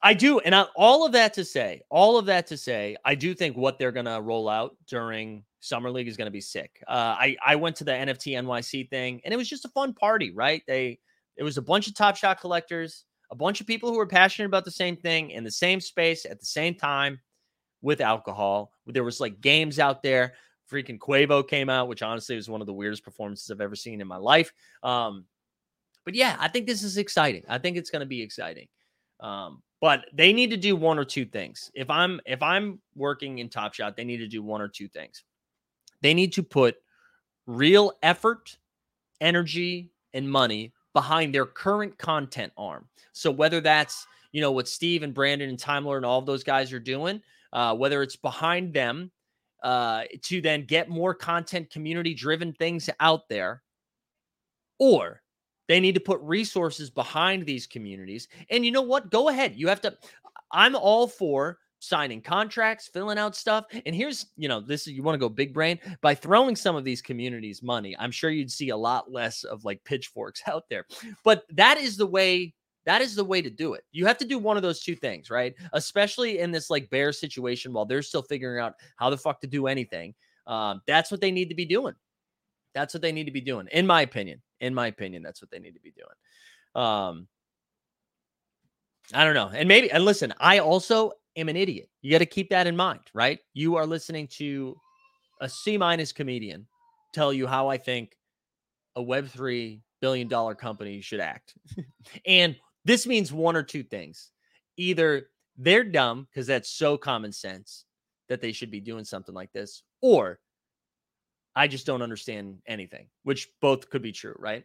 I 0.00 0.14
do, 0.14 0.38
and 0.38 0.54
I, 0.54 0.66
all 0.76 1.04
of 1.04 1.12
that 1.12 1.34
to 1.34 1.44
say, 1.44 1.82
all 1.90 2.18
of 2.18 2.26
that 2.26 2.46
to 2.48 2.56
say, 2.56 2.96
I 3.04 3.14
do 3.16 3.34
think 3.34 3.56
what 3.56 3.78
they're 3.78 3.92
gonna 3.92 4.20
roll 4.20 4.48
out 4.48 4.76
during 4.86 5.44
summer 5.60 5.90
league 5.90 6.06
is 6.06 6.16
gonna 6.16 6.30
be 6.30 6.40
sick. 6.40 6.82
Uh, 6.86 7.16
I 7.18 7.36
I 7.44 7.56
went 7.56 7.76
to 7.76 7.84
the 7.84 7.92
NFT 7.92 8.34
NYC 8.34 8.88
thing, 8.90 9.20
and 9.24 9.34
it 9.34 9.36
was 9.36 9.48
just 9.48 9.64
a 9.64 9.68
fun 9.70 9.94
party, 9.94 10.30
right? 10.30 10.62
They 10.68 11.00
it 11.36 11.42
was 11.42 11.56
a 11.56 11.62
bunch 11.62 11.88
of 11.88 11.94
Top 11.94 12.16
Shot 12.16 12.40
collectors, 12.40 13.04
a 13.30 13.34
bunch 13.34 13.60
of 13.60 13.66
people 13.66 13.90
who 13.90 13.98
were 13.98 14.06
passionate 14.06 14.46
about 14.46 14.64
the 14.64 14.70
same 14.70 14.96
thing 14.96 15.30
in 15.30 15.44
the 15.44 15.50
same 15.50 15.80
space 15.80 16.24
at 16.24 16.40
the 16.40 16.46
same 16.46 16.74
time 16.74 17.20
with 17.82 18.00
alcohol. 18.00 18.72
There 18.86 19.04
was 19.04 19.20
like 19.20 19.40
games 19.40 19.78
out 19.78 20.02
there. 20.02 20.34
Freaking 20.70 20.98
Quavo 20.98 21.46
came 21.46 21.70
out, 21.70 21.88
which 21.88 22.02
honestly 22.02 22.36
was 22.36 22.48
one 22.48 22.60
of 22.60 22.66
the 22.66 22.72
weirdest 22.72 23.04
performances 23.04 23.50
I've 23.50 23.60
ever 23.60 23.76
seen 23.76 24.00
in 24.00 24.06
my 24.06 24.16
life. 24.16 24.52
Um, 24.82 25.24
but 26.04 26.14
yeah, 26.14 26.36
I 26.38 26.48
think 26.48 26.66
this 26.66 26.82
is 26.82 26.98
exciting. 26.98 27.44
I 27.48 27.58
think 27.58 27.76
it's 27.76 27.90
going 27.90 28.00
to 28.00 28.06
be 28.06 28.22
exciting. 28.22 28.68
Um, 29.20 29.62
but 29.80 30.06
they 30.12 30.32
need 30.32 30.50
to 30.50 30.56
do 30.56 30.76
one 30.76 30.98
or 30.98 31.04
two 31.04 31.24
things. 31.24 31.70
If 31.74 31.88
I'm 31.90 32.20
if 32.26 32.42
I'm 32.42 32.80
working 32.94 33.38
in 33.38 33.48
Top 33.48 33.74
Shot, 33.74 33.96
they 33.96 34.04
need 34.04 34.18
to 34.18 34.26
do 34.26 34.42
one 34.42 34.60
or 34.60 34.68
two 34.68 34.88
things. 34.88 35.24
They 36.02 36.14
need 36.14 36.32
to 36.34 36.42
put 36.42 36.76
real 37.46 37.92
effort, 38.02 38.56
energy, 39.20 39.90
and 40.12 40.30
money 40.30 40.72
behind 40.98 41.32
their 41.32 41.46
current 41.46 41.96
content 41.96 42.52
arm. 42.58 42.84
So 43.12 43.30
whether 43.30 43.60
that's 43.60 44.04
you 44.32 44.40
know 44.40 44.50
what 44.50 44.66
Steve 44.66 45.04
and 45.04 45.14
Brandon 45.14 45.48
and 45.48 45.56
Timler 45.56 45.96
and 45.96 46.04
all 46.04 46.20
those 46.20 46.42
guys 46.42 46.72
are 46.72 46.80
doing, 46.80 47.22
uh, 47.52 47.76
whether 47.76 48.02
it's 48.02 48.16
behind 48.16 48.74
them 48.74 49.12
uh, 49.62 50.02
to 50.22 50.40
then 50.40 50.64
get 50.64 50.88
more 50.88 51.14
content, 51.14 51.70
community 51.70 52.14
driven 52.14 52.52
things 52.52 52.90
out 52.98 53.28
there, 53.28 53.62
or 54.80 55.22
they 55.68 55.78
need 55.78 55.94
to 55.94 56.00
put 56.00 56.20
resources 56.20 56.90
behind 56.90 57.46
these 57.46 57.64
communities. 57.64 58.26
And 58.50 58.66
you 58.66 58.72
know 58.72 58.82
what? 58.82 59.08
Go 59.08 59.28
ahead. 59.28 59.54
You 59.54 59.68
have 59.68 59.80
to. 59.82 59.96
I'm 60.50 60.74
all 60.74 61.06
for 61.06 61.58
signing 61.80 62.20
contracts, 62.20 62.88
filling 62.88 63.18
out 63.18 63.36
stuff. 63.36 63.66
And 63.86 63.94
here's, 63.94 64.26
you 64.36 64.48
know, 64.48 64.60
this 64.60 64.86
is 64.86 64.92
you 64.94 65.02
want 65.02 65.14
to 65.14 65.18
go 65.18 65.28
big 65.28 65.54
brain 65.54 65.78
by 66.00 66.14
throwing 66.14 66.56
some 66.56 66.76
of 66.76 66.84
these 66.84 67.02
communities 67.02 67.62
money. 67.62 67.96
I'm 67.98 68.10
sure 68.10 68.30
you'd 68.30 68.50
see 68.50 68.70
a 68.70 68.76
lot 68.76 69.12
less 69.12 69.44
of 69.44 69.64
like 69.64 69.82
pitchforks 69.84 70.42
out 70.48 70.64
there. 70.68 70.86
But 71.24 71.44
that 71.52 71.78
is 71.78 71.96
the 71.96 72.06
way 72.06 72.54
that 72.88 73.02
is 73.02 73.14
the 73.14 73.24
way 73.24 73.42
to 73.42 73.50
do 73.50 73.74
it. 73.74 73.84
You 73.92 74.06
have 74.06 74.16
to 74.16 74.24
do 74.24 74.38
one 74.38 74.56
of 74.56 74.62
those 74.62 74.80
two 74.82 74.96
things, 74.96 75.28
right? 75.28 75.54
Especially 75.74 76.38
in 76.38 76.50
this 76.50 76.70
like 76.70 76.88
bear 76.88 77.12
situation 77.12 77.74
while 77.74 77.84
they're 77.84 78.00
still 78.00 78.22
figuring 78.22 78.64
out 78.64 78.76
how 78.96 79.10
the 79.10 79.18
fuck 79.18 79.42
to 79.42 79.46
do 79.46 79.66
anything. 79.66 80.14
Um, 80.46 80.80
that's 80.86 81.10
what 81.10 81.20
they 81.20 81.30
need 81.30 81.50
to 81.50 81.54
be 81.54 81.66
doing. 81.66 81.94
That's 82.74 82.94
what 82.94 83.02
they 83.02 83.12
need 83.12 83.24
to 83.24 83.30
be 83.30 83.42
doing, 83.42 83.68
in 83.72 83.86
my 83.86 84.00
opinion. 84.00 84.40
In 84.60 84.74
my 84.74 84.86
opinion, 84.86 85.22
that's 85.22 85.42
what 85.42 85.50
they 85.50 85.58
need 85.58 85.74
to 85.74 85.80
be 85.80 85.92
doing. 85.92 86.84
Um, 86.86 87.28
I 89.12 89.24
don't 89.24 89.34
know. 89.34 89.50
And 89.52 89.68
maybe, 89.68 89.90
and 89.90 90.04
listen, 90.04 90.32
I 90.40 90.60
also 90.60 91.12
am 91.38 91.48
an 91.48 91.56
idiot. 91.56 91.88
You 92.02 92.10
got 92.10 92.18
to 92.18 92.26
keep 92.26 92.50
that 92.50 92.66
in 92.66 92.76
mind, 92.76 93.00
right? 93.14 93.38
You 93.54 93.76
are 93.76 93.86
listening 93.86 94.26
to 94.38 94.76
a 95.40 95.48
C 95.48 95.78
minus 95.78 96.12
comedian 96.12 96.66
tell 97.12 97.32
you 97.32 97.46
how 97.46 97.68
I 97.68 97.78
think 97.78 98.16
a 98.96 99.02
Web3 99.02 99.80
billion 100.00 100.28
dollar 100.28 100.54
company 100.54 101.00
should 101.00 101.20
act. 101.20 101.54
and 102.26 102.56
this 102.84 103.06
means 103.06 103.32
one 103.32 103.56
or 103.56 103.62
two 103.62 103.82
things. 103.82 104.30
Either 104.76 105.28
they're 105.56 105.84
dumb 105.84 106.26
because 106.30 106.46
that's 106.46 106.70
so 106.70 106.96
common 106.96 107.32
sense 107.32 107.84
that 108.28 108.40
they 108.40 108.52
should 108.52 108.70
be 108.70 108.80
doing 108.80 109.04
something 109.04 109.34
like 109.34 109.52
this, 109.52 109.82
or 110.00 110.38
I 111.56 111.66
just 111.66 111.86
don't 111.86 112.02
understand 112.02 112.58
anything, 112.66 113.08
which 113.24 113.48
both 113.60 113.90
could 113.90 114.02
be 114.02 114.12
true, 114.12 114.36
right? 114.38 114.64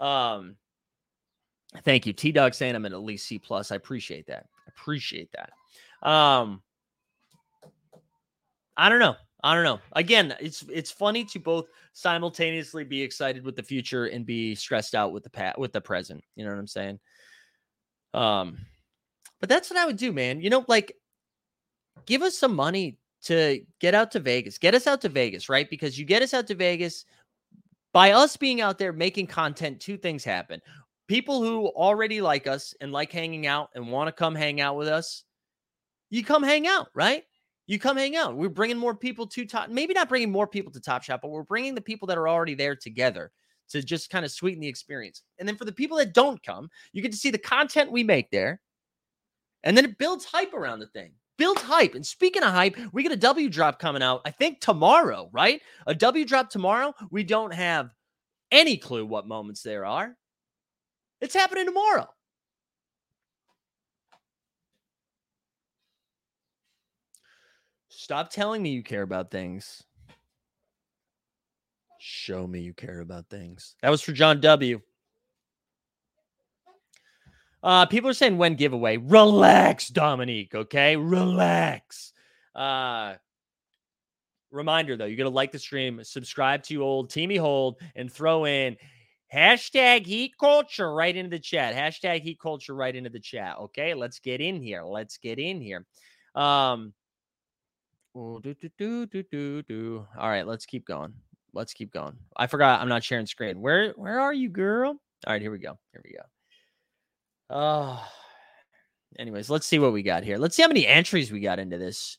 Um, 0.00 0.56
thank 1.84 2.06
you, 2.06 2.12
T 2.12 2.32
Dog 2.32 2.54
saying 2.54 2.74
I'm 2.74 2.86
at 2.86 3.00
least 3.00 3.26
C 3.26 3.38
plus. 3.38 3.70
I 3.70 3.76
appreciate 3.76 4.26
that. 4.26 4.46
I 4.66 4.70
appreciate 4.70 5.30
that. 5.32 5.50
Um, 6.02 6.62
I 8.76 8.88
don't 8.88 9.00
know. 9.00 9.16
I 9.42 9.54
don't 9.54 9.64
know. 9.64 9.80
Again, 9.92 10.34
it's 10.40 10.64
it's 10.70 10.90
funny 10.90 11.24
to 11.24 11.38
both 11.38 11.66
simultaneously 11.92 12.84
be 12.84 13.02
excited 13.02 13.44
with 13.44 13.56
the 13.56 13.62
future 13.62 14.06
and 14.06 14.26
be 14.26 14.54
stressed 14.54 14.94
out 14.94 15.12
with 15.12 15.22
the 15.22 15.30
pat 15.30 15.58
with 15.58 15.72
the 15.72 15.80
present. 15.80 16.22
You 16.36 16.44
know 16.44 16.50
what 16.50 16.58
I'm 16.58 16.66
saying? 16.66 16.98
Um, 18.12 18.58
but 19.40 19.48
that's 19.48 19.70
what 19.70 19.78
I 19.78 19.86
would 19.86 19.96
do, 19.96 20.12
man. 20.12 20.40
You 20.40 20.50
know, 20.50 20.64
like 20.68 20.94
give 22.06 22.22
us 22.22 22.36
some 22.36 22.54
money 22.54 22.98
to 23.22 23.60
get 23.80 23.94
out 23.94 24.10
to 24.12 24.20
Vegas. 24.20 24.58
Get 24.58 24.74
us 24.74 24.86
out 24.86 25.00
to 25.02 25.08
Vegas, 25.08 25.48
right? 25.48 25.68
Because 25.68 25.98
you 25.98 26.04
get 26.04 26.22
us 26.22 26.34
out 26.34 26.46
to 26.48 26.54
Vegas 26.54 27.04
by 27.92 28.12
us 28.12 28.36
being 28.36 28.60
out 28.60 28.78
there 28.78 28.92
making 28.92 29.26
content, 29.26 29.80
two 29.80 29.96
things 29.96 30.24
happen. 30.24 30.60
People 31.08 31.42
who 31.42 31.66
already 31.68 32.20
like 32.20 32.46
us 32.46 32.74
and 32.80 32.92
like 32.92 33.10
hanging 33.10 33.46
out 33.46 33.70
and 33.74 33.90
want 33.90 34.08
to 34.08 34.12
come 34.12 34.34
hang 34.34 34.60
out 34.60 34.76
with 34.76 34.88
us, 34.88 35.24
you 36.10 36.24
come 36.24 36.42
hang 36.42 36.66
out, 36.66 36.88
right? 36.94 37.24
You 37.66 37.78
come 37.78 37.96
hang 37.96 38.16
out. 38.16 38.36
We're 38.36 38.48
bringing 38.48 38.76
more 38.76 38.94
people 38.94 39.26
to 39.28 39.44
top, 39.44 39.70
maybe 39.70 39.94
not 39.94 40.08
bringing 40.08 40.30
more 40.30 40.46
people 40.46 40.72
to 40.72 40.80
Top 40.80 41.04
Shot, 41.04 41.20
but 41.22 41.30
we're 41.30 41.44
bringing 41.44 41.74
the 41.74 41.80
people 41.80 42.06
that 42.08 42.18
are 42.18 42.28
already 42.28 42.54
there 42.54 42.74
together 42.74 43.30
to 43.68 43.82
just 43.82 44.10
kind 44.10 44.24
of 44.24 44.32
sweeten 44.32 44.60
the 44.60 44.66
experience. 44.66 45.22
And 45.38 45.48
then 45.48 45.56
for 45.56 45.64
the 45.64 45.72
people 45.72 45.96
that 45.98 46.12
don't 46.12 46.42
come, 46.42 46.68
you 46.92 47.00
get 47.00 47.12
to 47.12 47.18
see 47.18 47.30
the 47.30 47.38
content 47.38 47.92
we 47.92 48.02
make 48.02 48.30
there. 48.30 48.60
And 49.62 49.76
then 49.76 49.84
it 49.84 49.98
builds 49.98 50.24
hype 50.24 50.52
around 50.52 50.80
the 50.80 50.88
thing. 50.88 51.12
Builds 51.38 51.62
hype. 51.62 51.94
And 51.94 52.04
speaking 52.04 52.42
of 52.42 52.50
hype, 52.50 52.76
we 52.92 53.04
get 53.04 53.12
a 53.12 53.16
W 53.16 53.48
drop 53.48 53.78
coming 53.78 54.02
out, 54.02 54.22
I 54.24 54.30
think 54.30 54.60
tomorrow, 54.60 55.30
right? 55.32 55.60
A 55.86 55.94
W 55.94 56.24
drop 56.24 56.50
tomorrow. 56.50 56.92
We 57.10 57.22
don't 57.22 57.54
have 57.54 57.90
any 58.50 58.76
clue 58.76 59.06
what 59.06 59.28
moments 59.28 59.62
there 59.62 59.86
are. 59.86 60.16
It's 61.20 61.34
happening 61.34 61.66
tomorrow. 61.66 62.08
Stop 68.00 68.30
telling 68.30 68.62
me 68.62 68.70
you 68.70 68.82
care 68.82 69.02
about 69.02 69.30
things. 69.30 69.82
Show 71.98 72.46
me 72.46 72.60
you 72.60 72.72
care 72.72 73.00
about 73.00 73.28
things. 73.28 73.74
That 73.82 73.90
was 73.90 74.00
for 74.00 74.12
John 74.12 74.40
W. 74.40 74.80
Uh, 77.62 77.84
people 77.84 78.08
are 78.08 78.14
saying 78.14 78.38
when 78.38 78.54
giveaway. 78.54 78.96
Relax, 78.96 79.88
Dominique. 79.88 80.54
Okay, 80.54 80.96
relax. 80.96 82.14
Uh, 82.54 83.16
reminder 84.50 84.96
though, 84.96 85.04
you 85.04 85.18
got 85.18 85.24
to 85.24 85.28
like 85.28 85.52
the 85.52 85.58
stream, 85.58 86.02
subscribe 86.02 86.62
to 86.62 86.82
old 86.82 87.10
Teamy 87.10 87.38
Hold, 87.38 87.82
and 87.94 88.10
throw 88.10 88.46
in 88.46 88.78
hashtag 89.32 90.06
Heat 90.06 90.32
Culture 90.40 90.94
right 90.94 91.14
into 91.14 91.28
the 91.28 91.38
chat. 91.38 91.74
Hashtag 91.74 92.22
Heat 92.22 92.40
Culture 92.40 92.74
right 92.74 92.96
into 92.96 93.10
the 93.10 93.20
chat. 93.20 93.58
Okay, 93.58 93.92
let's 93.92 94.20
get 94.20 94.40
in 94.40 94.62
here. 94.62 94.84
Let's 94.84 95.18
get 95.18 95.38
in 95.38 95.60
here. 95.60 95.84
Um. 96.34 96.94
Ooh, 98.16 98.40
do, 98.42 98.54
do, 98.54 98.70
do, 98.78 99.06
do, 99.06 99.22
do, 99.22 99.62
do. 99.62 100.06
All 100.18 100.28
right, 100.28 100.46
let's 100.46 100.66
keep 100.66 100.86
going. 100.86 101.14
Let's 101.52 101.72
keep 101.72 101.92
going. 101.92 102.16
I 102.36 102.46
forgot 102.46 102.80
I'm 102.80 102.88
not 102.88 103.04
sharing 103.04 103.26
screen. 103.26 103.60
Where 103.60 103.92
where 103.96 104.20
are 104.20 104.32
you, 104.32 104.48
girl? 104.48 104.90
All 105.26 105.32
right, 105.32 105.42
here 105.42 105.50
we 105.50 105.58
go. 105.58 105.78
Here 105.92 106.02
we 106.04 106.12
go. 106.12 106.22
Oh, 107.50 108.08
anyways, 109.18 109.50
let's 109.50 109.66
see 109.66 109.78
what 109.78 109.92
we 109.92 110.02
got 110.02 110.22
here. 110.22 110.38
Let's 110.38 110.54
see 110.54 110.62
how 110.62 110.68
many 110.68 110.86
entries 110.86 111.32
we 111.32 111.40
got 111.40 111.58
into 111.58 111.78
this. 111.78 112.18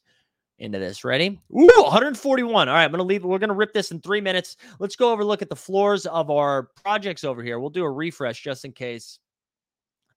Into 0.60 0.78
this, 0.78 1.04
ready? 1.04 1.42
Ooh, 1.52 1.70
141. 1.76 2.70
All 2.70 2.76
right, 2.76 2.84
I'm 2.84 2.92
gonna 2.92 3.02
leave. 3.02 3.24
We're 3.24 3.40
gonna 3.40 3.54
rip 3.54 3.74
this 3.74 3.90
in 3.90 4.00
three 4.00 4.22
minutes. 4.22 4.58
Let's 4.78 4.96
go 4.96 5.12
over 5.12 5.26
look 5.26 5.42
at 5.42 5.50
the 5.50 5.56
floors 5.56 6.06
of 6.06 6.30
our 6.30 6.70
projects 6.84 7.24
over 7.24 7.42
here. 7.42 7.60
We'll 7.60 7.72
do 7.72 7.84
a 7.84 7.90
refresh 7.90 8.44
just 8.44 8.64
in 8.64 8.72
case 8.72 9.18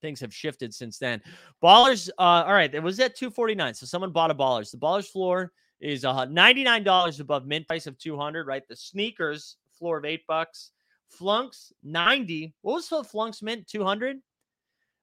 things 0.03 0.21
have 0.21 0.35
shifted 0.35 0.75
since 0.75 0.99
then. 0.99 1.23
Ballers, 1.63 2.11
uh, 2.19 2.45
all 2.47 2.53
right, 2.53 2.75
it 2.75 2.83
was 2.83 3.01
at 3.01 3.17
249. 3.17 3.73
So 3.73 3.87
someone 3.87 4.11
bought 4.11 4.31
a 4.31 4.35
ballers. 4.35 4.71
The 4.71 4.77
ballers 4.77 5.09
floor 5.09 5.51
is 5.85 6.05
uh, 6.05 6.27
$99 6.27 7.21
above 7.21 7.47
mint 7.47 7.69
price 7.69 7.87
of 7.87 7.99
200, 7.99 8.47
right? 8.47 8.67
The 8.67 8.77
sneakers 8.77 9.57
floor 9.79 9.99
of 9.99 10.05
eight 10.05 10.27
bucks. 10.27 10.71
Flunks 11.11 11.73
90. 11.83 12.55
What 12.63 12.75
was 12.75 12.89
the 12.89 13.05
Flunks 13.05 13.43
mint? 13.43 13.69
200? 13.69 14.19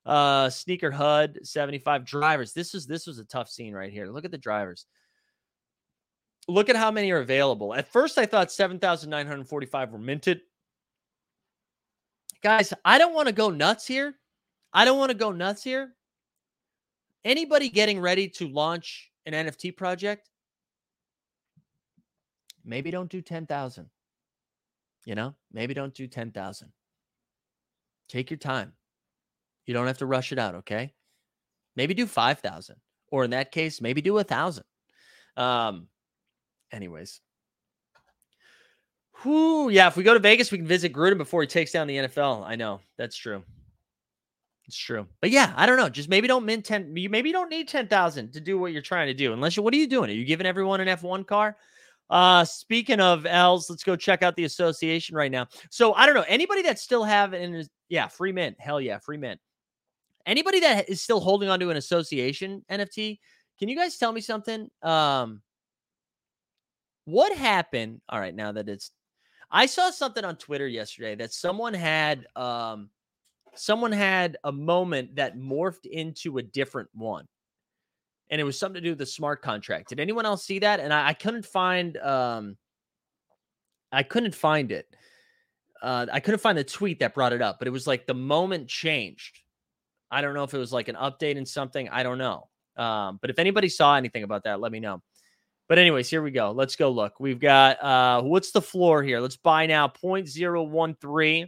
Uh 0.04 0.50
sneaker 0.50 0.90
HUD 0.90 1.38
75 1.44 2.06
drivers. 2.06 2.54
This 2.54 2.74
is 2.74 2.88
this 2.88 3.06
was 3.06 3.20
a 3.20 3.24
tough 3.24 3.48
scene 3.48 3.72
right 3.72 3.94
here. 3.94 4.08
Look 4.08 4.26
at 4.26 4.32
the 4.32 4.38
drivers. 4.38 4.88
Look 6.48 6.70
at 6.70 6.76
how 6.76 6.90
many 6.90 7.12
are 7.12 7.20
available. 7.20 7.76
At 7.76 7.88
first 7.88 8.18
I 8.18 8.26
thought 8.26 8.52
7,945 8.52 9.92
were 9.92 10.00
minted. 10.00 10.42
Guys, 12.42 12.74
I 12.84 12.98
don't 12.98 13.14
want 13.14 13.28
to 13.28 13.34
go 13.34 13.52
nuts 13.52 13.86
here. 13.86 14.16
I 14.74 14.86
don't 14.86 14.98
want 14.98 15.12
to 15.12 15.18
go 15.18 15.32
nuts 15.32 15.64
here. 15.64 15.94
Anybody 17.24 17.70
getting 17.70 18.02
ready 18.02 18.28
to 18.30 18.48
launch 18.48 19.12
an 19.28 19.34
NFT 19.34 19.78
project? 19.78 20.31
Maybe 22.64 22.92
don't 22.92 23.10
do 23.10 23.22
10,000. 23.22 23.90
You 25.06 25.16
know, 25.16 25.36
maybe 25.52 25.74
don't 25.74 25.94
do 25.94 26.08
10,000. 26.08 26.72
Take 28.08 28.30
your 28.30 28.38
time. 28.38 28.74
You 29.66 29.74
don't 29.74 29.88
have 29.88 29.98
to 30.00 30.06
rush 30.06 30.32
it 30.32 30.40
out, 30.40 30.56
okay? 30.56 30.94
Maybe 31.76 31.94
do 31.94 32.06
5,000 32.06 32.76
or 33.08 33.24
in 33.24 33.32
that 33.32 33.52
case, 33.52 33.82
maybe 33.82 34.02
do 34.02 34.14
a 34.14 34.24
1,000. 34.24 34.64
Um 35.38 35.88
anyways. 36.72 37.22
Whew, 39.24 39.70
yeah, 39.70 39.88
if 39.88 39.96
we 39.96 40.04
go 40.04 40.14
to 40.14 40.20
Vegas, 40.20 40.52
we 40.52 40.58
can 40.58 40.68
visit 40.68 40.94
Gruden 40.94 41.18
before 41.18 41.42
he 41.42 41.48
takes 41.48 41.72
down 41.72 41.88
the 41.88 41.98
NFL. 41.98 42.44
I 42.46 42.56
know. 42.56 42.82
That's 42.98 43.16
true. 43.16 43.44
It's 44.68 44.78
true. 44.78 45.08
But 45.20 45.32
yeah, 45.32 45.54
I 45.56 45.66
don't 45.66 45.78
know. 45.78 45.90
Just 45.90 46.10
maybe 46.10 46.28
don't 46.28 46.46
mint 46.46 46.66
10 46.66 46.96
you 46.96 47.10
maybe 47.10 47.30
you 47.30 47.34
don't 47.34 47.50
need 47.50 47.68
10,000 47.68 48.32
to 48.34 48.40
do 48.40 48.58
what 48.58 48.72
you're 48.72 48.82
trying 48.82 49.08
to 49.08 49.14
do. 49.14 49.34
Unless 49.34 49.58
you 49.58 49.64
what 49.64 49.74
are 49.74 49.78
you 49.78 49.88
doing? 49.88 50.10
Are 50.10 50.14
you 50.14 50.26
giving 50.26 50.48
everyone 50.48 50.82
an 50.82 50.88
F1 50.88 51.28
car? 51.28 51.58
Uh 52.12 52.44
speaking 52.44 53.00
of 53.00 53.26
L's, 53.26 53.70
let's 53.70 53.84
go 53.84 53.96
check 53.96 54.22
out 54.22 54.36
the 54.36 54.44
association 54.44 55.16
right 55.16 55.32
now. 55.32 55.48
So 55.70 55.94
I 55.94 56.06
don't 56.06 56.14
know. 56.14 56.26
Anybody 56.28 56.62
that 56.64 56.78
still 56.78 57.06
have 57.06 57.34
an 57.34 57.66
yeah, 57.90 58.08
free 58.08 58.34
mint. 58.34 58.58
Hell 58.60 58.82
yeah, 58.82 59.00
free 59.00 59.18
mint. 59.18 59.40
Anybody 60.26 60.60
that 60.60 60.90
is 60.90 61.02
still 61.02 61.22
holding 61.22 61.50
on 61.50 61.60
to 61.62 61.70
an 61.70 61.78
association 61.78 62.64
NFT, 62.70 63.18
can 63.58 63.70
you 63.70 63.76
guys 63.76 63.98
tell 63.98 64.12
me 64.12 64.22
something? 64.22 64.70
Um 64.84 65.42
what 67.06 67.36
happened? 67.36 68.02
All 68.10 68.20
right, 68.20 68.36
now 68.36 68.52
that 68.52 68.70
it's 68.70 68.92
I 69.50 69.66
saw 69.66 69.90
something 69.90 70.24
on 70.24 70.36
Twitter 70.36 70.68
yesterday 70.68 71.16
that 71.16 71.34
someone 71.34 71.74
had 71.74 72.28
um 72.36 72.90
someone 73.56 73.94
had 73.94 74.38
a 74.44 74.52
moment 74.52 75.16
that 75.16 75.38
morphed 75.38 75.86
into 75.86 76.40
a 76.40 76.44
different 76.44 76.90
one. 76.94 77.26
And 78.32 78.42
it 78.42 78.44
was 78.46 78.58
something 78.58 78.82
to 78.82 78.82
do 78.82 78.92
with 78.92 79.00
the 79.00 79.06
smart 79.06 79.42
contract. 79.42 79.90
Did 79.90 80.00
anyone 80.00 80.26
else 80.26 80.46
see 80.46 80.60
that? 80.60 80.80
And 80.80 80.94
I, 80.94 81.10
I 81.10 81.14
couldn't 81.14 81.46
find 81.46 81.98
um 81.98 82.58
I 83.92 84.04
couldn't 84.04 84.34
find 84.34 84.72
it. 84.72 84.88
Uh 85.82 86.08
I 86.12 86.20
couldn't 86.20 86.40
find 86.40 86.58
the 86.58 86.64
tweet 86.64 87.00
that 87.00 87.14
brought 87.14 87.34
it 87.34 87.42
up, 87.42 87.60
but 87.60 87.68
it 87.68 87.72
was 87.72 87.88
like 87.88 88.08
the 88.08 88.14
moment 88.14 88.68
changed. 88.68 89.42
I 90.10 90.22
don't 90.22 90.34
know 90.34 90.44
if 90.44 90.54
it 90.54 90.58
was 90.58 90.74
like 90.74 90.88
an 90.88 90.96
update 90.96 91.36
in 91.36 91.46
something. 91.46 91.88
I 91.90 92.04
don't 92.04 92.18
know. 92.18 92.50
Um, 92.78 93.20
but 93.22 93.30
if 93.30 93.38
anybody 93.38 93.70
saw 93.70 93.96
anything 93.96 94.24
about 94.24 94.44
that, 94.46 94.60
let 94.60 94.72
me 94.72 94.80
know. 94.80 95.02
But 95.70 95.78
anyways, 95.78 96.10
here 96.10 96.22
we 96.22 96.32
go. 96.32 96.52
Let's 96.52 96.76
go 96.76 96.90
look. 96.90 97.20
We've 97.20 97.40
got 97.40 97.82
uh 97.84 98.22
what's 98.22 98.52
the 98.52 98.62
floor 98.62 99.04
here? 99.04 99.20
Let's 99.20 99.38
buy 99.38 99.66
now 99.66 99.88
0.013. 99.88 101.48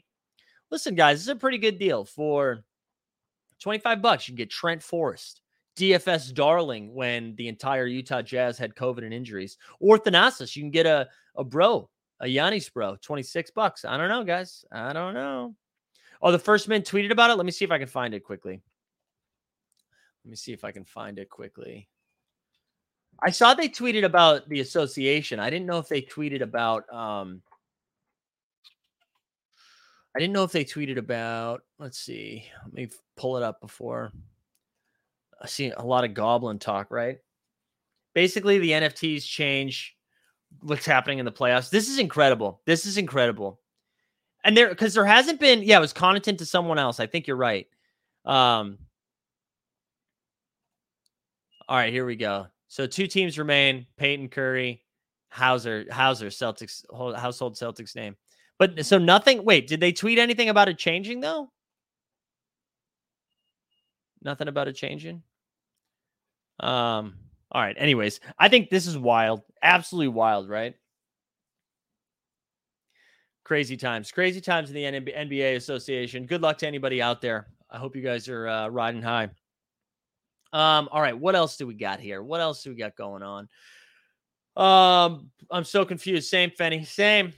Listen, 0.69 0.95
guys, 0.95 1.17
this 1.17 1.23
is 1.23 1.29
a 1.29 1.35
pretty 1.35 1.59
good 1.59 1.77
deal 1.77 2.03
for 2.03 2.63
25 3.59 4.01
bucks. 4.01 4.27
You 4.27 4.33
can 4.33 4.37
get 4.37 4.49
Trent 4.49 4.81
Forrest, 4.81 5.41
DFS 5.75 6.33
darling 6.33 6.93
when 6.93 7.35
the 7.35 7.47
entire 7.47 7.87
Utah 7.87 8.21
Jazz 8.21 8.57
had 8.57 8.75
COVID 8.75 9.03
and 9.03 9.13
injuries. 9.13 9.57
Or 9.79 9.97
Thanasis, 9.97 10.55
you 10.55 10.61
can 10.61 10.71
get 10.71 10.85
a 10.85 11.07
a 11.35 11.43
bro, 11.43 11.89
a 12.19 12.25
Giannis 12.25 12.71
bro, 12.71 12.95
26 13.01 13.51
bucks. 13.51 13.85
I 13.85 13.97
don't 13.97 14.09
know, 14.09 14.23
guys. 14.23 14.65
I 14.71 14.93
don't 14.93 15.13
know. 15.13 15.55
Oh, 16.21 16.31
the 16.31 16.39
first 16.39 16.67
man 16.67 16.81
tweeted 16.81 17.11
about 17.11 17.31
it. 17.31 17.35
Let 17.35 17.45
me 17.45 17.51
see 17.51 17.65
if 17.65 17.71
I 17.71 17.79
can 17.79 17.87
find 17.87 18.13
it 18.13 18.23
quickly. 18.23 18.61
Let 20.23 20.29
me 20.29 20.35
see 20.35 20.53
if 20.53 20.63
I 20.63 20.71
can 20.71 20.85
find 20.85 21.19
it 21.19 21.29
quickly. 21.29 21.89
I 23.21 23.31
saw 23.31 23.53
they 23.53 23.69
tweeted 23.69 24.05
about 24.05 24.47
the 24.47 24.59
association. 24.59 25.39
I 25.39 25.49
didn't 25.49 25.65
know 25.65 25.79
if 25.79 25.87
they 25.87 26.01
tweeted 26.01 26.41
about 26.41 26.91
um 26.93 27.41
I 30.15 30.19
didn't 30.19 30.33
know 30.33 30.43
if 30.43 30.51
they 30.51 30.63
tweeted 30.63 30.97
about 30.97 31.63
let's 31.79 31.97
see. 31.97 32.45
Let 32.65 32.73
me 32.73 32.89
pull 33.17 33.37
it 33.37 33.43
up 33.43 33.59
before 33.59 34.11
I 35.43 35.47
see 35.47 35.71
a 35.71 35.83
lot 35.83 36.05
of 36.05 36.13
goblin 36.13 36.57
talk, 36.57 36.87
right? 36.89 37.17
Basically 38.15 38.59
the 38.59 38.71
NFTs 38.71 39.25
change 39.25 39.95
what's 40.61 40.85
happening 40.85 41.19
in 41.19 41.25
the 41.25 41.31
playoffs. 41.31 41.69
This 41.69 41.89
is 41.89 41.99
incredible. 41.99 42.61
This 42.65 42.85
is 42.85 42.97
incredible. 42.97 43.59
And 44.45 44.55
there 44.55 44.69
because 44.69 44.93
there 44.93 45.05
hasn't 45.05 45.39
been 45.39 45.63
yeah, 45.63 45.77
it 45.77 45.81
was 45.81 45.93
content 45.93 46.39
to 46.39 46.45
someone 46.45 46.79
else. 46.79 46.99
I 46.99 47.07
think 47.07 47.27
you're 47.27 47.37
right. 47.37 47.67
Um 48.25 48.77
all 51.67 51.77
right, 51.77 51.93
here 51.93 52.05
we 52.05 52.15
go. 52.15 52.47
So 52.67 52.85
two 52.87 53.07
teams 53.07 53.39
remain: 53.39 53.85
Payton 53.97 54.29
Curry, 54.29 54.83
Hauser, 55.29 55.85
Hauser, 55.91 56.27
Celtics, 56.27 56.83
hol- 56.89 57.13
household 57.13 57.55
Celtics 57.55 57.95
name. 57.95 58.15
But 58.59 58.85
so 58.85 58.97
nothing. 58.97 59.45
Wait, 59.45 59.67
did 59.67 59.79
they 59.79 59.91
tweet 59.91 60.19
anything 60.19 60.49
about 60.49 60.69
it 60.69 60.77
changing 60.77 61.21
though? 61.21 61.51
Nothing 64.21 64.47
about 64.47 64.67
it 64.67 64.73
changing. 64.73 65.23
Um. 66.59 67.15
All 67.51 67.61
right. 67.61 67.75
Anyways, 67.77 68.19
I 68.39 68.49
think 68.49 68.69
this 68.69 68.87
is 68.87 68.97
wild. 68.97 69.41
Absolutely 69.61 70.07
wild, 70.07 70.49
right? 70.49 70.73
Crazy 73.43 73.77
times. 73.77 74.11
Crazy 74.11 74.41
times 74.41 74.71
in 74.71 74.75
the 74.75 75.11
NBA 75.11 75.55
Association. 75.55 76.25
Good 76.25 76.41
luck 76.41 76.57
to 76.59 76.67
anybody 76.67 77.01
out 77.01 77.21
there. 77.21 77.47
I 77.69 77.77
hope 77.77 77.95
you 77.95 78.01
guys 78.01 78.27
are 78.29 78.47
uh, 78.47 78.67
riding 78.69 79.01
high. 79.01 79.29
Um, 80.53 80.87
all 80.91 81.01
right, 81.01 81.17
what 81.17 81.35
else 81.35 81.57
do 81.57 81.67
we 81.67 81.73
got 81.73 81.99
here? 81.99 82.21
What 82.21 82.39
else 82.39 82.63
do 82.63 82.69
we 82.69 82.75
got 82.75 82.95
going 82.95 83.23
on? 83.23 83.49
Um, 84.55 85.31
I'm 85.49 85.63
so 85.63 85.83
confused. 85.83 86.29
Same, 86.29 86.51
Fenny. 86.51 86.85
Same. 86.85 87.33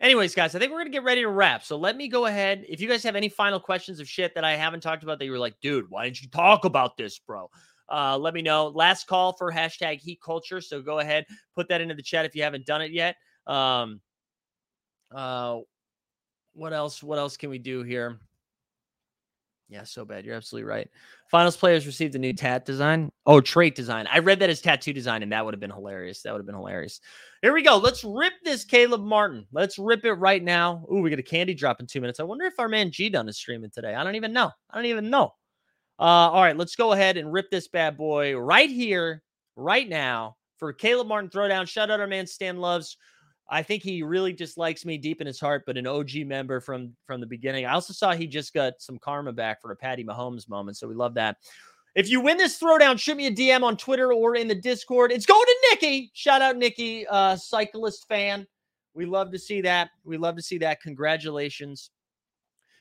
Anyways, 0.00 0.34
guys, 0.34 0.54
I 0.54 0.58
think 0.58 0.72
we're 0.72 0.78
gonna 0.78 0.90
get 0.90 1.04
ready 1.04 1.20
to 1.20 1.28
wrap. 1.28 1.62
So 1.62 1.76
let 1.76 1.96
me 1.96 2.08
go 2.08 2.26
ahead. 2.26 2.64
If 2.68 2.80
you 2.80 2.88
guys 2.88 3.04
have 3.04 3.14
any 3.14 3.28
final 3.28 3.60
questions 3.60 4.00
of 4.00 4.08
shit 4.08 4.34
that 4.34 4.44
I 4.44 4.56
haven't 4.56 4.80
talked 4.80 5.04
about 5.04 5.18
that 5.18 5.26
you 5.26 5.30
were 5.30 5.38
like, 5.38 5.60
dude, 5.60 5.88
why 5.90 6.04
didn't 6.04 6.22
you 6.22 6.28
talk 6.28 6.64
about 6.64 6.96
this, 6.96 7.18
bro? 7.18 7.50
Uh, 7.92 8.16
let 8.16 8.32
me 8.32 8.40
know. 8.40 8.68
Last 8.68 9.06
call 9.06 9.34
for 9.34 9.52
hashtag 9.52 10.00
heat 10.00 10.20
culture. 10.22 10.62
So 10.62 10.80
go 10.80 11.00
ahead, 11.00 11.26
put 11.54 11.68
that 11.68 11.82
into 11.82 11.94
the 11.94 12.02
chat 12.02 12.24
if 12.24 12.34
you 12.34 12.42
haven't 12.42 12.64
done 12.64 12.80
it 12.80 12.90
yet. 12.90 13.16
Um, 13.46 14.00
uh, 15.14 15.58
what 16.54 16.72
else? 16.72 17.02
What 17.02 17.18
else 17.18 17.36
can 17.36 17.50
we 17.50 17.58
do 17.58 17.82
here? 17.82 18.18
Yeah, 19.68 19.84
so 19.84 20.04
bad. 20.04 20.26
You're 20.26 20.36
absolutely 20.36 20.68
right. 20.68 20.86
Finals 21.30 21.56
players 21.56 21.86
received 21.86 22.14
a 22.14 22.18
new 22.18 22.34
tat 22.34 22.66
design. 22.66 23.10
Oh, 23.24 23.40
trait 23.40 23.74
design. 23.74 24.06
I 24.12 24.18
read 24.18 24.38
that 24.40 24.50
as 24.50 24.60
tattoo 24.60 24.92
design, 24.92 25.22
and 25.22 25.32
that 25.32 25.42
would 25.42 25.54
have 25.54 25.60
been 25.60 25.70
hilarious. 25.70 26.20
That 26.22 26.32
would 26.32 26.40
have 26.40 26.46
been 26.46 26.54
hilarious. 26.54 27.00
Here 27.40 27.54
we 27.54 27.62
go. 27.62 27.78
Let's 27.78 28.04
rip 28.04 28.34
this 28.44 28.64
Caleb 28.64 29.02
Martin. 29.02 29.46
Let's 29.50 29.78
rip 29.78 30.04
it 30.04 30.12
right 30.12 30.42
now. 30.42 30.84
Ooh, 30.92 31.00
we 31.00 31.08
get 31.08 31.18
a 31.18 31.22
candy 31.22 31.54
drop 31.54 31.80
in 31.80 31.86
two 31.86 32.02
minutes. 32.02 32.20
I 32.20 32.24
wonder 32.24 32.44
if 32.44 32.58
our 32.58 32.68
man 32.68 32.90
G 32.90 33.08
Dunn 33.08 33.30
is 33.30 33.38
streaming 33.38 33.70
today. 33.70 33.94
I 33.94 34.04
don't 34.04 34.14
even 34.14 34.34
know. 34.34 34.50
I 34.70 34.76
don't 34.76 34.86
even 34.86 35.08
know. 35.08 35.32
Uh, 36.02 36.30
all 36.32 36.42
right, 36.42 36.56
let's 36.56 36.74
go 36.74 36.90
ahead 36.90 37.16
and 37.16 37.32
rip 37.32 37.48
this 37.48 37.68
bad 37.68 37.96
boy 37.96 38.36
right 38.36 38.68
here, 38.68 39.22
right 39.54 39.88
now 39.88 40.34
for 40.58 40.72
Caleb 40.72 41.06
Martin 41.06 41.30
throwdown. 41.30 41.68
Shout 41.68 41.92
out 41.92 42.00
our 42.00 42.08
man 42.08 42.26
Stan 42.26 42.56
Loves. 42.56 42.96
I 43.48 43.62
think 43.62 43.84
he 43.84 44.02
really 44.02 44.32
just 44.32 44.58
likes 44.58 44.84
me 44.84 44.98
deep 44.98 45.20
in 45.20 45.28
his 45.28 45.38
heart, 45.38 45.62
but 45.64 45.78
an 45.78 45.86
OG 45.86 46.26
member 46.26 46.58
from 46.58 46.96
from 47.06 47.20
the 47.20 47.26
beginning. 47.28 47.66
I 47.66 47.74
also 47.74 47.92
saw 47.92 48.10
he 48.14 48.26
just 48.26 48.52
got 48.52 48.72
some 48.80 48.98
karma 48.98 49.32
back 49.32 49.62
for 49.62 49.70
a 49.70 49.76
Patty 49.76 50.02
Mahomes 50.02 50.48
moment, 50.48 50.76
so 50.76 50.88
we 50.88 50.96
love 50.96 51.14
that. 51.14 51.36
If 51.94 52.10
you 52.10 52.20
win 52.20 52.36
this 52.36 52.58
throwdown, 52.58 52.98
shoot 52.98 53.16
me 53.16 53.28
a 53.28 53.30
DM 53.30 53.62
on 53.62 53.76
Twitter 53.76 54.12
or 54.12 54.34
in 54.34 54.48
the 54.48 54.56
Discord. 54.56 55.12
It's 55.12 55.26
going 55.26 55.46
to 55.46 55.68
Nikki. 55.70 56.10
Shout 56.14 56.42
out 56.42 56.56
Nikki, 56.56 57.06
uh, 57.06 57.36
cyclist 57.36 58.08
fan. 58.08 58.44
We 58.94 59.06
love 59.06 59.30
to 59.30 59.38
see 59.38 59.60
that. 59.60 59.90
We 60.02 60.16
love 60.16 60.34
to 60.34 60.42
see 60.42 60.58
that. 60.58 60.80
Congratulations. 60.80 61.90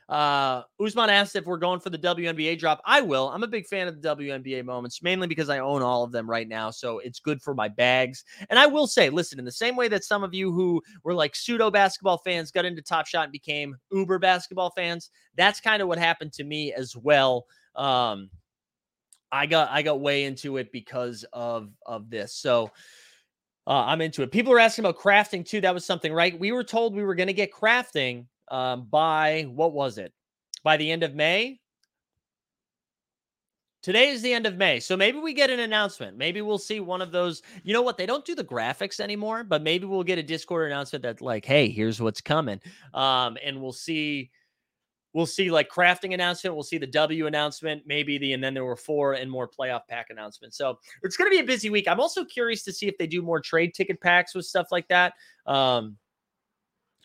Uh, 0.10 0.64
Usman 0.84 1.10
asked 1.10 1.36
if 1.36 1.46
we're 1.46 1.58
going 1.58 1.80
for 1.80 1.90
the 1.90 1.98
WNBA 1.98 2.60
drop. 2.60 2.82
I 2.86 3.02
will. 3.02 3.30
I'm 3.30 3.44
a 3.44 3.48
big 3.48 3.66
fan 3.66 3.88
of 3.88 4.02
the 4.02 4.16
WNBA 4.16 4.66
moments, 4.66 5.02
mainly 5.02 5.28
because 5.28 5.50
I 5.50 5.60
own 5.60 5.82
all 5.82 6.04
of 6.04 6.12
them 6.12 6.30
right 6.30 6.48
now. 6.48 6.70
So 6.70 7.00
it's 7.00 7.20
good 7.20 7.42
for 7.42 7.54
my 7.54 7.70
bags. 7.70 8.26
And 8.50 8.60
I 8.60 8.68
will 8.68 8.88
say, 8.88 9.10
listen, 9.10 9.40
in 9.40 9.46
the 9.46 9.52
same 9.52 9.76
way 9.76 9.88
that 9.88 10.04
some 10.04 10.24
of 10.24 10.34
you 10.34 10.52
who 10.52 10.82
were 11.04 11.14
like 11.14 11.36
pseudo 11.36 11.72
basketball 11.72 12.18
fans 12.18 12.52
got 12.52 12.66
into 12.66 12.82
Top 12.82 13.08
Shot 13.08 13.24
and 13.24 13.32
became 13.32 13.78
Uber 13.92 14.20
basketball 14.20 14.72
fans, 14.72 15.12
that's 15.38 15.62
kind 15.62 15.82
of 15.82 15.88
what 15.88 15.98
happened 15.98 16.34
to 16.34 16.44
me 16.44 16.74
as 16.74 16.96
well. 16.96 17.46
Um, 17.76 18.30
I 19.32 19.46
got 19.46 19.70
I 19.72 19.82
got 19.82 20.02
way 20.02 20.26
into 20.26 20.58
it 20.58 20.72
because 20.72 21.24
of 21.32 21.70
of 21.86 22.10
this. 22.10 22.34
So 22.36 22.72
uh, 23.68 23.86
I'm 23.86 24.02
into 24.02 24.24
it. 24.24 24.32
People 24.32 24.52
are 24.54 24.60
asking 24.60 24.84
about 24.86 25.00
crafting 25.00 25.46
too. 25.46 25.62
That 25.62 25.74
was 25.74 25.86
something, 25.86 26.12
right? 26.12 26.38
We 26.38 26.52
were 26.52 26.64
told 26.64 26.96
we 26.96 27.04
were 27.04 27.16
going 27.16 27.28
to 27.28 27.34
get 27.34 27.54
crafting 27.54 28.26
um, 28.52 28.88
by 28.92 29.44
what 29.44 29.74
was 29.74 29.98
it? 29.98 30.14
By 30.64 30.78
the 30.78 30.92
end 30.92 31.02
of 31.02 31.16
May. 31.16 31.60
Today 33.82 34.10
is 34.10 34.22
the 34.22 34.32
end 34.32 34.46
of 34.46 34.58
May. 34.58 34.80
So 34.80 34.96
maybe 34.96 35.18
we 35.18 35.34
get 35.34 35.50
an 35.50 35.60
announcement. 35.60 36.16
Maybe 36.16 36.44
we'll 36.44 36.60
see 36.60 36.80
one 36.80 37.02
of 37.02 37.12
those. 37.12 37.42
You 37.64 37.74
know 37.74 37.82
what? 37.82 37.98
They 37.98 38.06
don't 38.06 38.24
do 38.24 38.36
the 38.36 38.44
graphics 38.44 39.00
anymore, 39.00 39.44
but 39.44 39.64
maybe 39.64 39.88
we'll 39.88 40.04
get 40.04 40.20
a 40.20 40.24
Discord 40.24 40.70
announcement 40.70 41.02
that, 41.02 41.20
like, 41.20 41.46
hey, 41.46 41.68
here's 41.68 42.00
what's 42.00 42.22
coming. 42.22 42.60
Um, 42.94 43.38
and 43.44 43.60
we'll 43.60 43.72
see. 43.72 44.30
We'll 45.14 45.26
see 45.26 45.52
like 45.52 45.70
crafting 45.70 46.14
announcement. 46.14 46.56
We'll 46.56 46.64
see 46.64 46.78
the 46.78 46.88
W 46.88 47.28
announcement, 47.28 47.84
maybe 47.86 48.18
the, 48.18 48.32
and 48.32 48.42
then 48.42 48.54
there 48.54 48.64
were 48.64 48.78
four 48.78 49.14
and 49.14 49.30
more 49.30 49.50
playoff 49.50 49.82
pack 49.90 50.08
announcements. 50.10 50.58
So 50.58 50.80
it's 51.04 51.18
going 51.18 51.30
to 51.30 51.36
be 51.36 51.44
a 51.44 51.46
busy 51.46 51.70
week. 51.70 51.88
I'm 51.90 52.00
also 52.00 52.24
curious 52.24 52.64
to 52.64 52.72
see 52.72 52.88
if 52.88 52.98
they 52.98 53.08
do 53.08 53.22
more 53.22 53.42
trade 53.42 53.74
ticket 53.74 54.00
packs 54.00 54.34
with 54.34 54.46
stuff 54.46 54.68
like 54.72 54.88
that. 54.88 55.16
Um, 55.48 55.98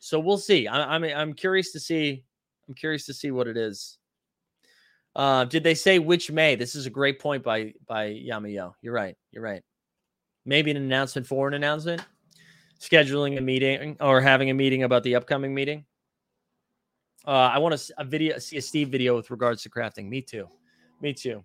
so 0.07 0.21
we'll 0.21 0.39
see. 0.39 0.69
I, 0.69 0.95
I'm 0.95 1.03
I'm 1.03 1.33
curious 1.33 1.73
to 1.73 1.81
see. 1.81 2.23
I'm 2.69 2.75
curious 2.75 3.07
to 3.07 3.15
see 3.15 3.33
what 3.33 3.49
it 3.49 3.57
is. 3.57 3.99
Uh, 5.17 5.45
did 5.47 5.65
they 5.65 5.75
say 5.75 5.99
which 5.99 6.31
May? 6.31 6.55
This 6.55 6.77
is 6.77 6.87
a 6.87 6.91
great 6.91 7.19
point 7.19 7.43
by 7.43 7.75
by 7.89 8.11
Yamayo. 8.11 8.75
You're 8.83 8.95
right. 8.95 9.17
You're 9.33 9.43
right. 9.43 9.65
Maybe 10.45 10.71
an 10.71 10.77
announcement 10.77 11.27
for 11.27 11.49
an 11.49 11.55
announcement, 11.55 12.03
scheduling 12.81 13.37
a 13.37 13.41
meeting 13.41 13.97
or 14.01 14.21
having 14.21 14.49
a 14.49 14.55
meeting 14.55 14.85
about 14.85 15.03
the 15.03 15.17
upcoming 15.17 15.53
meeting. 15.53 15.85
Uh, 17.27 17.51
I 17.53 17.59
want 17.59 17.77
to 17.77 17.95
a 17.99 18.05
video, 18.05 18.39
see 18.39 18.59
a 18.59 18.63
Steve 18.63 18.91
video 18.91 19.17
with 19.17 19.33
regards 19.33 19.65
to 19.65 19.71
crafting. 19.71 20.09
Me 20.09 20.23
too. 20.23 20.47
Me 21.01 21.15
too. 21.15 21.45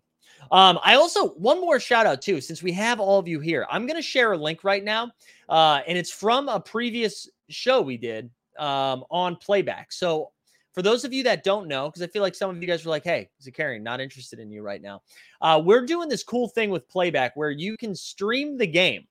Um, 0.52 0.78
I 0.84 0.96
also 0.96 1.30
one 1.30 1.60
more 1.60 1.80
shout 1.80 2.06
out 2.06 2.22
too, 2.22 2.40
since 2.42 2.62
we 2.62 2.74
have 2.74 3.00
all 3.00 3.18
of 3.18 3.28
you 3.28 3.40
here. 3.40 3.66
I'm 3.72 3.88
going 3.88 3.96
to 3.98 4.04
share 4.04 4.34
a 4.34 4.38
link 4.38 4.64
right 4.64 4.84
now, 4.84 5.12
uh, 5.50 5.82
and 5.88 5.98
it's 5.98 6.12
from 6.12 6.48
a 6.48 6.60
previous 6.60 7.28
show 7.50 7.82
we 7.82 7.98
did 7.98 8.30
um, 8.62 9.04
on 9.10 9.36
playback. 9.36 9.92
So 9.92 10.32
for 10.74 10.82
those 10.82 11.04
of 11.04 11.12
you 11.12 11.24
that 11.24 11.44
don't 11.44 11.68
know, 11.68 11.90
because 11.90 12.02
I 12.02 12.08
feel 12.08 12.22
like 12.22 12.36
some 12.36 12.50
of 12.50 12.62
you 12.62 12.68
guys 12.68 12.86
were 12.86 12.92
like, 12.92 13.04
"Hey, 13.04 13.30
Zakarian, 13.42 13.82
not 13.82 14.00
interested 14.00 14.40
in 14.40 14.52
you 14.52 14.62
right 14.62 14.82
now." 14.82 15.02
Uh, 15.42 15.62
we're 15.64 15.86
doing 15.86 16.08
this 16.08 16.24
cool 16.24 16.48
thing 16.48 16.70
with 16.70 16.88
playback 16.88 17.36
where 17.36 17.52
you 17.52 17.76
can 17.76 17.94
stream 17.94 18.58
the 18.58 18.68
game. 18.68 19.08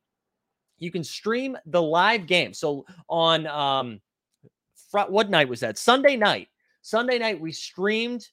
You 0.79 0.91
can 0.91 1.05
stream 1.05 1.59
the 1.67 1.83
live 1.83 2.27
game. 2.27 2.55
So 2.55 2.87
on 3.09 3.47
um, 3.47 4.01
fr- 4.91 5.11
what 5.11 5.29
night 5.29 5.49
was 5.49 5.61
that? 5.61 5.77
Sunday 5.77 6.17
night. 6.17 6.49
Sunday 6.83 7.19
night 7.19 7.39
we 7.39 7.53
streamed 7.53 8.27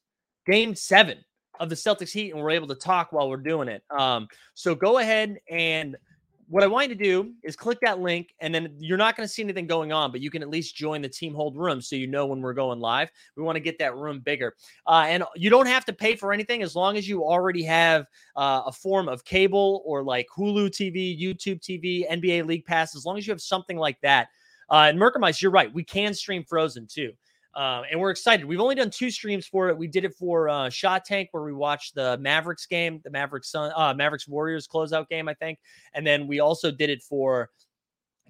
Game 0.45 0.73
Seven 0.73 1.17
of 1.59 1.69
the 1.69 1.75
Celtics 1.75 2.11
Heat, 2.11 2.31
and 2.31 2.41
we're 2.41 2.51
able 2.51 2.67
to 2.67 2.75
talk 2.75 3.11
while 3.11 3.29
we're 3.29 3.37
doing 3.37 3.67
it. 3.67 3.83
Um, 3.89 4.27
so 4.53 4.73
go 4.75 4.99
ahead 4.99 5.39
and 5.49 5.97
what 6.49 6.63
I 6.63 6.67
want 6.67 6.89
you 6.89 6.95
to 6.95 7.03
do 7.03 7.33
is 7.43 7.57
click 7.57 7.77
that 7.81 7.99
link, 7.99 8.33
and 8.39 8.55
then 8.55 8.73
you're 8.79 8.97
not 8.97 9.17
going 9.17 9.27
to 9.27 9.33
see 9.33 9.43
anything 9.43 9.67
going 9.67 9.91
on, 9.91 10.11
but 10.11 10.21
you 10.21 10.31
can 10.31 10.41
at 10.41 10.49
least 10.49 10.75
join 10.75 11.01
the 11.01 11.09
team 11.09 11.33
hold 11.33 11.57
room 11.57 11.81
so 11.81 11.95
you 11.95 12.07
know 12.07 12.25
when 12.25 12.39
we're 12.39 12.53
going 12.53 12.79
live. 12.79 13.09
We 13.35 13.43
want 13.43 13.57
to 13.57 13.59
get 13.59 13.77
that 13.79 13.95
room 13.95 14.21
bigger. 14.21 14.55
Uh, 14.87 15.05
and 15.07 15.23
you 15.35 15.49
don't 15.49 15.67
have 15.67 15.83
to 15.85 15.93
pay 15.93 16.15
for 16.15 16.31
anything 16.31 16.63
as 16.63 16.75
long 16.75 16.95
as 16.95 17.07
you 17.07 17.23
already 17.23 17.63
have 17.63 18.05
uh, 18.37 18.63
a 18.65 18.71
form 18.71 19.09
of 19.09 19.25
cable 19.25 19.83
or 19.85 20.03
like 20.03 20.27
Hulu 20.35 20.69
TV, 20.69 21.19
YouTube 21.19 21.59
TV, 21.59 22.09
NBA 22.09 22.45
League 22.47 22.65
Pass, 22.65 22.95
as 22.95 23.05
long 23.05 23.17
as 23.17 23.27
you 23.27 23.31
have 23.31 23.41
something 23.41 23.77
like 23.77 23.99
that. 24.01 24.29
Uh, 24.69 24.87
and 24.89 24.99
Merkermice, 24.99 25.41
you're 25.41 25.51
right. 25.51 25.73
We 25.73 25.83
can 25.83 26.13
stream 26.13 26.43
Frozen 26.43 26.87
too. 26.87 27.11
Uh, 27.57 27.81
and 27.89 27.99
we're 27.99 28.11
excited. 28.11 28.45
We've 28.45 28.59
only 28.59 28.75
done 28.75 28.91
two 28.91 29.09
streams 29.09 29.47
for 29.47 29.67
it. 29.69 29.77
We 29.77 29.87
did 29.87 30.05
it 30.05 30.13
for 30.13 30.47
uh, 30.47 30.69
Shot 30.69 31.03
Tank, 31.05 31.29
where 31.31 31.43
we 31.43 31.53
watched 31.53 31.95
the 31.95 32.15
Mavericks 32.19 32.67
game, 32.67 33.01
the 33.03 33.09
Mavericks 33.09 33.49
Sun, 33.49 33.71
uh, 33.75 33.95
Mavericks 33.95 34.27
Warriors 34.27 34.67
closeout 34.67 35.09
game, 35.09 35.27
I 35.27 35.33
think, 35.33 35.57
and 35.95 36.05
then 36.05 36.27
we 36.27 36.39
also 36.39 36.69
did 36.69 36.91
it 36.91 37.01
for 37.01 37.49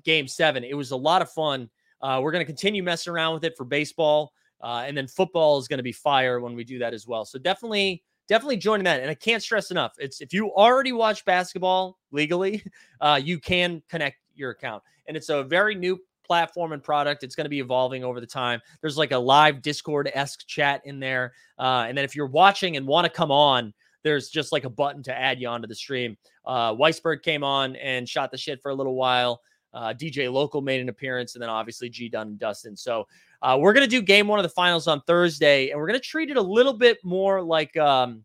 Game 0.05 0.29
Seven. 0.29 0.63
It 0.63 0.75
was 0.75 0.91
a 0.91 0.95
lot 0.95 1.21
of 1.21 1.29
fun. 1.29 1.69
Uh, 2.01 2.21
we're 2.23 2.31
going 2.31 2.41
to 2.41 2.45
continue 2.45 2.81
messing 2.81 3.11
around 3.11 3.33
with 3.33 3.43
it 3.43 3.57
for 3.57 3.65
baseball, 3.65 4.31
uh, 4.61 4.85
and 4.87 4.95
then 4.95 5.07
football 5.07 5.57
is 5.57 5.67
going 5.67 5.79
to 5.79 5.83
be 5.83 5.91
fire 5.91 6.39
when 6.39 6.55
we 6.55 6.63
do 6.63 6.79
that 6.79 6.93
as 6.93 7.05
well. 7.05 7.25
So 7.25 7.37
definitely, 7.37 8.03
definitely 8.29 8.55
joining 8.55 8.85
that. 8.85 9.01
And 9.01 9.11
I 9.11 9.15
can't 9.15 9.43
stress 9.43 9.71
enough: 9.71 9.91
it's 9.97 10.21
if 10.21 10.31
you 10.31 10.53
already 10.53 10.93
watch 10.93 11.25
basketball 11.25 11.97
legally, 12.11 12.63
uh, 13.01 13.19
you 13.21 13.41
can 13.41 13.83
connect 13.89 14.19
your 14.35 14.51
account, 14.51 14.83
and 15.05 15.17
it's 15.17 15.27
a 15.27 15.43
very 15.43 15.75
new 15.75 15.99
platform 16.27 16.73
and 16.73 16.83
product. 16.83 17.23
It's 17.23 17.35
going 17.35 17.45
to 17.45 17.49
be 17.49 17.59
evolving 17.59 18.03
over 18.03 18.19
the 18.19 18.27
time. 18.27 18.61
There's 18.81 18.97
like 18.97 19.11
a 19.11 19.17
live 19.17 19.61
Discord 19.61 20.11
esque 20.13 20.45
chat 20.45 20.81
in 20.85 20.99
there. 20.99 21.33
Uh, 21.57 21.85
and 21.87 21.97
then 21.97 22.05
if 22.05 22.15
you're 22.15 22.27
watching 22.27 22.77
and 22.77 22.85
want 22.85 23.05
to 23.05 23.09
come 23.09 23.31
on, 23.31 23.73
there's 24.03 24.29
just 24.29 24.51
like 24.51 24.63
a 24.63 24.69
button 24.69 25.03
to 25.03 25.17
add 25.17 25.41
you 25.41 25.47
onto 25.47 25.67
the 25.67 25.75
stream. 25.75 26.17
Uh, 26.45 26.73
Weisberg 26.73 27.23
came 27.23 27.43
on 27.43 27.75
and 27.77 28.07
shot 28.07 28.31
the 28.31 28.37
shit 28.37 28.61
for 28.61 28.69
a 28.69 28.75
little 28.75 28.95
while. 28.95 29.41
Uh, 29.73 29.93
DJ 29.93 30.31
Local 30.31 30.61
made 30.61 30.81
an 30.81 30.89
appearance, 30.89 31.35
and 31.35 31.41
then 31.41 31.49
obviously 31.49 31.89
G 31.89 32.09
Dunn 32.09 32.27
and 32.27 32.39
Dustin. 32.39 32.75
So 32.75 33.07
uh, 33.41 33.57
we're 33.59 33.73
gonna 33.73 33.85
do 33.85 34.01
game 34.01 34.27
one 34.27 34.39
of 34.39 34.43
the 34.43 34.49
finals 34.49 34.87
on 34.87 35.01
Thursday, 35.01 35.69
and 35.69 35.79
we're 35.79 35.87
gonna 35.87 35.99
treat 35.99 36.29
it 36.29 36.37
a 36.37 36.41
little 36.41 36.73
bit 36.73 36.97
more 37.03 37.41
like 37.41 37.75
um, 37.77 38.23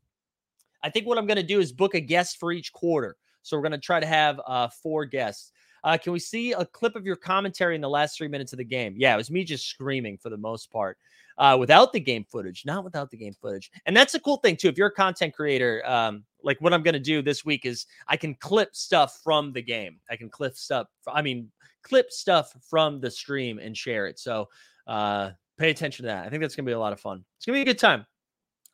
I 0.82 0.90
think 0.90 1.06
what 1.06 1.18
I'm 1.18 1.26
gonna 1.26 1.42
do 1.42 1.60
is 1.60 1.72
book 1.72 1.94
a 1.94 2.00
guest 2.00 2.38
for 2.38 2.52
each 2.52 2.72
quarter. 2.72 3.16
So 3.42 3.56
we're 3.56 3.64
gonna 3.64 3.78
try 3.78 4.00
to 4.00 4.06
have 4.06 4.40
uh, 4.46 4.68
four 4.68 5.04
guests. 5.04 5.51
Uh, 5.84 5.98
can 5.98 6.12
we 6.12 6.18
see 6.18 6.52
a 6.52 6.64
clip 6.64 6.96
of 6.96 7.04
your 7.04 7.16
commentary 7.16 7.74
in 7.74 7.80
the 7.80 7.88
last 7.88 8.16
three 8.16 8.28
minutes 8.28 8.52
of 8.52 8.58
the 8.58 8.64
game? 8.64 8.94
Yeah, 8.96 9.14
it 9.14 9.16
was 9.16 9.30
me 9.30 9.44
just 9.44 9.68
screaming 9.68 10.16
for 10.16 10.30
the 10.30 10.36
most 10.36 10.70
part, 10.70 10.98
uh, 11.38 11.56
without 11.58 11.92
the 11.92 12.00
game 12.00 12.24
footage, 12.30 12.64
not 12.64 12.84
without 12.84 13.10
the 13.10 13.16
game 13.16 13.34
footage. 13.40 13.70
And 13.86 13.96
that's 13.96 14.14
a 14.14 14.20
cool 14.20 14.36
thing 14.36 14.56
too. 14.56 14.68
If 14.68 14.78
you're 14.78 14.88
a 14.88 14.92
content 14.92 15.34
creator, 15.34 15.82
um, 15.86 16.24
like 16.42 16.60
what 16.60 16.72
I'm 16.72 16.82
going 16.82 16.94
to 16.94 17.00
do 17.00 17.22
this 17.22 17.44
week 17.44 17.66
is 17.66 17.86
I 18.08 18.16
can 18.16 18.34
clip 18.36 18.74
stuff 18.74 19.20
from 19.22 19.52
the 19.52 19.62
game. 19.62 19.98
I 20.10 20.16
can 20.16 20.28
clip 20.28 20.56
stuff. 20.56 20.86
I 21.06 21.22
mean, 21.22 21.50
clip 21.82 22.10
stuff 22.10 22.52
from 22.68 23.00
the 23.00 23.10
stream 23.10 23.58
and 23.58 23.76
share 23.76 24.06
it. 24.06 24.18
So 24.18 24.48
uh, 24.86 25.30
pay 25.58 25.70
attention 25.70 26.04
to 26.04 26.08
that. 26.08 26.26
I 26.26 26.30
think 26.30 26.42
that's 26.42 26.54
going 26.54 26.64
to 26.64 26.70
be 26.70 26.74
a 26.74 26.78
lot 26.78 26.92
of 26.92 27.00
fun. 27.00 27.24
It's 27.36 27.46
going 27.46 27.58
to 27.58 27.64
be 27.64 27.70
a 27.70 27.74
good 27.74 27.80
time. 27.80 28.06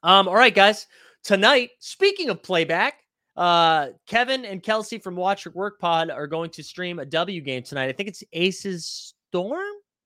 Um, 0.03 0.29
all 0.29 0.35
right, 0.35 0.55
guys. 0.55 0.87
Tonight, 1.25 1.71
speaking 1.81 2.31
of 2.31 2.43
playback, 2.43 3.03
uh, 3.39 3.91
Kevin 4.07 4.45
and 4.45 4.63
Kelsey 4.63 4.99
from 4.99 5.15
Watch 5.15 5.45
Your 5.45 5.55
Work 5.55 5.79
Pod 5.79 6.11
are 6.11 6.27
going 6.27 6.51
to 6.51 6.63
stream 6.63 6.99
a 6.99 7.07
W 7.07 7.41
game 7.41 7.63
tonight. 7.63 7.89
I 7.89 7.93
think 7.93 8.09
it's 8.09 8.25
Aces 8.33 9.15
Storm. 9.31 9.63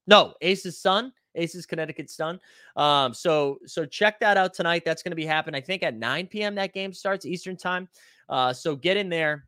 No, 0.07 0.35
Aces 0.43 0.79
Sun. 0.79 1.13
Aces 1.35 1.65
Connecticut 1.65 2.11
Sun. 2.11 2.39
Um, 2.77 3.15
so 3.15 3.59
so 3.65 3.87
check 3.87 4.21
that 4.21 4.37
out 4.37 4.53
tonight. 4.53 4.83
That's 4.85 5.03
going 5.03 5.13
to 5.13 5.17
be 5.17 5.25
happening. 5.25 5.59
I 5.59 5.65
think 5.65 5.83
at 5.83 5.97
9 5.97 6.27
p.m. 6.27 6.55
that 6.57 6.75
game 6.75 6.93
starts 6.93 7.25
Eastern 7.25 7.57
time. 7.57 7.89
Uh, 8.29 8.53
so 8.53 8.77
get 8.77 8.99
in 8.99 9.09
there, 9.09 9.47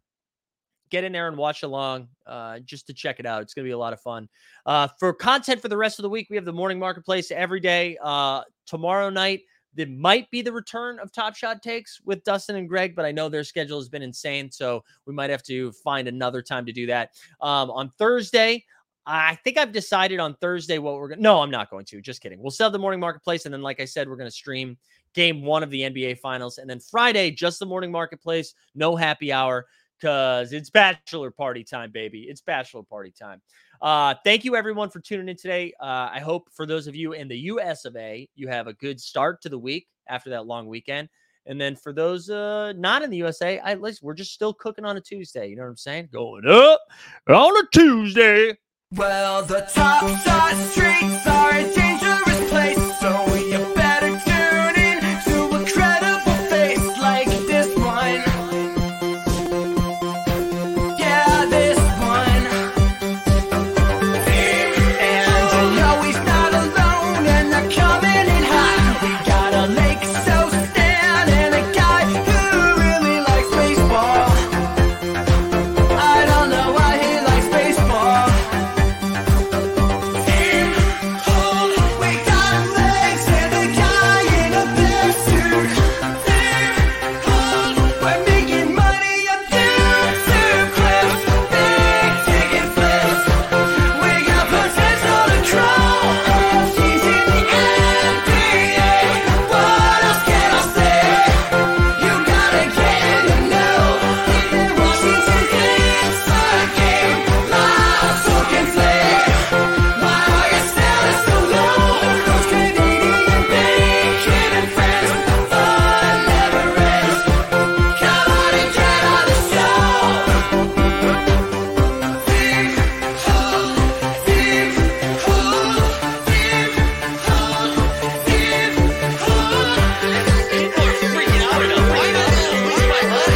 get 0.88 1.04
in 1.04 1.12
there 1.12 1.28
and 1.28 1.36
watch 1.36 1.62
along 1.62 2.08
uh, 2.26 2.60
just 2.60 2.86
to 2.86 2.94
check 2.94 3.20
it 3.20 3.26
out. 3.26 3.42
It's 3.42 3.52
going 3.52 3.66
to 3.66 3.68
be 3.68 3.72
a 3.72 3.78
lot 3.78 3.92
of 3.92 4.00
fun. 4.00 4.30
Uh, 4.64 4.88
for 4.98 5.12
content 5.12 5.60
for 5.60 5.68
the 5.68 5.76
rest 5.76 5.98
of 5.98 6.04
the 6.04 6.08
week, 6.08 6.28
we 6.30 6.36
have 6.36 6.46
the 6.46 6.54
morning 6.54 6.78
marketplace 6.78 7.30
every 7.30 7.60
day. 7.60 7.98
Uh, 8.02 8.40
tomorrow 8.64 9.10
night, 9.10 9.42
there 9.74 9.86
might 9.86 10.30
be 10.30 10.42
the 10.42 10.52
return 10.52 10.98
of 10.98 11.12
Top 11.12 11.34
Shot 11.36 11.62
takes 11.62 12.00
with 12.04 12.24
Dustin 12.24 12.56
and 12.56 12.68
Greg, 12.68 12.94
but 12.94 13.04
I 13.04 13.12
know 13.12 13.28
their 13.28 13.44
schedule 13.44 13.78
has 13.78 13.88
been 13.88 14.02
insane, 14.02 14.50
so 14.50 14.84
we 15.06 15.14
might 15.14 15.30
have 15.30 15.42
to 15.44 15.72
find 15.72 16.08
another 16.08 16.42
time 16.42 16.66
to 16.66 16.72
do 16.72 16.86
that. 16.86 17.10
Um, 17.40 17.70
on 17.70 17.90
Thursday, 17.98 18.64
I 19.06 19.36
think 19.44 19.58
I've 19.58 19.72
decided 19.72 20.18
on 20.20 20.34
Thursday 20.36 20.78
what 20.78 20.94
we're 20.94 21.08
going. 21.08 21.18
to 21.18 21.22
No, 21.22 21.42
I'm 21.42 21.50
not 21.50 21.70
going 21.70 21.84
to. 21.86 22.00
Just 22.00 22.22
kidding. 22.22 22.40
We'll 22.40 22.50
sell 22.50 22.70
the 22.70 22.78
morning 22.78 23.00
marketplace, 23.00 23.44
and 23.44 23.52
then, 23.52 23.62
like 23.62 23.80
I 23.80 23.84
said, 23.84 24.08
we're 24.08 24.16
going 24.16 24.30
to 24.30 24.34
stream 24.34 24.78
Game 25.14 25.42
One 25.42 25.62
of 25.62 25.70
the 25.70 25.82
NBA 25.82 26.18
Finals, 26.18 26.58
and 26.58 26.68
then 26.68 26.80
Friday, 26.80 27.30
just 27.30 27.58
the 27.58 27.66
morning 27.66 27.90
marketplace, 27.90 28.54
no 28.74 28.96
happy 28.96 29.32
hour 29.32 29.66
because 30.00 30.52
it's 30.52 30.70
bachelor 30.70 31.30
party 31.30 31.64
time, 31.64 31.90
baby. 31.90 32.22
It's 32.22 32.40
bachelor 32.40 32.82
party 32.82 33.10
time. 33.10 33.40
Uh, 33.84 34.14
thank 34.24 34.46
you 34.46 34.56
everyone 34.56 34.88
for 34.88 34.98
tuning 34.98 35.28
in 35.28 35.36
today. 35.36 35.70
Uh, 35.78 36.08
I 36.10 36.18
hope 36.18 36.48
for 36.50 36.64
those 36.64 36.86
of 36.86 36.96
you 36.96 37.12
in 37.12 37.28
the 37.28 37.36
US 37.36 37.84
of 37.84 37.94
A, 37.96 38.26
you 38.34 38.48
have 38.48 38.66
a 38.66 38.72
good 38.72 38.98
start 38.98 39.42
to 39.42 39.50
the 39.50 39.58
week 39.58 39.86
after 40.08 40.30
that 40.30 40.46
long 40.46 40.66
weekend. 40.66 41.10
And 41.44 41.60
then 41.60 41.76
for 41.76 41.92
those 41.92 42.30
uh, 42.30 42.72
not 42.78 43.02
in 43.02 43.10
the 43.10 43.18
USA, 43.18 43.58
I 43.58 43.74
listen, 43.74 44.06
we're 44.06 44.14
just 44.14 44.32
still 44.32 44.54
cooking 44.54 44.86
on 44.86 44.96
a 44.96 45.02
Tuesday. 45.02 45.48
You 45.48 45.56
know 45.56 45.64
what 45.64 45.68
I'm 45.68 45.76
saying? 45.76 46.08
Going 46.10 46.48
up 46.48 46.80
on 47.28 47.56
a 47.58 47.68
Tuesday. 47.74 48.56
Well, 48.92 49.44
the 49.44 49.68
top 49.70 50.08
shot 50.22 50.56
streets 50.70 51.83